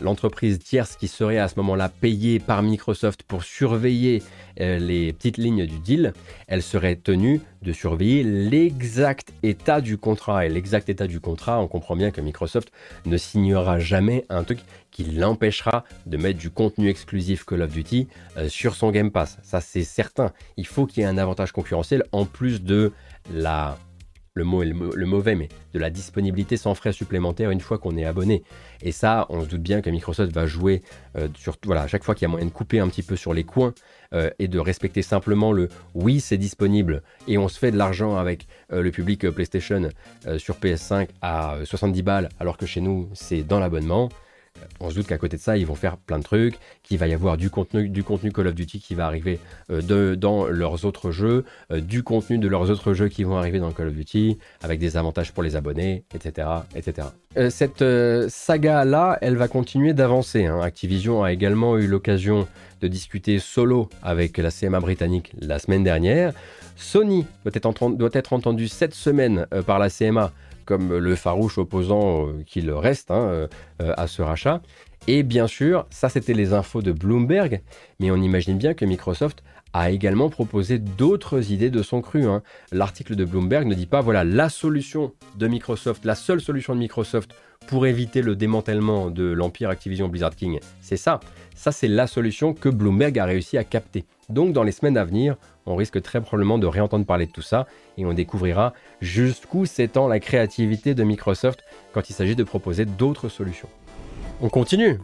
l'entreprise 0.00 0.60
tierce 0.60 0.94
qui 0.94 1.08
serait 1.08 1.38
à 1.38 1.48
ce 1.48 1.54
moment-là 1.56 1.88
payée 1.88 2.38
par 2.38 2.62
Microsoft 2.62 3.24
pour 3.24 3.42
surveiller 3.42 4.22
euh, 4.60 4.78
les 4.78 5.12
petites 5.12 5.38
lignes 5.38 5.66
du 5.66 5.80
deal, 5.80 6.12
elle 6.46 6.62
serait 6.62 6.94
tenue 6.94 7.40
de 7.62 7.72
surveiller 7.72 8.22
l'exact 8.22 9.32
état 9.42 9.80
du 9.80 9.98
contrat. 9.98 10.46
Et 10.46 10.48
l'exact 10.48 10.88
état 10.88 11.08
du 11.08 11.18
contrat, 11.18 11.60
on 11.60 11.66
comprend 11.66 11.96
bien 11.96 12.12
que 12.12 12.20
Microsoft 12.20 12.70
ne 13.06 13.16
signera 13.16 13.80
jamais 13.80 14.24
un 14.28 14.44
truc 14.44 14.60
qui 14.92 15.02
l'empêchera 15.02 15.82
de 16.06 16.16
mettre 16.16 16.38
du 16.38 16.50
contenu 16.50 16.88
exclusif 16.88 17.44
Call 17.44 17.62
of 17.62 17.72
Duty 17.72 18.06
euh, 18.36 18.48
sur 18.48 18.76
son 18.76 18.92
Game 18.92 19.10
Pass. 19.10 19.38
Ça, 19.42 19.60
c'est 19.60 19.82
certain. 19.82 20.32
Il 20.56 20.66
faut 20.66 20.86
qu'il 20.86 21.02
y 21.02 21.06
ait 21.06 21.08
un 21.08 21.18
avantage 21.18 21.50
concurrentiel 21.50 22.04
en 22.12 22.24
plus 22.24 22.62
de 22.62 22.92
la 23.32 23.76
le 24.38 24.44
mot 24.44 24.62
est 24.62 24.66
le, 24.66 25.06
mauvais, 25.06 25.34
mais 25.34 25.48
de 25.74 25.78
la 25.78 25.90
disponibilité 25.90 26.56
sans 26.56 26.74
frais 26.74 26.92
supplémentaires 26.92 27.50
une 27.50 27.60
fois 27.60 27.78
qu'on 27.78 27.96
est 27.96 28.04
abonné. 28.04 28.42
Et 28.82 28.92
ça, 28.92 29.26
on 29.28 29.42
se 29.42 29.48
doute 29.48 29.62
bien 29.62 29.82
que 29.82 29.90
Microsoft 29.90 30.32
va 30.32 30.46
jouer 30.46 30.82
euh, 31.16 31.28
sur, 31.36 31.56
voilà, 31.64 31.82
à 31.82 31.86
chaque 31.88 32.04
fois 32.04 32.14
qu'il 32.14 32.22
y 32.22 32.26
a 32.26 32.28
moyen 32.28 32.46
de 32.46 32.50
couper 32.50 32.78
un 32.78 32.88
petit 32.88 33.02
peu 33.02 33.16
sur 33.16 33.34
les 33.34 33.44
coins 33.44 33.74
euh, 34.14 34.30
et 34.38 34.48
de 34.48 34.58
respecter 34.58 35.02
simplement 35.02 35.52
le 35.52 35.68
oui, 35.94 36.20
c'est 36.20 36.38
disponible 36.38 37.02
et 37.26 37.36
on 37.36 37.48
se 37.48 37.58
fait 37.58 37.72
de 37.72 37.76
l'argent 37.76 38.16
avec 38.16 38.46
euh, 38.72 38.80
le 38.80 38.90
public 38.90 39.28
PlayStation 39.30 39.90
sur 40.38 40.56
PS5 40.56 41.08
à 41.20 41.56
70 41.64 42.02
balles, 42.02 42.28
alors 42.38 42.56
que 42.56 42.66
chez 42.66 42.80
nous, 42.80 43.08
c'est 43.12 43.42
dans 43.42 43.58
l'abonnement 43.58 44.08
on 44.80 44.90
se 44.90 44.94
doute 44.94 45.06
qu'à 45.06 45.18
côté 45.18 45.36
de 45.36 45.42
ça, 45.42 45.56
ils 45.56 45.66
vont 45.66 45.74
faire 45.74 45.96
plein 45.96 46.18
de 46.18 46.24
trucs, 46.24 46.58
qu'il 46.82 46.98
va 46.98 47.08
y 47.08 47.14
avoir 47.14 47.36
du 47.36 47.50
contenu, 47.50 47.88
du 47.88 48.04
contenu 48.04 48.32
Call 48.32 48.46
of 48.46 48.54
Duty 48.54 48.80
qui 48.80 48.94
va 48.94 49.06
arriver 49.06 49.38
euh, 49.70 50.16
dans 50.16 50.46
leurs 50.46 50.84
autres 50.84 51.10
jeux, 51.10 51.44
euh, 51.72 51.80
du 51.80 52.02
contenu 52.02 52.38
de 52.38 52.48
leurs 52.48 52.70
autres 52.70 52.94
jeux 52.94 53.08
qui 53.08 53.24
vont 53.24 53.36
arriver 53.36 53.58
dans 53.58 53.70
Call 53.72 53.88
of 53.88 53.94
Duty, 53.94 54.38
avec 54.62 54.78
des 54.78 54.96
avantages 54.96 55.32
pour 55.32 55.42
les 55.42 55.56
abonnés, 55.56 56.04
etc. 56.14 56.48
etc. 56.74 57.08
Euh, 57.36 57.50
cette 57.50 57.84
saga-là, 58.30 59.18
elle 59.20 59.36
va 59.36 59.48
continuer 59.48 59.92
d'avancer. 59.92 60.46
Hein. 60.46 60.60
Activision 60.60 61.22
a 61.22 61.32
également 61.32 61.76
eu 61.76 61.86
l'occasion 61.86 62.46
de 62.80 62.88
discuter 62.88 63.38
solo 63.38 63.88
avec 64.02 64.38
la 64.38 64.50
CMA 64.50 64.80
britannique 64.80 65.32
la 65.40 65.58
semaine 65.58 65.82
dernière. 65.82 66.32
Sony 66.76 67.26
doit 67.44 67.52
être, 67.54 67.88
doit 67.90 68.10
être 68.12 68.32
entendu 68.32 68.68
cette 68.68 68.94
semaine 68.94 69.46
par 69.66 69.80
la 69.80 69.90
CMA 69.90 70.32
comme 70.68 70.98
le 70.98 71.14
farouche 71.14 71.56
opposant 71.56 72.28
qu'il 72.44 72.70
reste 72.70 73.10
hein, 73.10 73.48
à 73.78 74.06
ce 74.06 74.20
rachat. 74.20 74.60
Et 75.06 75.22
bien 75.22 75.46
sûr, 75.46 75.86
ça 75.88 76.10
c'était 76.10 76.34
les 76.34 76.52
infos 76.52 76.82
de 76.82 76.92
Bloomberg, 76.92 77.62
mais 78.00 78.10
on 78.10 78.16
imagine 78.16 78.58
bien 78.58 78.74
que 78.74 78.84
Microsoft 78.84 79.42
a 79.72 79.90
également 79.90 80.28
proposé 80.28 80.78
d'autres 80.78 81.50
idées 81.50 81.70
de 81.70 81.82
son 81.82 82.02
cru. 82.02 82.26
Hein. 82.26 82.42
L'article 82.72 83.16
de 83.16 83.24
Bloomberg 83.24 83.66
ne 83.66 83.74
dit 83.74 83.86
pas 83.86 84.02
voilà 84.02 84.22
la 84.22 84.50
solution 84.50 85.14
de 85.38 85.46
Microsoft, 85.46 86.04
la 86.04 86.14
seule 86.14 86.42
solution 86.42 86.74
de 86.74 86.80
Microsoft 86.80 87.30
pour 87.66 87.86
éviter 87.86 88.20
le 88.20 88.36
démantèlement 88.36 89.10
de 89.10 89.24
l'empire 89.24 89.70
Activision 89.70 90.08
Blizzard 90.08 90.36
King. 90.36 90.60
C'est 90.82 90.98
ça. 90.98 91.20
Ça, 91.54 91.72
c'est 91.72 91.88
la 91.88 92.06
solution 92.06 92.52
que 92.52 92.68
Bloomberg 92.68 93.18
a 93.18 93.24
réussi 93.24 93.56
à 93.58 93.64
capter. 93.64 94.04
Donc, 94.28 94.52
dans 94.52 94.62
les 94.62 94.72
semaines 94.72 94.98
à 94.98 95.04
venir, 95.04 95.36
on 95.64 95.74
risque 95.74 96.02
très 96.02 96.20
probablement 96.20 96.58
de 96.58 96.66
réentendre 96.66 97.06
parler 97.06 97.26
de 97.26 97.32
tout 97.32 97.42
ça 97.42 97.66
et 97.96 98.04
on 98.04 98.12
découvrira 98.12 98.74
jusqu'où 99.00 99.64
s'étend 99.64 100.06
la 100.06 100.20
créativité 100.20 100.94
de 100.94 101.02
Microsoft 101.02 101.64
quand 101.92 102.10
il 102.10 102.12
s'agit 102.12 102.36
de 102.36 102.44
proposer 102.44 102.84
d'autres 102.84 103.28
solutions. 103.28 103.68
On 104.40 104.48
continue 104.48 104.98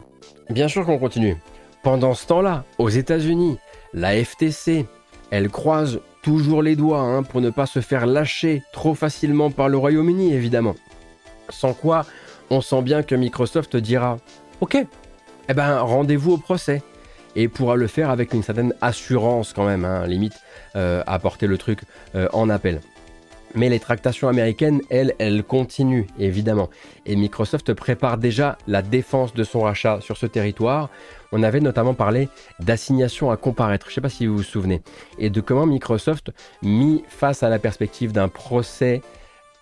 Bien 0.49 0.67
sûr 0.67 0.85
qu'on 0.85 0.99
continue. 0.99 1.37
Pendant 1.83 2.13
ce 2.13 2.27
temps-là, 2.27 2.65
aux 2.77 2.89
États-Unis, 2.89 3.57
la 3.93 4.23
FTC, 4.23 4.85
elle 5.31 5.49
croise 5.49 5.99
toujours 6.21 6.61
les 6.61 6.75
doigts 6.75 7.01
hein, 7.01 7.23
pour 7.23 7.41
ne 7.41 7.49
pas 7.49 7.65
se 7.65 7.79
faire 7.79 8.05
lâcher 8.05 8.63
trop 8.71 8.95
facilement 8.95 9.51
par 9.51 9.69
le 9.69 9.77
Royaume-Uni, 9.77 10.33
évidemment. 10.33 10.75
Sans 11.49 11.73
quoi, 11.73 12.05
on 12.49 12.61
sent 12.61 12.81
bien 12.81 13.03
que 13.03 13.15
Microsoft 13.15 13.75
dira 13.75 14.17
Ok, 14.61 14.77
eh 14.77 15.53
ben 15.53 15.79
rendez-vous 15.79 16.33
au 16.33 16.37
procès. 16.37 16.81
Et 17.35 17.47
pourra 17.47 17.75
le 17.75 17.87
faire 17.87 18.09
avec 18.09 18.33
une 18.33 18.43
certaine 18.43 18.73
assurance 18.81 19.53
quand 19.53 19.65
même, 19.65 19.85
hein, 19.85 20.07
limite 20.07 20.35
euh, 20.75 21.03
à 21.05 21.19
porter 21.19 21.47
le 21.47 21.57
truc 21.57 21.79
euh, 22.15 22.27
en 22.33 22.49
appel. 22.49 22.81
Mais 23.55 23.69
les 23.69 23.79
tractations 23.79 24.27
américaines, 24.27 24.81
elles, 24.89 25.13
elles 25.17 25.43
continuent, 25.43 26.07
évidemment. 26.19 26.69
Et 27.05 27.15
Microsoft 27.15 27.73
prépare 27.73 28.17
déjà 28.17 28.57
la 28.67 28.81
défense 28.81 29.33
de 29.33 29.45
son 29.45 29.61
rachat 29.61 29.99
sur 30.01 30.17
ce 30.17 30.25
territoire. 30.25 30.89
On 31.31 31.41
avait 31.41 31.61
notamment 31.61 31.93
parlé 31.93 32.27
d'assignation 32.59 33.31
à 33.31 33.37
comparaître, 33.37 33.87
je 33.87 33.91
ne 33.91 33.95
sais 33.95 34.01
pas 34.01 34.09
si 34.09 34.25
vous 34.25 34.37
vous 34.37 34.43
souvenez, 34.43 34.81
et 35.19 35.29
de 35.29 35.41
comment 35.41 35.65
Microsoft, 35.65 36.31
mis 36.61 37.03
face 37.07 37.43
à 37.43 37.49
la 37.49 37.59
perspective 37.59 38.11
d'un 38.11 38.27
procès, 38.27 39.01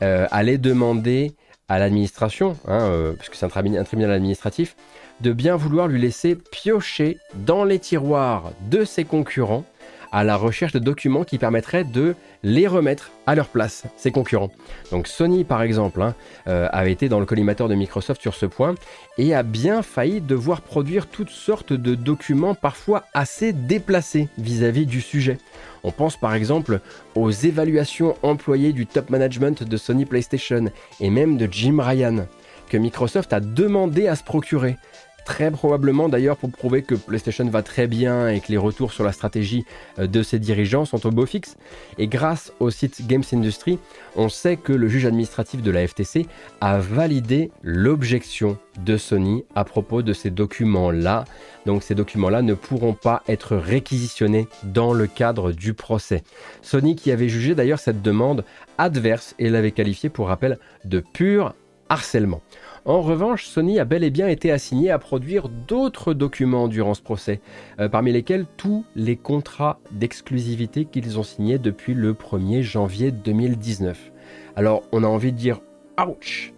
euh, 0.01 0.27
allait 0.31 0.57
demander 0.57 1.33
à 1.69 1.79
l'administration, 1.79 2.57
hein, 2.67 2.81
euh, 2.81 3.13
puisque 3.13 3.35
c'est 3.35 3.45
un 3.45 3.83
tribunal 3.83 4.11
administratif, 4.11 4.75
de 5.21 5.31
bien 5.31 5.55
vouloir 5.55 5.87
lui 5.87 6.01
laisser 6.01 6.35
piocher 6.35 7.17
dans 7.35 7.63
les 7.63 7.79
tiroirs 7.79 8.51
de 8.69 8.83
ses 8.83 9.05
concurrents 9.05 9.65
à 10.13 10.23
la 10.23 10.35
recherche 10.35 10.73
de 10.73 10.79
documents 10.79 11.23
qui 11.23 11.39
permettraient 11.39 11.83
de 11.83 12.15
les 12.43 12.67
remettre 12.67 13.11
à 13.25 13.33
leur 13.33 13.47
place, 13.47 13.83
ses 13.97 14.11
concurrents. 14.11 14.51
Donc 14.91 15.07
Sony, 15.07 15.43
par 15.43 15.63
exemple, 15.63 16.03
hein, 16.03 16.13
euh, 16.47 16.69
avait 16.71 16.91
été 16.91 17.09
dans 17.09 17.19
le 17.19 17.25
collimateur 17.25 17.67
de 17.67 17.73
Microsoft 17.73 18.21
sur 18.21 18.35
ce 18.35 18.45
point 18.45 18.75
et 19.17 19.33
a 19.33 19.41
bien 19.41 19.81
failli 19.81 20.21
devoir 20.21 20.61
produire 20.61 21.07
toutes 21.07 21.31
sortes 21.31 21.73
de 21.73 21.95
documents 21.95 22.53
parfois 22.53 23.05
assez 23.15 23.53
déplacés 23.53 24.29
vis-à-vis 24.37 24.85
du 24.85 25.01
sujet. 25.01 25.39
On 25.83 25.91
pense 25.91 26.15
par 26.15 26.35
exemple 26.35 26.79
aux 27.15 27.31
évaluations 27.31 28.15
employées 28.21 28.71
du 28.71 28.85
top 28.85 29.09
management 29.09 29.63
de 29.63 29.77
Sony 29.77 30.05
PlayStation 30.05 30.65
et 30.99 31.09
même 31.09 31.37
de 31.37 31.47
Jim 31.51 31.77
Ryan, 31.81 32.27
que 32.69 32.77
Microsoft 32.77 33.33
a 33.33 33.39
demandé 33.39 34.07
à 34.07 34.15
se 34.15 34.23
procurer 34.23 34.77
Très 35.25 35.51
probablement 35.51 36.09
d'ailleurs 36.09 36.37
pour 36.37 36.51
prouver 36.51 36.81
que 36.81 36.95
PlayStation 36.95 37.45
va 37.45 37.63
très 37.63 37.87
bien 37.87 38.27
et 38.27 38.41
que 38.41 38.47
les 38.49 38.57
retours 38.57 38.91
sur 38.91 39.03
la 39.03 39.13
stratégie 39.13 39.65
euh, 39.99 40.07
de 40.07 40.21
ses 40.21 40.39
dirigeants 40.39 40.85
sont 40.85 41.05
au 41.05 41.11
beau 41.11 41.25
fixe. 41.25 41.55
Et 41.97 42.07
grâce 42.07 42.51
au 42.59 42.69
site 42.69 43.07
Games 43.07 43.23
Industry, 43.31 43.79
on 44.15 44.29
sait 44.29 44.57
que 44.57 44.73
le 44.73 44.87
juge 44.87 45.05
administratif 45.05 45.61
de 45.61 45.71
la 45.71 45.87
FTC 45.87 46.25
a 46.61 46.79
validé 46.79 47.51
l'objection 47.61 48.57
de 48.83 48.97
Sony 48.97 49.45
à 49.55 49.63
propos 49.63 50.01
de 50.01 50.13
ces 50.13 50.29
documents-là. 50.29 51.25
Donc 51.65 51.83
ces 51.83 51.95
documents-là 51.95 52.41
ne 52.41 52.53
pourront 52.53 52.93
pas 52.93 53.23
être 53.27 53.55
réquisitionnés 53.55 54.47
dans 54.63 54.93
le 54.93 55.07
cadre 55.07 55.51
du 55.51 55.73
procès. 55.73 56.23
Sony 56.61 56.95
qui 56.95 57.11
avait 57.11 57.29
jugé 57.29 57.55
d'ailleurs 57.55 57.79
cette 57.79 58.01
demande 58.01 58.43
adverse 58.77 59.35
et 59.39 59.49
l'avait 59.49 59.71
qualifiée 59.71 60.09
pour 60.09 60.27
rappel 60.27 60.59
de 60.83 60.99
pur 60.99 61.53
harcèlement. 61.89 62.41
En 62.85 63.01
revanche, 63.01 63.45
Sony 63.45 63.79
a 63.79 63.85
bel 63.85 64.03
et 64.03 64.09
bien 64.09 64.27
été 64.27 64.51
assigné 64.51 64.91
à 64.91 64.99
produire 64.99 65.47
d'autres 65.47 66.13
documents 66.13 66.67
durant 66.67 66.93
ce 66.93 67.01
procès, 67.01 67.39
euh, 67.79 67.87
parmi 67.87 68.11
lesquels 68.11 68.45
tous 68.57 68.83
les 68.95 69.15
contrats 69.15 69.79
d'exclusivité 69.91 70.83
qu'ils 70.83 71.17
ont 71.17 71.23
signés 71.23 71.59
depuis 71.59 71.93
le 71.93 72.13
1er 72.13 72.61
janvier 72.61 73.11
2019. 73.11 74.11
Alors 74.57 74.83
on 74.91 75.03
a 75.03 75.07
envie 75.07 75.31
de 75.31 75.37
dire 75.37 75.61
ouch 75.97 76.53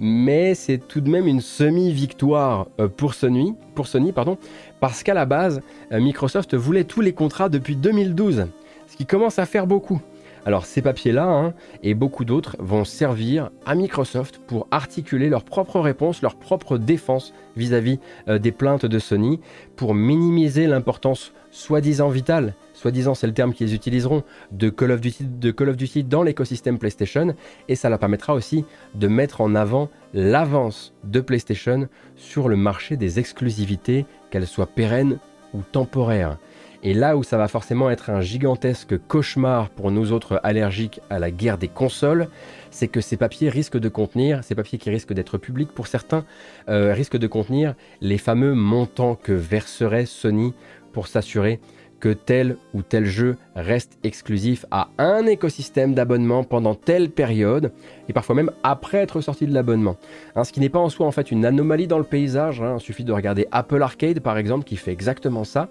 mais 0.00 0.54
c'est 0.54 0.78
tout 0.78 1.00
de 1.00 1.10
même 1.10 1.26
une 1.26 1.40
semi-victoire 1.40 2.68
euh, 2.80 2.88
pour 2.88 3.14
Sony, 3.14 3.54
parce 4.80 5.02
qu'à 5.02 5.14
la 5.14 5.26
base, 5.26 5.60
euh, 5.92 6.00
Microsoft 6.00 6.54
voulait 6.54 6.84
tous 6.84 7.00
les 7.00 7.12
contrats 7.12 7.48
depuis 7.48 7.76
2012, 7.76 8.46
ce 8.86 8.96
qui 8.96 9.06
commence 9.06 9.38
à 9.38 9.46
faire 9.46 9.66
beaucoup. 9.66 10.00
Alors 10.46 10.66
ces 10.66 10.82
papiers-là 10.82 11.26
hein, 11.26 11.54
et 11.82 11.94
beaucoup 11.94 12.24
d'autres 12.24 12.56
vont 12.58 12.84
servir 12.84 13.50
à 13.66 13.74
Microsoft 13.74 14.40
pour 14.46 14.66
articuler 14.70 15.28
leurs 15.28 15.44
propres 15.44 15.80
réponses, 15.80 16.22
leur 16.22 16.36
propre 16.36 16.78
défense 16.78 17.34
vis-à-vis 17.56 17.98
euh, 18.28 18.38
des 18.38 18.52
plaintes 18.52 18.86
de 18.86 18.98
Sony, 18.98 19.40
pour 19.76 19.94
minimiser 19.94 20.66
l'importance 20.66 21.32
soi-disant 21.50 22.08
vitale, 22.08 22.54
soi-disant 22.74 23.14
c'est 23.14 23.26
le 23.26 23.34
terme 23.34 23.52
qu'ils 23.52 23.74
utiliseront, 23.74 24.22
de 24.52 24.68
Call 24.68 24.92
of 24.92 25.00
Duty, 25.00 25.24
de 25.24 25.50
Call 25.50 25.70
of 25.70 25.76
Duty 25.76 26.04
dans 26.04 26.22
l'écosystème 26.22 26.78
PlayStation, 26.78 27.34
et 27.68 27.74
ça 27.74 27.88
leur 27.88 27.98
permettra 27.98 28.34
aussi 28.34 28.64
de 28.94 29.08
mettre 29.08 29.40
en 29.40 29.54
avant 29.54 29.88
l'avance 30.14 30.94
de 31.04 31.20
PlayStation 31.20 31.88
sur 32.16 32.48
le 32.48 32.56
marché 32.56 32.96
des 32.96 33.18
exclusivités, 33.18 34.06
qu'elles 34.30 34.46
soient 34.46 34.66
pérennes 34.66 35.18
ou 35.54 35.62
temporaires. 35.62 36.38
Et 36.84 36.94
là 36.94 37.16
où 37.16 37.24
ça 37.24 37.36
va 37.36 37.48
forcément 37.48 37.90
être 37.90 38.08
un 38.10 38.20
gigantesque 38.20 38.96
cauchemar 39.08 39.68
pour 39.68 39.90
nous 39.90 40.12
autres 40.12 40.40
allergiques 40.44 41.00
à 41.10 41.18
la 41.18 41.32
guerre 41.32 41.58
des 41.58 41.66
consoles, 41.66 42.28
c'est 42.70 42.86
que 42.86 43.00
ces 43.00 43.16
papiers 43.16 43.48
risquent 43.48 43.78
de 43.78 43.88
contenir, 43.88 44.44
ces 44.44 44.54
papiers 44.54 44.78
qui 44.78 44.88
risquent 44.88 45.12
d'être 45.12 45.38
publics 45.38 45.72
pour 45.72 45.88
certains, 45.88 46.24
euh, 46.68 46.92
risquent 46.94 47.16
de 47.16 47.26
contenir 47.26 47.74
les 48.00 48.18
fameux 48.18 48.54
montants 48.54 49.16
que 49.16 49.32
verserait 49.32 50.06
Sony 50.06 50.54
pour 50.92 51.08
s'assurer 51.08 51.58
que 52.00 52.10
tel 52.10 52.56
ou 52.74 52.82
tel 52.82 53.04
jeu 53.04 53.36
reste 53.56 53.98
exclusif 54.04 54.64
à 54.70 54.88
un 54.98 55.26
écosystème 55.26 55.94
d'abonnement 55.94 56.44
pendant 56.44 56.74
telle 56.74 57.10
période, 57.10 57.72
et 58.08 58.12
parfois 58.12 58.36
même 58.36 58.52
après 58.62 58.98
être 58.98 59.20
sorti 59.20 59.46
de 59.46 59.54
l'abonnement. 59.54 59.96
Hein, 60.36 60.44
ce 60.44 60.52
qui 60.52 60.60
n'est 60.60 60.68
pas 60.68 60.78
en 60.78 60.88
soi 60.88 61.06
en 61.06 61.10
fait 61.10 61.30
une 61.30 61.44
anomalie 61.44 61.86
dans 61.86 61.98
le 61.98 62.04
paysage, 62.04 62.62
hein. 62.62 62.76
il 62.78 62.80
suffit 62.80 63.04
de 63.04 63.12
regarder 63.12 63.48
Apple 63.50 63.82
Arcade 63.82 64.20
par 64.20 64.38
exemple 64.38 64.64
qui 64.64 64.76
fait 64.76 64.92
exactement 64.92 65.44
ça, 65.44 65.70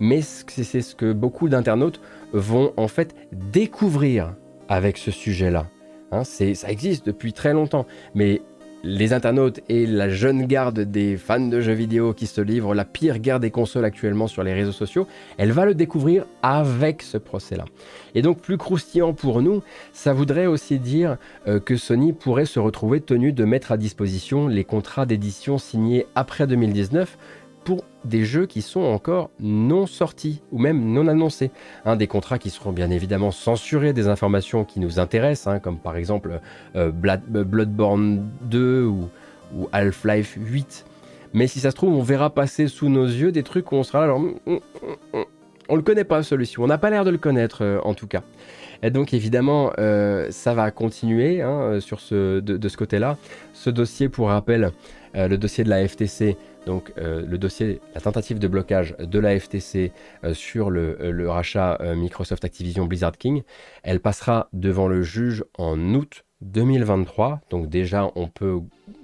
mais 0.00 0.20
c'est 0.22 0.82
ce 0.82 0.94
que 0.94 1.12
beaucoup 1.12 1.48
d'internautes 1.48 2.00
vont 2.32 2.72
en 2.76 2.88
fait 2.88 3.14
découvrir 3.32 4.34
avec 4.68 4.98
ce 4.98 5.10
sujet-là. 5.10 5.66
Hein, 6.12 6.24
ça 6.24 6.70
existe 6.70 7.06
depuis 7.06 7.32
très 7.32 7.52
longtemps, 7.52 7.86
mais 8.14 8.42
les 8.86 9.12
internautes 9.12 9.60
et 9.68 9.84
la 9.84 10.08
jeune 10.08 10.46
garde 10.46 10.78
des 10.80 11.16
fans 11.16 11.40
de 11.40 11.60
jeux 11.60 11.72
vidéo 11.72 12.14
qui 12.14 12.26
se 12.26 12.40
livrent 12.40 12.74
la 12.74 12.84
pire 12.84 13.18
guerre 13.18 13.40
des 13.40 13.50
consoles 13.50 13.84
actuellement 13.84 14.28
sur 14.28 14.44
les 14.44 14.52
réseaux 14.52 14.72
sociaux, 14.72 15.08
elle 15.38 15.50
va 15.50 15.64
le 15.64 15.74
découvrir 15.74 16.24
avec 16.42 17.02
ce 17.02 17.18
procès-là. 17.18 17.64
Et 18.14 18.22
donc 18.22 18.38
plus 18.38 18.56
croustillant 18.56 19.12
pour 19.12 19.42
nous, 19.42 19.62
ça 19.92 20.12
voudrait 20.12 20.46
aussi 20.46 20.78
dire 20.78 21.16
euh, 21.48 21.58
que 21.58 21.76
Sony 21.76 22.12
pourrait 22.12 22.46
se 22.46 22.60
retrouver 22.60 23.00
tenu 23.00 23.32
de 23.32 23.44
mettre 23.44 23.72
à 23.72 23.76
disposition 23.76 24.46
les 24.46 24.64
contrats 24.64 25.06
d'édition 25.06 25.58
signés 25.58 26.06
après 26.14 26.46
2019 26.46 27.18
pour 27.66 27.82
des 28.04 28.24
jeux 28.24 28.46
qui 28.46 28.62
sont 28.62 28.82
encore 28.82 29.30
non 29.40 29.86
sortis 29.86 30.40
ou 30.52 30.58
même 30.58 30.92
non 30.92 31.08
annoncés. 31.08 31.50
Des 31.98 32.06
contrats 32.06 32.38
qui 32.38 32.50
seront 32.50 32.70
bien 32.70 32.90
évidemment 32.90 33.32
censurés 33.32 33.92
des 33.92 34.06
informations 34.06 34.64
qui 34.64 34.78
nous 34.78 35.00
intéressent, 35.00 35.48
hein, 35.48 35.58
comme 35.58 35.78
par 35.78 35.96
exemple 35.96 36.40
euh, 36.76 36.92
euh, 36.94 37.44
Bloodborne 37.44 38.30
2 38.42 38.84
ou, 38.84 39.08
Half-Life 39.72 40.38
8. 40.40 40.86
Mais 41.34 41.48
si 41.48 41.58
ça 41.58 41.72
se 41.72 41.76
trouve, 41.76 41.92
on 41.92 42.02
verra 42.02 42.30
passer 42.30 42.68
sous 42.68 42.88
nos 42.88 43.04
yeux 43.04 43.32
des 43.32 43.42
trucs 43.42 43.72
où 43.72 43.74
on 43.74 43.82
sera 43.82 43.98
là, 43.98 44.04
alors, 44.04 44.22
on 45.68 45.76
le 45.76 45.82
connaît 45.82 46.04
pas 46.04 46.22
celui-ci, 46.22 46.60
on 46.60 46.68
n'a 46.68 46.78
pas 46.78 46.90
l'air 46.90 47.04
de 47.04 47.10
le 47.10 47.18
connaître 47.18 47.64
euh, 47.64 47.80
en 47.82 47.94
tout 47.94 48.06
cas. 48.06 48.22
Et 48.82 48.90
donc 48.90 49.14
évidemment, 49.14 49.72
ça 50.30 50.54
va 50.54 50.70
continuer 50.70 51.42
hein, 51.42 51.78
ce, 51.80 52.40
de, 52.40 52.68
ce 52.68 52.76
côté-là. 52.76 53.16
Ce 53.52 53.70
dossier, 53.70 54.08
pour 54.08 54.28
rappel, 54.28 54.72
le 55.14 55.36
dossier 55.36 55.64
de 55.64 55.70
la 55.70 55.86
FTC, 55.86 56.36
donc 56.66 56.92
euh, 56.98 57.24
le 57.24 57.38
dossier, 57.38 57.80
la 57.94 58.00
tentative 58.00 58.38
de 58.38 58.48
blocage 58.48 58.94
de 58.98 59.18
la 59.18 59.38
FTC 59.38 59.92
euh, 60.24 60.34
sur 60.34 60.68
le, 60.68 61.00
euh, 61.00 61.30
rachat 61.30 61.78
Microsoft 61.94 62.44
Activision 62.44 62.84
Blizzard 62.84 63.16
King, 63.16 63.42
elle 63.82 64.00
passera 64.00 64.48
devant 64.52 64.88
le 64.88 65.02
juge 65.02 65.44
en 65.56 65.78
août 65.94 66.24
2023. 66.42 67.40
Donc 67.50 67.68
déjà, 67.68 68.10
on, 68.16 68.26
peut, 68.26 68.58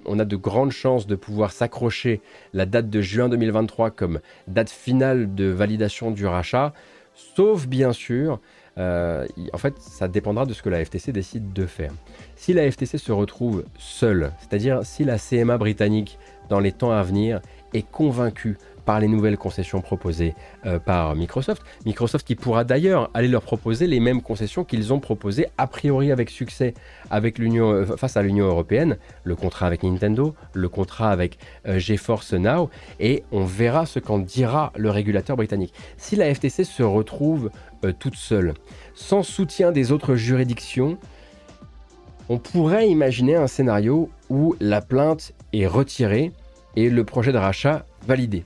on 0.05 0.19
a 0.19 0.25
de 0.25 0.35
grandes 0.35 0.71
chances 0.71 1.07
de 1.07 1.15
pouvoir 1.15 1.51
s'accrocher 1.51 2.21
la 2.53 2.65
date 2.65 2.89
de 2.89 3.01
juin 3.01 3.29
2023 3.29 3.91
comme 3.91 4.19
date 4.47 4.69
finale 4.69 5.33
de 5.33 5.45
validation 5.45 6.11
du 6.11 6.27
rachat, 6.27 6.73
sauf 7.13 7.65
bien 7.67 7.93
sûr 7.93 8.39
euh, 8.77 9.27
en 9.51 9.57
fait, 9.57 9.75
ça 9.79 10.07
dépendra 10.07 10.45
de 10.45 10.53
ce 10.53 10.61
que 10.61 10.69
la 10.69 10.83
FTC 10.83 11.11
décide 11.11 11.53
de 11.53 11.65
faire. 11.65 11.91
Si 12.35 12.53
la 12.53 12.69
FTC 12.69 12.97
se 12.97 13.11
retrouve 13.11 13.65
seule, 13.77 14.31
c'est-à-dire 14.39 14.81
si 14.83 15.03
la 15.03 15.17
CMA 15.17 15.57
britannique, 15.57 16.17
dans 16.49 16.59
les 16.59 16.71
temps 16.71 16.91
à 16.91 17.03
venir, 17.03 17.41
est 17.73 17.89
convaincue 17.89 18.57
par 18.85 18.99
les 18.99 19.07
nouvelles 19.07 19.37
concessions 19.37 19.81
proposées 19.81 20.33
euh, 20.65 20.79
par 20.79 21.15
Microsoft. 21.15 21.63
Microsoft 21.85 22.25
qui 22.25 22.35
pourra 22.35 22.63
d'ailleurs 22.63 23.09
aller 23.13 23.27
leur 23.27 23.41
proposer 23.41 23.87
les 23.87 23.99
mêmes 23.99 24.21
concessions 24.21 24.63
qu'ils 24.63 24.93
ont 24.93 24.99
proposées 24.99 25.47
a 25.57 25.67
priori 25.67 26.11
avec 26.11 26.29
succès 26.29 26.73
avec 27.09 27.37
l'Union, 27.37 27.71
euh, 27.71 27.85
face 27.97 28.17
à 28.17 28.21
l'Union 28.21 28.45
européenne, 28.45 28.97
le 29.23 29.35
contrat 29.35 29.67
avec 29.67 29.83
Nintendo, 29.83 30.35
le 30.53 30.69
contrat 30.69 31.11
avec 31.11 31.37
euh, 31.67 31.79
GeForce 31.79 32.33
Now, 32.33 32.69
et 32.99 33.23
on 33.31 33.45
verra 33.45 33.85
ce 33.85 33.99
qu'en 33.99 34.19
dira 34.19 34.73
le 34.75 34.89
régulateur 34.89 35.37
britannique. 35.37 35.73
Si 35.97 36.15
la 36.15 36.33
FTC 36.33 36.63
se 36.63 36.83
retrouve 36.83 37.49
toute 37.99 38.15
seule, 38.15 38.53
sans 38.95 39.23
soutien 39.23 39.71
des 39.71 39.91
autres 39.91 40.15
juridictions, 40.15 40.97
on 42.29 42.37
pourrait 42.37 42.87
imaginer 42.87 43.35
un 43.35 43.47
scénario 43.47 44.09
où 44.29 44.55
la 44.59 44.81
plainte 44.81 45.33
est 45.51 45.67
retirée 45.67 46.31
et 46.75 46.89
le 46.89 47.03
projet 47.03 47.31
de 47.31 47.37
rachat 47.37 47.85
validé 48.07 48.45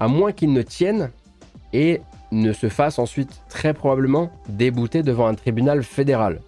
à 0.00 0.08
moins 0.08 0.32
qu'il 0.32 0.52
ne 0.52 0.62
tienne 0.62 1.10
et 1.72 2.00
ne 2.32 2.52
se 2.52 2.68
fasse 2.68 2.98
ensuite 2.98 3.42
très 3.48 3.74
probablement 3.74 4.30
débouter 4.48 5.02
devant 5.02 5.26
un 5.26 5.34
tribunal 5.34 5.82
fédéral. 5.82 6.40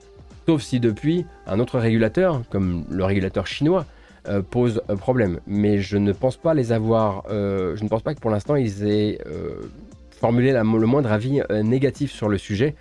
Sauf 0.46 0.62
si 0.62 0.80
depuis, 0.80 1.26
un 1.46 1.58
autre 1.58 1.78
régulateur, 1.78 2.42
comme 2.50 2.84
le 2.90 3.04
régulateur 3.04 3.46
chinois, 3.46 3.84
euh, 4.28 4.42
pose 4.42 4.82
un 4.88 4.96
problème. 4.96 5.40
Mais 5.46 5.78
je 5.78 5.96
ne 5.96 6.12
pense 6.12 6.36
pas 6.36 6.54
les 6.54 6.72
avoir. 6.72 7.24
Euh, 7.30 7.76
je 7.76 7.84
ne 7.84 7.88
pense 7.88 8.02
pas 8.02 8.14
que 8.14 8.20
pour 8.20 8.30
l'instant 8.30 8.56
ils 8.56 8.86
aient 8.86 9.18
euh, 9.26 9.70
formulé 10.18 10.52
le 10.52 10.62
moindre 10.64 11.12
avis 11.12 11.40
négatif 11.50 12.12
sur 12.12 12.28
le 12.28 12.38
sujet, 12.38 12.74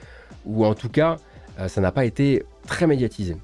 ou 0.45 0.65
en 0.65 0.73
tout 0.73 0.89
cas, 0.89 1.17
ça 1.67 1.81
n'a 1.81 1.91
pas 1.91 2.05
été 2.05 2.43
très 2.67 2.87
médiatisé. 2.87 3.37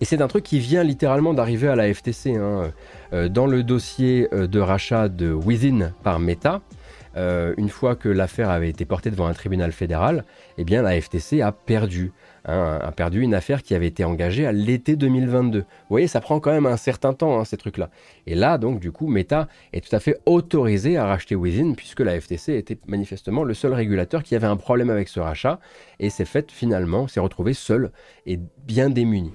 Et 0.00 0.04
c'est 0.04 0.22
un 0.22 0.28
truc 0.28 0.44
qui 0.44 0.60
vient 0.60 0.84
littéralement 0.84 1.34
d'arriver 1.34 1.68
à 1.68 1.76
la 1.76 1.92
FTC. 1.92 2.36
Hein. 2.36 2.72
Euh, 3.12 3.28
dans 3.28 3.46
le 3.46 3.62
dossier 3.62 4.28
euh, 4.32 4.46
de 4.46 4.60
rachat 4.60 5.08
de 5.08 5.32
Within 5.32 5.92
par 6.02 6.20
Meta, 6.20 6.60
euh, 7.16 7.54
une 7.56 7.68
fois 7.68 7.96
que 7.96 8.08
l'affaire 8.08 8.50
avait 8.50 8.68
été 8.68 8.84
portée 8.84 9.10
devant 9.10 9.26
un 9.26 9.32
tribunal 9.32 9.72
fédéral, 9.72 10.24
eh 10.56 10.64
bien 10.64 10.82
la 10.82 11.00
FTC 11.00 11.40
a 11.40 11.52
perdu. 11.52 12.12
Hein, 12.48 12.78
a 12.80 12.92
perdu 12.92 13.20
une 13.20 13.34
affaire 13.34 13.62
qui 13.62 13.74
avait 13.74 13.88
été 13.88 14.04
engagée 14.04 14.46
à 14.46 14.52
l'été 14.52 14.96
2022. 14.96 15.58
Vous 15.58 15.66
voyez, 15.90 16.06
ça 16.06 16.22
prend 16.22 16.40
quand 16.40 16.50
même 16.50 16.64
un 16.64 16.78
certain 16.78 17.12
temps, 17.12 17.38
hein, 17.38 17.44
ces 17.44 17.58
trucs-là. 17.58 17.90
Et 18.26 18.34
là, 18.34 18.56
donc, 18.56 18.80
du 18.80 18.90
coup, 18.90 19.06
Meta 19.06 19.48
est 19.74 19.86
tout 19.86 19.94
à 19.94 20.00
fait 20.00 20.18
autorisé 20.24 20.96
à 20.96 21.04
racheter 21.04 21.34
Within, 21.34 21.74
puisque 21.74 22.00
la 22.00 22.18
FTC 22.18 22.54
était 22.54 22.78
manifestement 22.86 23.44
le 23.44 23.52
seul 23.52 23.74
régulateur 23.74 24.22
qui 24.22 24.34
avait 24.34 24.46
un 24.46 24.56
problème 24.56 24.88
avec 24.88 25.08
ce 25.08 25.20
rachat, 25.20 25.60
et 26.00 26.08
s'est 26.08 26.24
fait 26.24 26.50
finalement, 26.50 27.06
s'est 27.06 27.20
retrouvé 27.20 27.52
seul 27.52 27.90
et 28.24 28.40
bien 28.64 28.88
démuni 28.88 29.34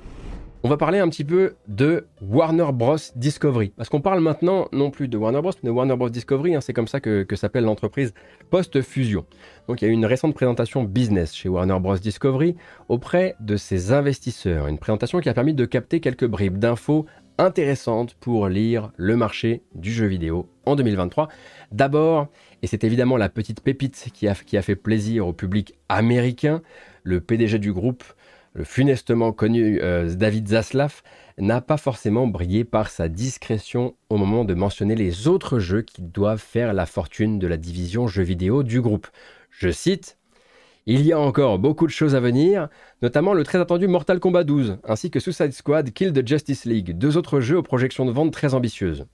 on 0.66 0.70
va 0.70 0.78
parler 0.78 1.00
un 1.00 1.10
petit 1.10 1.26
peu 1.26 1.56
de 1.68 2.08
Warner 2.22 2.72
Bros. 2.74 2.96
Discovery. 3.18 3.74
Parce 3.76 3.90
qu'on 3.90 4.00
parle 4.00 4.22
maintenant 4.22 4.70
non 4.72 4.92
plus 4.92 5.10
de 5.10 5.18
Warner 5.18 5.42
Bros. 5.42 5.52
mais 5.62 5.68
de 5.68 5.74
Warner 5.74 5.98
Bros. 5.98 6.10
Discovery, 6.10 6.56
hein, 6.56 6.62
c'est 6.62 6.72
comme 6.72 6.88
ça 6.88 7.02
que, 7.02 7.26
s'appelle 7.36 7.66
l'entreprise 7.66 8.14
post-fusion. 8.50 9.26
Donc 9.68 9.82
il 9.82 9.86
y 9.86 9.88
a 9.90 9.92
eu 9.92 9.94
une 9.94 10.06
récente 10.06 10.34
présentation 10.34 10.86
business 10.86 11.36
chez 11.36 11.50
Warner 11.50 11.78
Bros. 11.82 11.98
Discovery 11.98 12.56
auprès 12.88 13.36
de 13.42 13.58
ses 13.58 13.92
investisseurs. 13.92 14.68
Une 14.68 14.78
présentation 14.78 15.20
qui 15.20 15.28
a 15.28 15.34
permis 15.34 15.54
de 15.54 15.66
capter 15.66 16.00
quelques 16.00 16.28
bribes 16.28 16.58
d'infos 16.58 17.06
intéressantes 17.38 18.14
pour 18.14 18.48
lire 18.48 18.92
le 18.96 19.18
marché 19.18 19.64
du 19.76 19.92
jeu 19.92 20.06
vidéo 20.06 20.48
en 20.66 20.78
2023. 20.78 21.28
D'abord, 21.74 22.28
et 22.62 22.68
c'est 22.68 22.86
évidemment 22.86 23.18
la 23.18 23.28
petite 23.28 23.60
pépite 23.60 24.12
qui 24.14 24.30
a, 24.30 24.36
qui 24.36 24.56
a 24.56 24.62
fait 24.62 24.78
plaisir 24.78 25.28
au 25.28 25.34
public 25.34 25.74
américain, 25.90 26.62
le 27.04 27.20
PDG 27.20 27.60
du 27.60 27.74
groupe 27.74 28.04
le 28.54 28.64
funestement 28.64 29.32
connu 29.32 29.80
euh, 29.82 30.14
David 30.14 30.50
Zaslav 30.50 31.02
n'a 31.38 31.62
pas 31.62 31.78
forcément 31.78 32.28
brillé 32.28 32.64
par 32.64 32.90
sa 32.90 33.08
discrétion 33.08 33.96
au 34.10 34.18
moment 34.18 34.46
de 34.46 34.54
mentionner 34.54 34.96
les 34.96 35.28
autres 35.28 35.60
jeux 35.60 35.82
qui 35.82 36.02
doivent 36.02 36.42
faire 36.42 36.74
la 36.74 36.86
fortune 36.86 37.40
de 37.40 37.48
la 37.48 37.58
division 37.58 38.08
jeux 38.08 38.24
vidéo 38.24 38.64
du 38.64 38.82
groupe. 38.82 39.08
Je 39.50 39.70
cite 39.70 40.18
il 40.86 41.06
y 41.06 41.14
a 41.14 41.20
encore 41.20 41.60
beaucoup 41.60 41.86
de 41.86 41.92
choses 41.92 42.14
à 42.14 42.20
venir, 42.20 42.68
notamment 43.02 43.34
le 43.34 43.44
très 43.44 43.58
attendu 43.58 43.88
Mortal 43.88 44.20
Kombat 44.20 44.44
12, 44.44 44.80
ainsi 44.84 45.10
que 45.10 45.22
Suicide 45.22 45.54
Squad 45.54 45.92
Kill 45.92 46.12
the 46.12 46.28
Justice 46.28 46.66
League, 46.66 46.98
deux 46.98 47.16
autres 47.16 47.40
jeux 47.40 47.58
aux 47.58 47.64
projections 47.64 48.06
de 48.06 48.12
vente 48.12 48.34
très 48.34 48.54
ambitieuses. 48.54 49.06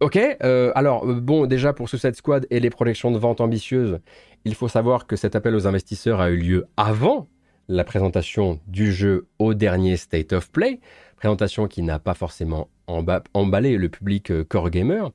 Ok, 0.00 0.18
euh, 0.42 0.72
alors 0.74 1.08
euh, 1.08 1.20
bon, 1.20 1.46
déjà 1.46 1.72
pour 1.72 1.88
Suicide 1.88 2.16
Squad 2.16 2.46
et 2.50 2.58
les 2.58 2.70
projections 2.70 3.12
de 3.12 3.18
vente 3.18 3.40
ambitieuses, 3.40 4.00
il 4.44 4.54
faut 4.54 4.68
savoir 4.68 5.06
que 5.06 5.14
cet 5.14 5.36
appel 5.36 5.54
aux 5.54 5.66
investisseurs 5.68 6.20
a 6.20 6.28
eu 6.30 6.36
lieu 6.36 6.66
avant 6.76 7.28
la 7.68 7.84
présentation 7.84 8.60
du 8.66 8.92
jeu 8.92 9.26
au 9.38 9.54
dernier 9.54 9.96
State 9.96 10.32
of 10.32 10.50
Play, 10.50 10.80
présentation 11.16 11.66
qui 11.66 11.82
n'a 11.82 11.98
pas 11.98 12.14
forcément 12.14 12.68
emballé 12.86 13.76
le 13.76 13.88
public 13.88 14.30
euh, 14.30 14.44
core 14.44 14.70
gamer. 14.70 15.10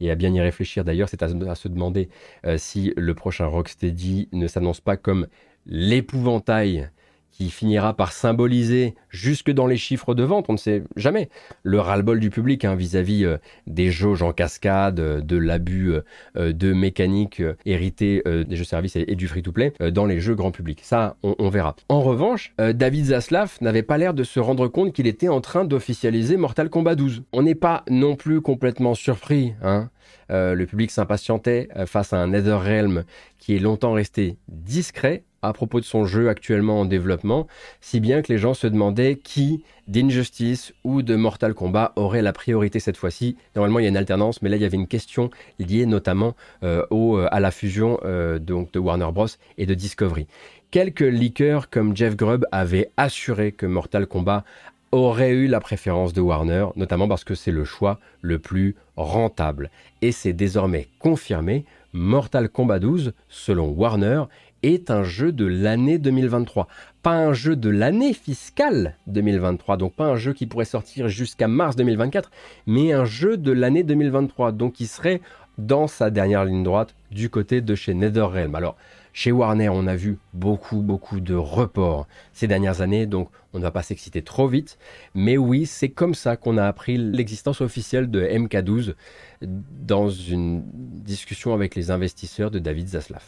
Et 0.00 0.10
à 0.10 0.14
bien 0.14 0.32
y 0.32 0.40
réfléchir 0.40 0.84
d'ailleurs, 0.84 1.08
c'est 1.08 1.22
à, 1.22 1.28
se 1.54 1.68
demander 1.68 2.08
euh, 2.44 2.58
si 2.58 2.92
le 2.96 3.14
prochain 3.14 3.46
Rocksteady 3.46 4.28
ne 4.32 4.46
s'annonce 4.46 4.80
pas 4.80 4.96
comme 4.96 5.26
l'épouvantail 5.64 6.90
qui 7.36 7.50
finira 7.50 7.94
par 7.94 8.12
symboliser 8.12 8.94
jusque 9.10 9.50
dans 9.50 9.66
les 9.66 9.76
chiffres 9.76 10.14
de 10.14 10.22
vente, 10.22 10.46
on 10.48 10.54
ne 10.54 10.58
sait 10.58 10.84
jamais, 10.96 11.28
le 11.64 11.80
ras-le-bol 11.80 12.18
du 12.18 12.30
public 12.30 12.64
hein, 12.64 12.74
vis-à-vis 12.74 13.24
euh, 13.24 13.36
des 13.66 13.90
jauges 13.90 14.22
en 14.22 14.32
cascade, 14.32 15.00
euh, 15.00 15.20
de 15.20 15.36
l'abus 15.36 15.92
euh, 16.36 16.52
de 16.52 16.72
mécanique 16.72 17.42
héritée 17.66 18.22
des 18.26 18.56
jeux 18.56 18.64
services 18.64 18.96
et, 18.96 19.14
du 19.14 19.28
free-to-play 19.28 19.72
dans 19.92 20.06
les 20.06 20.20
jeux 20.20 20.34
grand 20.34 20.50
public. 20.50 20.80
Ça, 20.82 21.16
on, 21.22 21.48
verra. 21.48 21.76
En 21.88 22.00
revanche, 22.00 22.54
David 22.58 23.06
Zaslav 23.06 23.58
n'avait 23.60 23.82
pas 23.82 23.98
l'air 23.98 24.14
de 24.14 24.24
se 24.24 24.40
rendre 24.40 24.68
compte 24.68 24.92
qu'il 24.92 25.06
était 25.06 25.28
en 25.28 25.40
train 25.40 25.64
d'officialiser 25.64 26.36
Mortal 26.36 26.70
Kombat 26.70 26.94
12. 26.94 27.24
On 27.32 27.42
n'est 27.42 27.54
pas 27.54 27.84
non 27.88 28.16
plus 28.16 28.40
complètement 28.40 28.94
surpris, 28.94 29.54
hein. 29.62 29.90
le 30.28 30.64
public 30.64 30.90
s'impatientait 30.90 31.68
face 31.86 32.12
à 32.12 32.18
un 32.18 32.28
Netherrealm 32.28 33.04
qui 33.38 33.56
est 33.56 33.60
longtemps 33.60 33.92
resté 33.92 34.36
discret 34.48 35.24
à 35.46 35.52
propos 35.52 35.80
de 35.80 35.84
son 35.84 36.04
jeu 36.04 36.28
actuellement 36.28 36.80
en 36.80 36.84
développement, 36.84 37.46
si 37.80 38.00
bien 38.00 38.22
que 38.22 38.32
les 38.32 38.38
gens 38.38 38.54
se 38.54 38.66
demandaient 38.66 39.16
qui 39.16 39.62
d'Injustice 39.88 40.72
ou 40.84 41.02
de 41.02 41.14
Mortal 41.14 41.54
Kombat 41.54 41.92
aurait 41.96 42.22
la 42.22 42.32
priorité 42.32 42.80
cette 42.80 42.96
fois-ci. 42.96 43.36
Normalement, 43.54 43.78
il 43.78 43.84
y 43.84 43.86
a 43.86 43.88
une 43.88 43.96
alternance, 43.96 44.42
mais 44.42 44.48
là, 44.48 44.56
il 44.56 44.62
y 44.62 44.64
avait 44.64 44.76
une 44.76 44.88
question 44.88 45.30
liée 45.58 45.86
notamment 45.86 46.34
euh, 46.62 46.84
euh, 46.90 47.28
à 47.30 47.40
la 47.40 47.50
fusion 47.50 48.00
euh, 48.04 48.38
donc 48.38 48.72
de 48.72 48.78
Warner 48.78 49.08
Bros. 49.12 49.26
et 49.58 49.66
de 49.66 49.74
Discovery. 49.74 50.26
Quelques 50.70 51.00
leakers 51.00 51.70
comme 51.70 51.96
Jeff 51.96 52.16
Grubb 52.16 52.44
avaient 52.50 52.90
assuré 52.96 53.52
que 53.52 53.66
Mortal 53.66 54.06
Kombat 54.06 54.44
aurait 54.92 55.32
eu 55.32 55.46
la 55.46 55.60
préférence 55.60 56.12
de 56.12 56.20
Warner, 56.20 56.66
notamment 56.76 57.08
parce 57.08 57.24
que 57.24 57.34
c'est 57.34 57.50
le 57.50 57.64
choix 57.64 57.98
le 58.22 58.38
plus 58.38 58.76
rentable. 58.96 59.70
Et 60.02 60.12
c'est 60.12 60.32
désormais 60.32 60.88
confirmé, 60.98 61.64
Mortal 61.92 62.48
Kombat 62.48 62.78
12, 62.78 63.12
selon 63.28 63.68
Warner, 63.68 64.24
est 64.66 64.90
un 64.90 65.02
jeu 65.02 65.32
de 65.32 65.46
l'année 65.46 65.98
2023. 65.98 66.66
Pas 67.02 67.16
un 67.16 67.32
jeu 67.32 67.56
de 67.56 67.70
l'année 67.70 68.12
fiscale 68.12 68.96
2023, 69.06 69.76
donc 69.76 69.94
pas 69.94 70.06
un 70.06 70.16
jeu 70.16 70.32
qui 70.32 70.46
pourrait 70.46 70.64
sortir 70.64 71.08
jusqu'à 71.08 71.48
mars 71.48 71.76
2024, 71.76 72.30
mais 72.66 72.92
un 72.92 73.04
jeu 73.04 73.36
de 73.36 73.52
l'année 73.52 73.84
2023, 73.84 74.52
donc 74.52 74.74
qui 74.74 74.86
serait 74.86 75.20
dans 75.58 75.86
sa 75.86 76.10
dernière 76.10 76.44
ligne 76.44 76.62
droite 76.62 76.94
du 77.10 77.30
côté 77.30 77.60
de 77.60 77.74
chez 77.74 77.94
NetherRealm. 77.94 78.54
Alors, 78.54 78.76
chez 79.12 79.32
Warner, 79.32 79.70
on 79.70 79.86
a 79.86 79.96
vu 79.96 80.18
beaucoup, 80.34 80.82
beaucoup 80.82 81.20
de 81.20 81.34
reports 81.34 82.06
ces 82.34 82.46
dernières 82.46 82.82
années, 82.82 83.06
donc 83.06 83.30
on 83.54 83.58
ne 83.58 83.62
va 83.62 83.70
pas 83.70 83.82
s'exciter 83.82 84.20
trop 84.20 84.46
vite. 84.46 84.78
Mais 85.14 85.38
oui, 85.38 85.64
c'est 85.64 85.88
comme 85.88 86.14
ça 86.14 86.36
qu'on 86.36 86.58
a 86.58 86.66
appris 86.66 86.98
l'existence 86.98 87.62
officielle 87.62 88.10
de 88.10 88.20
MK12 88.20 88.94
dans 89.40 90.10
une 90.10 90.62
discussion 90.66 91.54
avec 91.54 91.74
les 91.74 91.90
investisseurs 91.90 92.50
de 92.50 92.58
David 92.58 92.88
Zaslav. 92.88 93.22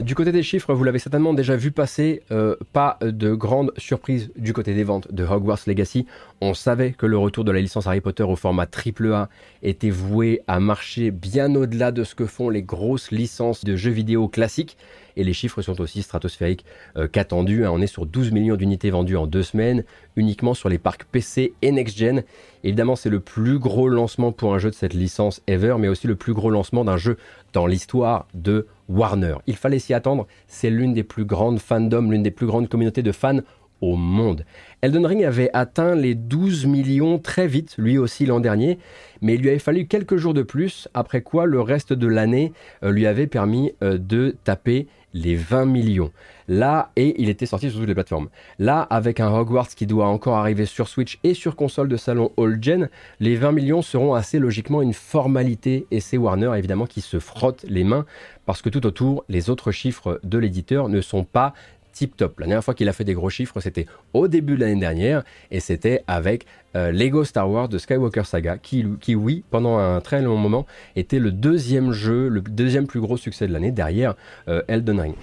Du 0.00 0.14
côté 0.14 0.32
des 0.32 0.42
chiffres, 0.42 0.74
vous 0.74 0.84
l'avez 0.84 0.98
certainement 0.98 1.32
déjà 1.32 1.54
vu 1.54 1.70
passer, 1.70 2.22
euh, 2.32 2.56
pas 2.72 2.98
de 3.02 3.34
grande 3.34 3.72
surprise 3.76 4.32
du 4.36 4.52
côté 4.52 4.74
des 4.74 4.82
ventes 4.84 5.12
de 5.12 5.24
Hogwarts 5.24 5.60
Legacy. 5.66 6.06
On 6.40 6.54
savait 6.54 6.92
que 6.92 7.06
le 7.06 7.16
retour 7.16 7.44
de 7.44 7.52
la 7.52 7.60
licence 7.60 7.86
Harry 7.86 8.00
Potter 8.00 8.24
au 8.24 8.34
format 8.34 8.66
AAA 8.66 9.28
était 9.62 9.90
voué 9.90 10.42
à 10.48 10.58
marcher 10.58 11.10
bien 11.10 11.54
au-delà 11.54 11.92
de 11.92 12.02
ce 12.02 12.14
que 12.14 12.26
font 12.26 12.50
les 12.50 12.62
grosses 12.62 13.12
licences 13.12 13.64
de 13.64 13.76
jeux 13.76 13.92
vidéo 13.92 14.26
classiques. 14.28 14.76
Et 15.16 15.24
les 15.24 15.34
chiffres 15.34 15.62
sont 15.62 15.80
aussi 15.80 16.02
stratosphériques 16.02 16.64
euh, 16.96 17.06
qu'attendus. 17.06 17.64
Hein. 17.64 17.70
On 17.72 17.80
est 17.80 17.86
sur 17.86 18.06
12 18.06 18.32
millions 18.32 18.56
d'unités 18.56 18.90
vendues 18.90 19.16
en 19.16 19.26
deux 19.26 19.42
semaines, 19.42 19.84
uniquement 20.16 20.54
sur 20.54 20.68
les 20.68 20.78
parcs 20.78 21.04
PC 21.04 21.54
et 21.62 21.70
next-gen. 21.70 22.24
Évidemment, 22.64 22.96
c'est 22.96 23.10
le 23.10 23.20
plus 23.20 23.58
gros 23.58 23.88
lancement 23.88 24.32
pour 24.32 24.54
un 24.54 24.58
jeu 24.58 24.70
de 24.70 24.74
cette 24.74 24.94
licence 24.94 25.42
ever, 25.46 25.76
mais 25.78 25.88
aussi 25.88 26.06
le 26.06 26.16
plus 26.16 26.32
gros 26.32 26.50
lancement 26.50 26.84
d'un 26.84 26.96
jeu 26.96 27.18
dans 27.52 27.66
l'histoire 27.66 28.26
de 28.34 28.66
Warner. 28.92 29.36
Il 29.46 29.56
fallait 29.56 29.78
s'y 29.78 29.94
attendre, 29.94 30.26
c'est 30.46 30.70
l'une 30.70 30.92
des 30.92 31.02
plus 31.02 31.24
grandes 31.24 31.58
fandoms, 31.58 32.10
l'une 32.10 32.22
des 32.22 32.30
plus 32.30 32.46
grandes 32.46 32.68
communautés 32.68 33.02
de 33.02 33.12
fans 33.12 33.40
au 33.80 33.96
monde. 33.96 34.44
Elden 34.80 35.04
Ring 35.04 35.24
avait 35.24 35.50
atteint 35.52 35.94
les 35.94 36.14
12 36.14 36.66
millions 36.66 37.18
très 37.18 37.46
vite, 37.46 37.74
lui 37.78 37.98
aussi 37.98 38.24
l'an 38.24 38.40
dernier, 38.40 38.78
mais 39.20 39.34
il 39.34 39.42
lui 39.42 39.50
avait 39.50 39.58
fallu 39.58 39.86
quelques 39.86 40.16
jours 40.16 40.34
de 40.34 40.42
plus, 40.42 40.88
après 40.94 41.22
quoi 41.22 41.46
le 41.46 41.60
reste 41.60 41.92
de 41.92 42.06
l'année 42.06 42.52
euh, 42.84 42.92
lui 42.92 43.06
avait 43.06 43.26
permis 43.26 43.72
euh, 43.82 43.98
de 43.98 44.36
taper 44.44 44.86
les 45.14 45.36
20 45.36 45.66
millions. 45.66 46.10
Là, 46.48 46.90
et 46.96 47.20
il 47.22 47.28
était 47.28 47.46
sorti 47.46 47.70
sur 47.70 47.78
toutes 47.78 47.88
les 47.88 47.94
plateformes. 47.94 48.28
Là, 48.58 48.80
avec 48.90 49.20
un 49.20 49.32
Hogwarts 49.32 49.68
qui 49.68 49.86
doit 49.86 50.06
encore 50.06 50.36
arriver 50.36 50.66
sur 50.66 50.88
Switch 50.88 51.18
et 51.22 51.34
sur 51.34 51.56
console 51.56 51.88
de 51.88 51.96
salon 51.96 52.32
all-gen, 52.36 52.88
les 53.20 53.36
20 53.36 53.52
millions 53.52 53.82
seront 53.82 54.14
assez 54.14 54.38
logiquement 54.38 54.82
une 54.82 54.92
formalité 54.92 55.86
et 55.90 56.00
c'est 56.00 56.16
Warner 56.16 56.52
évidemment 56.56 56.86
qui 56.86 57.00
se 57.00 57.18
frotte 57.18 57.64
les 57.68 57.84
mains 57.84 58.06
parce 58.44 58.60
que 58.60 58.68
tout 58.68 58.86
autour, 58.86 59.24
les 59.28 59.50
autres 59.50 59.70
chiffres 59.70 60.20
de 60.24 60.38
l'éditeur 60.38 60.88
ne 60.88 61.00
sont 61.00 61.24
pas 61.24 61.54
tip 61.92 62.16
top. 62.16 62.40
La 62.40 62.46
dernière 62.46 62.64
fois 62.64 62.74
qu'il 62.74 62.88
a 62.88 62.92
fait 62.92 63.04
des 63.04 63.14
gros 63.14 63.30
chiffres, 63.30 63.60
c'était 63.60 63.86
au 64.14 64.28
début 64.28 64.56
de 64.56 64.60
l'année 64.60 64.80
dernière 64.80 65.22
et 65.50 65.60
c'était 65.60 66.02
avec 66.06 66.46
euh, 66.74 66.90
Lego 66.90 67.24
Star 67.24 67.50
Wars 67.50 67.68
de 67.68 67.78
Skywalker 67.78 68.24
Saga, 68.24 68.58
qui, 68.58 68.84
qui, 69.00 69.14
oui, 69.14 69.44
pendant 69.50 69.78
un 69.78 70.00
très 70.00 70.22
long 70.22 70.36
moment, 70.36 70.66
était 70.96 71.18
le 71.18 71.30
deuxième 71.30 71.92
jeu, 71.92 72.28
le 72.28 72.40
deuxième 72.40 72.86
plus 72.86 73.00
gros 73.00 73.16
succès 73.16 73.46
de 73.46 73.52
l'année 73.52 73.70
derrière 73.70 74.14
euh, 74.48 74.62
Elden 74.68 75.00
Ring. 75.00 75.14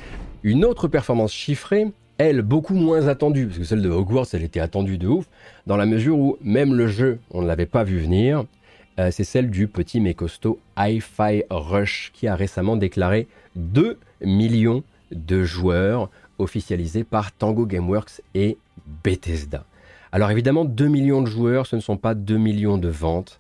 Une 0.43 0.63
autre 0.63 0.88
performance 0.88 1.34
chiffrée, 1.34 1.88
elle, 2.17 2.41
beaucoup 2.41 2.76
moins 2.76 3.07
attendue, 3.07 3.47
parce 3.47 3.57
que 3.57 3.63
celle 3.63 3.82
de 3.82 3.89
Hogwarts, 3.89 4.28
elle 4.34 4.43
était 4.43 4.59
attendue 4.59 4.97
de 4.97 5.07
ouf, 5.07 5.26
dans 5.67 5.78
la 5.78 5.86
mesure 5.86 6.17
où 6.17 6.38
même 6.41 6.76
le 6.76 6.88
jeu, 6.88 7.20
on 7.32 7.41
ne 7.41 7.47
l'avait 7.47 7.65
pas 7.65 7.84
vu 7.84 7.99
venir, 7.99 8.45
euh, 8.99 9.11
c'est 9.11 9.24
celle 9.24 9.49
du 9.49 9.67
petit 9.67 10.01
mais 10.01 10.13
costaud 10.13 10.59
Hi-Fi 10.78 11.43
Rush, 11.49 12.11
qui 12.13 12.28
a 12.28 12.36
récemment 12.36 12.76
déclaré 12.76 13.28
2 13.55 13.97
millions 14.22 14.84
de 15.11 15.43
joueurs 15.43 16.09
officialisés 16.39 17.03
par 17.03 17.31
Tango 17.31 17.65
Gameworks 17.65 18.21
et 18.33 18.57
Bethesda. 19.03 19.65
Alors 20.11 20.31
évidemment, 20.31 20.65
2 20.65 20.87
millions 20.87 21.21
de 21.21 21.27
joueurs, 21.27 21.67
ce 21.67 21.75
ne 21.75 21.81
sont 21.81 21.97
pas 21.97 22.15
2 22.15 22.37
millions 22.37 22.77
de 22.77 22.89
ventes, 22.89 23.39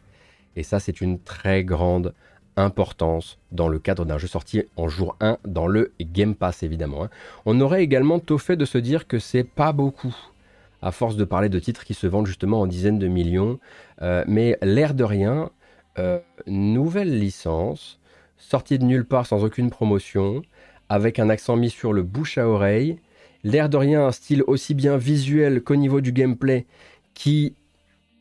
et 0.55 0.63
ça 0.63 0.79
c'est 0.79 1.01
une 1.01 1.19
très 1.19 1.63
grande 1.63 2.13
importance 2.57 3.39
dans 3.51 3.67
le 3.69 3.79
cadre 3.79 4.05
d'un 4.05 4.17
jeu 4.17 4.27
sorti 4.27 4.63
en 4.75 4.87
jour 4.87 5.15
1 5.21 5.37
dans 5.45 5.67
le 5.67 5.93
Game 6.01 6.35
Pass 6.35 6.61
évidemment. 6.61 7.05
Hein. 7.05 7.09
On 7.45 7.59
aurait 7.61 7.83
également 7.83 8.19
tôt 8.19 8.37
fait 8.37 8.57
de 8.57 8.65
se 8.65 8.77
dire 8.77 9.07
que 9.07 9.17
c'est 9.17 9.43
pas 9.43 9.71
beaucoup 9.71 10.15
à 10.81 10.91
force 10.91 11.15
de 11.15 11.23
parler 11.23 11.49
de 11.49 11.59
titres 11.59 11.83
qui 11.83 11.93
se 11.93 12.07
vendent 12.07 12.27
justement 12.27 12.61
en 12.61 12.67
dizaines 12.67 12.99
de 12.99 13.07
millions. 13.07 13.59
Euh, 14.01 14.23
mais 14.27 14.57
l'air 14.61 14.93
de 14.93 15.03
rien, 15.03 15.49
euh, 15.97 16.19
nouvelle 16.47 17.19
licence, 17.19 17.99
sortie 18.37 18.79
de 18.79 18.85
nulle 18.85 19.05
part 19.05 19.25
sans 19.25 19.43
aucune 19.43 19.69
promotion, 19.69 20.41
avec 20.89 21.19
un 21.19 21.29
accent 21.29 21.55
mis 21.55 21.69
sur 21.69 21.93
le 21.93 22.03
bouche 22.03 22.37
à 22.37 22.47
oreille. 22.47 22.97
L'air 23.43 23.69
de 23.69 23.77
rien, 23.77 24.05
un 24.05 24.11
style 24.11 24.43
aussi 24.47 24.73
bien 24.73 24.97
visuel 24.97 25.61
qu'au 25.61 25.75
niveau 25.75 26.01
du 26.01 26.11
gameplay 26.11 26.65
qui, 27.13 27.53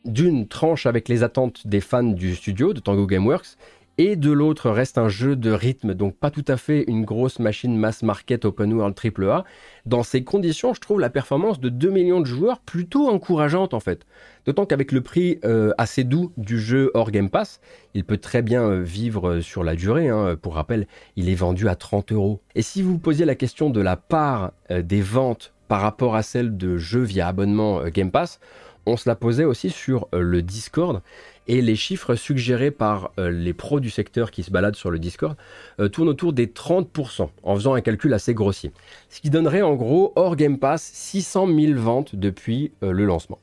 d'une, 0.05 0.47
tranche 0.47 0.85
avec 0.85 1.09
les 1.09 1.23
attentes 1.23 1.67
des 1.67 1.81
fans 1.81 2.03
du 2.03 2.35
studio 2.35 2.73
de 2.73 2.79
Tango 2.79 3.05
Gameworks 3.05 3.57
et 3.99 4.15
de 4.15 4.31
l'autre 4.31 4.69
reste 4.69 4.97
un 4.97 5.09
jeu 5.09 5.35
de 5.35 5.51
rythme, 5.51 5.93
donc 5.93 6.15
pas 6.15 6.31
tout 6.31 6.45
à 6.47 6.55
fait 6.55 6.85
une 6.87 7.03
grosse 7.03 7.37
machine 7.37 7.75
mass 7.75 8.01
market 8.01 8.45
open 8.45 8.71
world 8.71 8.95
AAA. 8.97 9.43
Dans 9.85 10.03
ces 10.03 10.23
conditions, 10.23 10.73
je 10.73 10.79
trouve 10.79 11.01
la 11.01 11.09
performance 11.09 11.59
de 11.59 11.67
2 11.67 11.89
millions 11.89 12.21
de 12.21 12.25
joueurs 12.25 12.61
plutôt 12.61 13.09
encourageante 13.09 13.73
en 13.73 13.81
fait. 13.81 14.05
D'autant 14.45 14.65
qu'avec 14.65 14.93
le 14.93 15.01
prix 15.01 15.39
euh, 15.43 15.73
assez 15.77 16.05
doux 16.05 16.31
du 16.37 16.61
jeu 16.61 16.91
hors 16.93 17.11
Game 17.11 17.29
Pass, 17.29 17.59
il 17.93 18.05
peut 18.05 18.15
très 18.15 18.41
bien 18.41 18.63
euh, 18.63 18.81
vivre 18.81 19.27
euh, 19.27 19.41
sur 19.41 19.65
la 19.65 19.75
durée. 19.75 20.07
Hein. 20.07 20.37
Pour 20.41 20.55
rappel, 20.55 20.87
il 21.17 21.27
est 21.27 21.35
vendu 21.35 21.67
à 21.67 21.75
30 21.75 22.13
euros. 22.13 22.39
Et 22.55 22.61
si 22.61 22.81
vous 22.81 22.99
posiez 22.99 23.25
la 23.25 23.35
question 23.35 23.69
de 23.69 23.81
la 23.81 23.97
part 23.97 24.53
des 24.69 25.01
ventes 25.01 25.51
par 25.67 25.81
rapport 25.81 26.15
à 26.15 26.23
celle 26.23 26.55
de 26.55 26.77
jeux 26.77 27.03
via 27.03 27.27
abonnement 27.27 27.83
Game 27.89 28.11
Pass, 28.11 28.39
on 28.85 28.95
se 28.95 29.09
la 29.09 29.15
posait 29.15 29.43
aussi 29.43 29.69
sur 29.69 30.07
le 30.13 30.41
Discord 30.41 31.01
et 31.49 31.61
les 31.61 31.75
chiffres 31.75 32.15
suggérés 32.15 32.71
par 32.71 33.11
euh, 33.17 33.31
les 33.31 33.53
pros 33.53 33.79
du 33.79 33.89
secteur 33.89 34.29
qui 34.29 34.43
se 34.43 34.51
baladent 34.51 34.75
sur 34.75 34.91
le 34.91 34.99
Discord 34.99 35.35
euh, 35.79 35.89
tournent 35.89 36.07
autour 36.07 36.31
des 36.31 36.45
30%, 36.45 37.29
en 37.41 37.55
faisant 37.55 37.73
un 37.73 37.81
calcul 37.81 38.13
assez 38.13 38.35
grossier. 38.35 38.71
Ce 39.09 39.19
qui 39.19 39.31
donnerait 39.31 39.63
en 39.63 39.75
gros, 39.75 40.13
hors 40.15 40.35
Game 40.35 40.59
Pass, 40.59 40.83
600 40.93 41.47
000 41.47 41.79
ventes 41.79 42.15
depuis 42.15 42.71
euh, 42.83 42.91
le 42.91 43.03
lancement. 43.03 43.39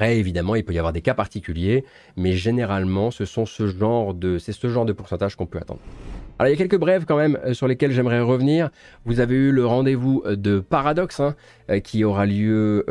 Évidemment, 0.00 0.54
il 0.54 0.64
peut 0.64 0.72
y 0.72 0.78
avoir 0.78 0.92
des 0.92 1.02
cas 1.02 1.14
particuliers, 1.14 1.84
mais 2.16 2.32
généralement, 2.32 3.10
ce 3.10 3.24
sont 3.24 3.46
ce 3.46 3.66
genre 3.66 4.14
de, 4.14 4.38
c'est 4.38 4.52
ce 4.52 4.68
genre 4.68 4.84
de 4.84 4.92
pourcentage 4.92 5.34
qu'on 5.34 5.46
peut 5.46 5.58
attendre. 5.58 5.80
Alors 6.38 6.50
il 6.50 6.52
y 6.52 6.54
a 6.54 6.56
quelques 6.56 6.78
brèves 6.78 7.04
quand 7.04 7.16
même 7.16 7.36
euh, 7.44 7.52
sur 7.52 7.66
lesquelles 7.66 7.90
j'aimerais 7.90 8.20
revenir. 8.20 8.70
Vous 9.04 9.18
avez 9.18 9.34
eu 9.34 9.50
le 9.50 9.66
rendez-vous 9.66 10.22
euh, 10.24 10.36
de 10.36 10.60
Paradox 10.60 11.18
hein, 11.18 11.34
euh, 11.68 11.80
qui 11.80 12.04
aura 12.04 12.26
lieu 12.26 12.84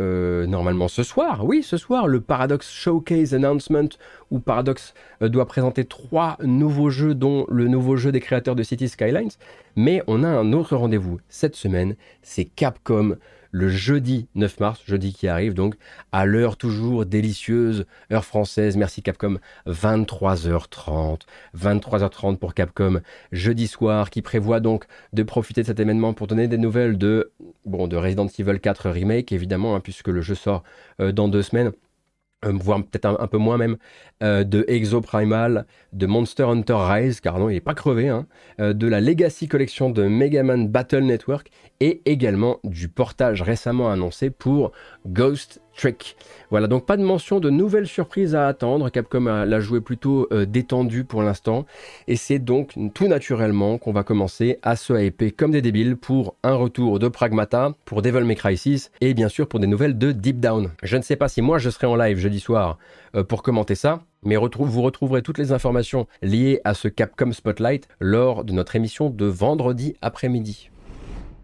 normalement 0.47 0.89
ce 0.89 1.01
soir. 1.01 1.45
Oui, 1.45 1.63
ce 1.63 1.77
soir, 1.77 2.07
le 2.07 2.19
Paradox 2.19 2.69
Showcase 2.69 3.33
Announcement 3.33 3.87
où 4.31 4.39
Paradox 4.39 4.93
doit 5.21 5.45
présenter 5.45 5.85
trois 5.85 6.37
nouveaux 6.43 6.89
jeux, 6.89 7.15
dont 7.15 7.45
le 7.49 7.67
nouveau 7.67 7.95
jeu 7.95 8.11
des 8.11 8.19
créateurs 8.19 8.55
de 8.55 8.63
City 8.63 8.89
Skylines. 8.89 9.29
Mais 9.75 10.03
on 10.07 10.23
a 10.23 10.27
un 10.27 10.51
autre 10.51 10.75
rendez-vous 10.75 11.19
cette 11.29 11.55
semaine, 11.55 11.95
c'est 12.21 12.45
Capcom 12.45 13.15
le 13.51 13.69
jeudi 13.69 14.27
9 14.35 14.59
mars, 14.59 14.81
jeudi 14.85 15.13
qui 15.13 15.27
arrive 15.27 15.53
donc, 15.53 15.75
à 16.11 16.25
l'heure 16.25 16.57
toujours 16.57 17.05
délicieuse, 17.05 17.85
heure 18.11 18.25
française, 18.25 18.77
merci 18.77 19.01
Capcom, 19.01 19.37
23h30. 19.67 21.21
23h30 21.57 22.37
pour 22.37 22.53
Capcom, 22.53 23.01
jeudi 23.31 23.67
soir, 23.67 24.09
qui 24.09 24.21
prévoit 24.21 24.59
donc 24.59 24.85
de 25.13 25.23
profiter 25.23 25.61
de 25.61 25.67
cet 25.67 25.79
événement 25.79 26.13
pour 26.13 26.27
donner 26.27 26.47
des 26.47 26.57
nouvelles 26.57 26.97
de, 26.97 27.31
bon, 27.65 27.87
de 27.87 27.95
Resident 27.95 28.27
Evil 28.27 28.59
4 28.59 28.89
Remake, 28.89 29.31
évidemment, 29.31 29.75
hein, 29.75 29.79
puisque 29.79 30.07
le 30.07 30.21
jeu 30.21 30.35
sort 30.35 30.63
euh, 30.99 31.11
dans 31.11 31.27
deux 31.27 31.43
semaines. 31.43 31.71
Euh, 32.45 32.51
voire 32.53 32.83
peut-être 32.83 33.05
un, 33.19 33.27
peu 33.27 33.39
moins 33.39 33.57
même, 33.57 33.77
euh, 34.21 34.43
de 34.43 34.63
Exo 34.67 35.01
Primal, 35.01 35.65
de 35.93 36.05
Monster 36.05 36.43
Hunter 36.43 36.77
Rise, 36.77 37.19
car 37.19 37.39
non, 37.39 37.49
il 37.49 37.53
n'est 37.53 37.61
pas 37.61 37.73
crevé, 37.73 38.09
hein, 38.09 38.27
euh, 38.59 38.73
de 38.73 38.85
la 38.87 39.01
Legacy 39.01 39.47
Collection 39.47 39.89
de 39.89 40.03
Mega 40.03 40.43
Man 40.43 40.67
Battle 40.67 40.99
Network, 40.99 41.49
et 41.79 42.03
également 42.05 42.59
du 42.63 42.89
portage 42.89 43.41
récemment 43.41 43.89
annoncé 43.89 44.29
pour 44.29 44.71
Ghost 45.07 45.63
Voilà, 46.49 46.67
donc 46.67 46.85
pas 46.85 46.97
de 46.97 47.03
mention 47.03 47.39
de 47.39 47.49
nouvelles 47.49 47.87
surprises 47.87 48.35
à 48.35 48.47
attendre. 48.47 48.89
Capcom 48.89 49.25
l'a 49.45 49.59
joué 49.59 49.79
plutôt 49.79 50.27
euh, 50.31 50.45
détendu 50.45 51.03
pour 51.03 51.21
l'instant. 51.21 51.65
Et 52.07 52.15
c'est 52.15 52.39
donc 52.39 52.73
tout 52.93 53.07
naturellement 53.07 53.77
qu'on 53.77 53.91
va 53.91 54.03
commencer 54.03 54.57
à 54.63 54.75
se 54.75 54.93
hyper 54.93 55.31
comme 55.35 55.51
des 55.51 55.61
débiles 55.61 55.95
pour 55.95 56.35
un 56.43 56.55
retour 56.55 56.99
de 56.99 57.07
Pragmata, 57.07 57.73
pour 57.85 58.01
Devil 58.01 58.23
May 58.23 58.35
Cry 58.35 58.57
6 58.57 58.91
et 59.01 59.13
bien 59.13 59.29
sûr 59.29 59.47
pour 59.47 59.59
des 59.59 59.67
nouvelles 59.67 59.97
de 59.97 60.11
Deep 60.11 60.39
Down. 60.39 60.71
Je 60.83 60.97
ne 60.97 61.01
sais 61.01 61.15
pas 61.15 61.27
si 61.27 61.41
moi 61.41 61.59
je 61.59 61.69
serai 61.69 61.87
en 61.87 61.95
live 61.95 62.17
jeudi 62.17 62.39
soir 62.39 62.77
euh, 63.15 63.23
pour 63.23 63.43
commenter 63.43 63.75
ça. 63.75 64.01
Mais 64.23 64.35
vous 64.35 64.81
retrouverez 64.81 65.21
toutes 65.21 65.37
les 65.37 65.51
informations 65.51 66.07
liées 66.21 66.59
à 66.63 66.73
ce 66.73 66.87
Capcom 66.87 67.31
Spotlight 67.31 67.87
lors 67.99 68.43
de 68.43 68.51
notre 68.51 68.75
émission 68.75 69.09
de 69.09 69.25
vendredi 69.25 69.95
après-midi. 70.01 70.71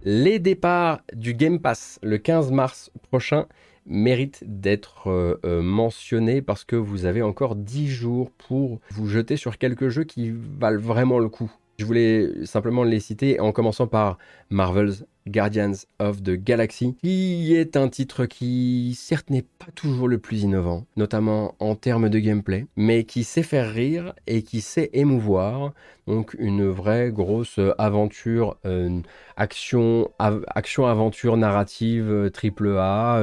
Les 0.04 0.40
départs 0.40 1.00
du 1.14 1.34
Game 1.34 1.60
Pass 1.60 2.00
le 2.02 2.18
15 2.18 2.52
mars 2.52 2.92
prochain 3.10 3.46
méritent 3.86 4.44
d'être 4.46 5.10
euh, 5.10 5.40
euh, 5.46 5.62
mentionnés 5.62 6.42
parce 6.42 6.64
que 6.64 6.76
vous 6.76 7.06
avez 7.06 7.22
encore 7.22 7.56
10 7.56 7.88
jours 7.88 8.32
pour 8.32 8.80
vous 8.92 9.08
jeter 9.08 9.38
sur 9.38 9.58
quelques 9.58 9.90
jeux 9.90 10.04
qui 10.04 10.32
valent 10.32 10.80
vraiment 10.80 11.20
le 11.20 11.30
coup. 11.30 11.52
Je 11.80 11.86
voulais 11.86 12.46
simplement 12.46 12.84
les 12.84 13.00
citer 13.00 13.40
en 13.40 13.52
commençant 13.52 13.88
par 13.88 14.18
Marvel's 14.50 15.06
Guardians 15.28 15.86
of 16.00 16.24
the 16.24 16.32
Galaxy, 16.32 16.96
qui 17.02 17.56
est 17.56 17.78
un 17.78 17.88
titre 17.88 18.26
qui 18.26 18.98
certes 19.00 19.30
n'est 19.30 19.44
pas 19.44 19.72
toujours 19.76 20.08
le 20.08 20.18
plus 20.18 20.44
innovant, 20.44 20.86
notamment 20.96 21.56
en 21.60 21.76
termes 21.76 22.10
de 22.10 22.20
gameplay, 22.20 22.66
mais 22.76 23.04
qui 23.04 23.24
sait 23.24 23.44
faire 23.44 23.72
rire 23.72 24.14
et 24.28 24.44
qui 24.44 24.62
sait 24.62 24.90
émouvoir. 24.94 25.74
Donc 26.06 26.36
une 26.38 26.68
vraie 26.68 27.12
grosse 27.12 27.60
aventure, 27.78 28.58
euh, 28.66 29.00
action, 29.38 30.12
action 30.20 30.86
aventure 30.86 31.38
narrative 31.38 32.12
euh, 32.12 32.30
triple 32.30 32.76
A, 32.78 33.20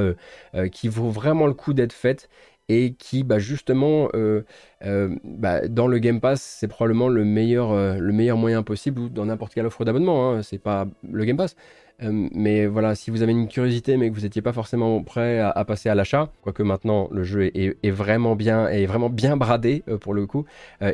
euh, 0.55 0.67
qui 0.69 0.87
vaut 0.87 1.11
vraiment 1.11 1.45
le 1.45 1.53
coup 1.53 1.73
d'être 1.73 1.93
faite 1.93 2.27
et 2.71 2.93
qui 2.93 3.23
bah, 3.23 3.37
justement 3.37 4.07
euh, 4.15 4.43
euh, 4.85 5.13
bah, 5.25 5.67
dans 5.67 5.87
le 5.87 5.99
Game 5.99 6.21
Pass 6.21 6.41
c'est 6.41 6.69
probablement 6.69 7.09
le 7.09 7.25
meilleur, 7.25 7.71
euh, 7.71 7.97
le 7.97 8.13
meilleur 8.13 8.37
moyen 8.37 8.63
possible 8.63 9.01
ou 9.01 9.09
dans 9.09 9.25
n'importe 9.25 9.53
quelle 9.53 9.65
offre 9.65 9.83
d'abonnement 9.83 10.31
hein, 10.31 10.41
c'est 10.41 10.57
pas 10.57 10.87
le 11.09 11.25
Game 11.25 11.37
Pass. 11.37 11.55
Mais 12.03 12.65
voilà 12.65 12.95
si 12.95 13.11
vous 13.11 13.21
avez 13.21 13.31
une 13.31 13.47
curiosité 13.47 13.95
mais 13.95 14.09
que 14.09 14.15
vous 14.15 14.21
n'étiez 14.21 14.41
pas 14.41 14.53
forcément 14.53 15.03
prêt 15.03 15.39
à, 15.39 15.63
passer 15.65 15.87
à 15.87 15.93
l'achat 15.93 16.31
quoique 16.41 16.63
maintenant 16.63 17.07
le 17.11 17.21
jeu 17.21 17.51
est, 17.53 17.91
vraiment 17.91 18.35
bien 18.35 18.67
est 18.69 18.87
vraiment 18.87 19.11
bien 19.11 19.37
bradé 19.37 19.83
pour 19.99 20.15
le 20.15 20.25
coup 20.25 20.45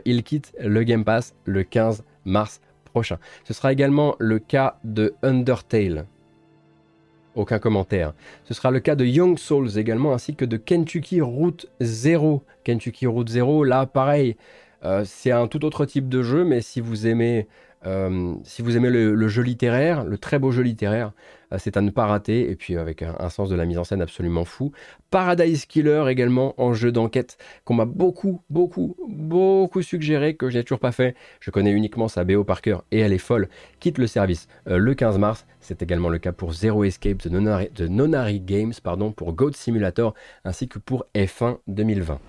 il 0.04 0.24
quitte 0.24 0.54
le 0.60 0.84
Game 0.84 1.06
Pass 1.06 1.34
le 1.46 1.64
15 1.64 2.04
mars 2.26 2.60
prochain. 2.92 3.20
Ce 3.46 3.54
sera 3.54 3.72
également 3.72 4.18
le 4.20 4.40
cas 4.40 4.80
de 4.84 5.14
Undertale 5.24 6.08
aucun 7.38 7.60
commentaire. 7.60 8.14
Ce 8.46 8.54
sera 8.54 8.72
le 8.72 8.80
cas 8.80 8.96
de 8.96 9.06
Young 9.06 9.38
Souls 9.38 9.78
également, 9.78 10.14
ainsi 10.14 10.36
que 10.36 10.46
de 10.46 10.58
Kentucky 10.58 11.22
Route 11.22 11.68
0. 11.82 12.44
Kentucky 12.64 13.08
Route 13.08 13.30
0, 13.30 13.64
là 13.64 13.86
pareil, 13.86 14.36
euh, 14.84 15.04
c'est 15.06 15.32
un 15.32 15.48
tout 15.48 15.64
autre 15.66 15.86
type 15.86 16.10
de 16.10 16.24
jeu, 16.24 16.44
mais 16.44 16.62
si 16.62 16.82
vous 16.82 17.08
aimez 17.08 17.48
si 18.44 18.62
vous 18.62 18.76
aimez 18.76 18.90
le, 18.90 19.28
jeu 19.30 19.42
littéraire, 19.42 20.04
le 20.04 20.18
très 20.18 20.40
beau 20.40 20.52
jeu 20.52 20.62
littéraire, 20.62 21.14
c'est 21.58 21.78
à 21.78 21.82
ne 21.82 21.90
pas 21.90 22.06
rater. 22.06 22.50
Et 22.50 22.56
puis 22.56 22.78
avec 22.78 23.02
un, 23.02 23.30
sens 23.30 23.50
de 23.50 23.56
la 23.56 23.66
mise 23.66 23.78
en 23.78 23.84
scène 23.84 24.02
absolument 24.02 24.46
fou. 24.46 24.72
Paradise 25.10 25.66
Killer 25.66 26.06
également 26.10 26.54
en 26.62 26.74
jeu 26.74 26.92
d'enquête 26.92 27.38
qu'on 27.66 27.76
m'a 27.76 27.86
beaucoup, 27.86 28.42
beaucoup, 28.50 28.96
beaucoup 29.08 29.82
suggéré 29.82 30.36
que 30.36 30.50
je 30.50 30.58
n'ai 30.58 30.64
toujours 30.64 30.80
pas 30.80 30.92
fait. 30.92 31.16
Je 31.40 31.52
connais 31.52 31.72
uniquement 31.72 32.08
sa 32.08 32.24
BO 32.24 32.44
par 32.44 32.62
cœur 32.62 32.84
et 32.92 33.00
elle 33.00 33.14
est 33.14 33.18
folle. 33.18 33.48
Quitte 33.80 33.98
le 33.98 34.08
service 34.08 34.48
le 34.66 34.94
15 34.94 35.18
mars. 35.18 35.46
C'est 35.62 35.82
également 35.82 36.10
le 36.10 36.18
cas 36.18 36.32
pour 36.32 36.54
Zero 36.54 36.84
Escape 36.84 37.28
de 37.28 37.88
Nonary 37.88 38.40
Games 38.40 38.74
pardon, 38.84 39.12
pour 39.12 39.34
Goat 39.34 39.54
Simulator 39.54 40.14
ainsi 40.44 40.68
que 40.68 40.80
pour 40.80 41.06
F1 41.16 41.58
2020. 41.68 42.20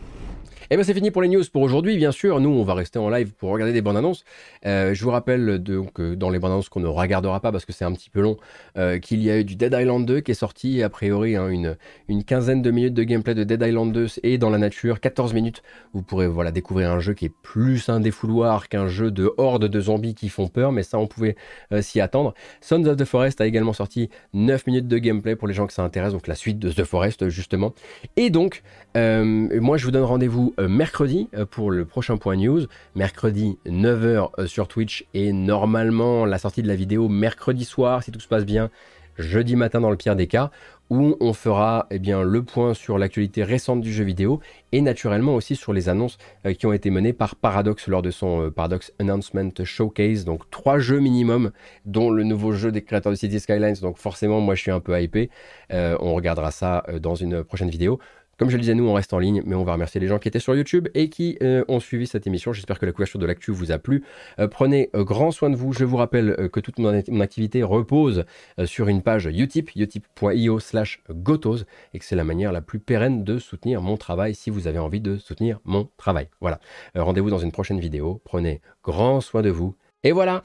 Et 0.71 0.75
eh 0.75 0.77
bien 0.77 0.85
c'est 0.85 0.93
fini 0.93 1.11
pour 1.11 1.23
les 1.23 1.29
news 1.29 1.43
pour 1.51 1.63
aujourd'hui, 1.63 1.97
bien 1.97 2.13
sûr. 2.13 2.41
Nous, 2.41 2.51
on 2.51 2.63
va 2.63 2.75
rester 2.75 2.99
en 2.99 3.09
live 3.09 3.33
pour 3.33 3.49
regarder 3.49 3.73
des 3.73 3.81
bandes 3.81 3.97
annonces. 3.97 4.23
Euh, 4.67 4.93
je 4.93 5.03
vous 5.03 5.11
rappelle 5.11 5.61
donc 5.61 5.99
dans 5.99 6.29
les 6.29 6.39
bandes 6.39 6.53
annonces 6.53 6.69
qu'on 6.69 6.81
ne 6.81 6.87
regardera 6.87 7.41
pas 7.41 7.51
parce 7.51 7.65
que 7.65 7.73
c'est 7.73 7.87
un 7.87 7.93
petit 7.95 8.11
peu 8.11 8.21
long, 8.21 8.37
euh, 8.77 8.99
qu'il 8.99 9.23
y 9.23 9.31
a 9.31 9.39
eu 9.39 9.45
du 9.45 9.57
Dead 9.57 9.73
Island 9.73 10.05
2 10.05 10.21
qui 10.21 10.33
est 10.33 10.35
sorti, 10.35 10.83
a 10.83 10.91
priori 10.91 11.37
hein, 11.37 11.49
une, 11.49 12.23
quinzaine 12.23 12.61
de 12.61 12.71
minutes 12.71 12.93
de 12.93 13.03
gameplay 13.03 13.35
de 13.35 13.45
Dead 13.45 13.63
Island 13.63 13.93
2 13.93 14.09
et 14.25 14.37
dans 14.37 14.51
la 14.51 14.59
nature, 14.59 15.01
14 15.01 15.33
minutes. 15.33 15.63
Vous 15.95 16.03
pourrez 16.03 16.27
voilà 16.27 16.51
découvrir 16.51 16.91
un 16.91 17.01
jeu 17.01 17.15
qui 17.15 17.25
est 17.25 17.33
plus 17.43 17.89
un 17.89 18.01
défouloir 18.01 18.69
qu'un 18.69 18.89
jeu 18.89 19.11
de 19.11 19.33
horde 19.39 19.69
de 19.69 19.81
zombies 19.81 20.15
qui 20.15 20.29
font 20.29 20.49
peur, 20.49 20.71
mais 20.71 20.83
ça 20.83 20.99
on 20.99 21.07
pouvait 21.07 21.37
euh, 21.73 21.81
s'y 21.81 21.99
attendre. 21.99 22.35
Sons 22.61 22.85
of 22.85 22.99
the 22.99 23.07
Forest 23.07 23.41
a 23.41 23.47
également 23.47 23.73
sorti 23.73 24.11
9 24.35 24.67
minutes 24.67 24.89
de 24.89 24.99
gameplay 24.99 25.35
pour 25.35 25.49
les 25.49 25.55
gens 25.55 25.67
que 25.67 25.73
ça 25.73 25.83
intéresse, 25.83 26.13
donc 26.13 26.27
la 26.27 26.35
suite 26.35 26.59
de 26.59 26.71
The 26.71 26.85
Forest 26.85 27.31
justement. 27.31 27.73
Et 28.19 28.29
donc, 28.29 28.63
moi 28.95 29.79
je 29.79 29.85
vous 29.87 29.93
donne 29.93 30.05
rendez-vous 30.05 30.53
euh, 30.58 30.58
mercredi 30.67 31.29
euh, 31.35 31.47
pour 31.47 31.71
le 31.71 31.85
prochain 31.85 32.17
point 32.17 32.37
news. 32.37 32.63
Mercredi 32.95 33.59
9h 33.67 34.31
euh, 34.39 34.47
sur 34.47 34.67
Twitch 34.67 35.07
et 35.15 35.33
normalement 35.33 36.25
la 36.25 36.39
sortie 36.39 36.63
de 36.63 36.69
la 36.69 36.75
vidéo 36.75 37.09
mercredi 37.09 37.65
soir 37.65 38.03
si 38.03 38.11
tout 38.11 38.19
se 38.19 38.27
passe 38.27 38.45
bien, 38.45 38.71
jeudi 39.19 39.55
matin 39.55 39.81
dans 39.81 39.91
le 39.91 39.97
pire 39.97 40.17
des 40.17 40.27
cas 40.27 40.51
où 40.91 41.17
on 41.21 41.35
fera 41.35 41.87
eh 41.91 41.99
bien, 41.99 42.23
le 42.23 42.43
point 42.43 42.73
sur 42.73 42.97
l'actualité 42.97 43.45
récente 43.45 43.83
du 43.83 43.93
jeu 43.93 44.05
vidéo 44.05 44.41
et 44.73 44.81
naturellement 44.81 45.35
aussi 45.35 45.55
sur 45.55 45.75
les 45.75 45.91
annonces 45.91 46.17
qui 46.59 46.65
ont 46.65 46.73
été 46.73 46.89
menées 46.89 47.13
par 47.13 47.37
Paradox 47.37 47.89
lors 47.89 48.01
de 48.01 48.11
son 48.11 48.51
Paradox 48.51 48.91
Announcement 48.99 49.51
Showcase. 49.63 50.25
Donc 50.25 50.49
trois 50.51 50.79
jeux 50.79 50.99
minimum, 50.99 51.51
dont 51.85 52.11
le 52.11 52.25
nouveau 52.25 52.53
jeu 52.53 52.73
des 52.73 52.81
créateurs 52.81 53.13
de 53.13 53.19
City 53.19 53.39
Skylines. 53.39 53.77
Donc 53.83 53.99
forcément, 53.99 54.41
moi 54.41 54.55
je 54.55 54.63
suis 54.63 54.71
un 54.71 54.81
peu 54.81 54.99
hypé. 54.99 55.29
on 55.71 56.15
regardera 56.15 56.51
ça 56.51 56.83
dans 57.03 57.15
une 57.15 57.45
prochaine 57.45 57.69
vidéo. 57.69 57.99
Comme 58.39 58.51
je 58.51 58.57
le 58.57 58.61
disais, 58.61 58.75
nous, 58.75 58.89
on 58.89 58.95
reste 58.95 59.13
en 59.13 59.19
ligne, 59.19 59.43
mais 59.45 59.57
on 59.57 59.65
va 59.65 59.73
remercier 59.73 60.01
les 60.01 60.07
gens 60.07 60.21
qui 60.21 60.29
étaient 60.29 60.39
sur 60.39 60.55
YouTube 60.55 60.89
et 60.95 61.11
qui 61.11 61.37
euh, 61.43 61.65
ont 61.67 61.81
suivi 61.81 62.07
cette 62.07 62.27
émission. 62.27 62.53
J'espère 62.53 62.79
que 62.79 62.87
la 62.87 62.93
couverture 62.93 63.19
de 63.19 63.27
l'actu 63.27 63.51
vous 63.51 63.73
a 63.73 63.79
plu. 63.79 64.05
Euh, 64.39 64.47
prenez 64.47 64.91
euh, 64.95 65.03
grand 65.03 65.33
soin 65.33 65.51
de 65.51 65.57
vous. 65.57 65.73
Je 65.73 65.85
vous 65.85 65.97
rappelle 65.97 66.49
que 66.53 66.61
toute 66.61 66.79
mon, 66.79 67.21
activité 67.21 67.65
repose 67.65 68.25
sur 68.65 68.89
une 68.89 69.03
page 69.03 69.27
Utip, 69.27 69.71
utip.io 69.75 70.61
slash 70.61 71.03
gotos, 71.11 71.65
et 71.93 71.99
que 71.99 72.05
c'est 72.05 72.17
la 72.17 72.25
manière 72.25 72.53
la 72.53 72.61
plus 72.61 72.79
pérenne 72.79 73.25
de 73.25 73.39
soutenir 73.39 73.83
mon 73.83 73.97
travail 73.97 74.37
si 74.37 74.51
vous 74.51 74.69
avez 74.69 74.79
envie 74.79 75.01
de 75.01 75.19
soutenir 75.19 75.59
mon 75.65 75.89
travail. 75.97 76.29
Voilà. 76.41 76.61
Rendez-vous 76.95 77.31
dans 77.31 77.39
une 77.39 77.53
prochaine 77.53 77.81
vidéo. 77.81 78.21
Prenez 78.25 78.61
grand 78.85 79.21
soin 79.21 79.43
de 79.43 79.51
vous. 79.51 79.75
Et 80.05 80.13
voilà 80.13 80.45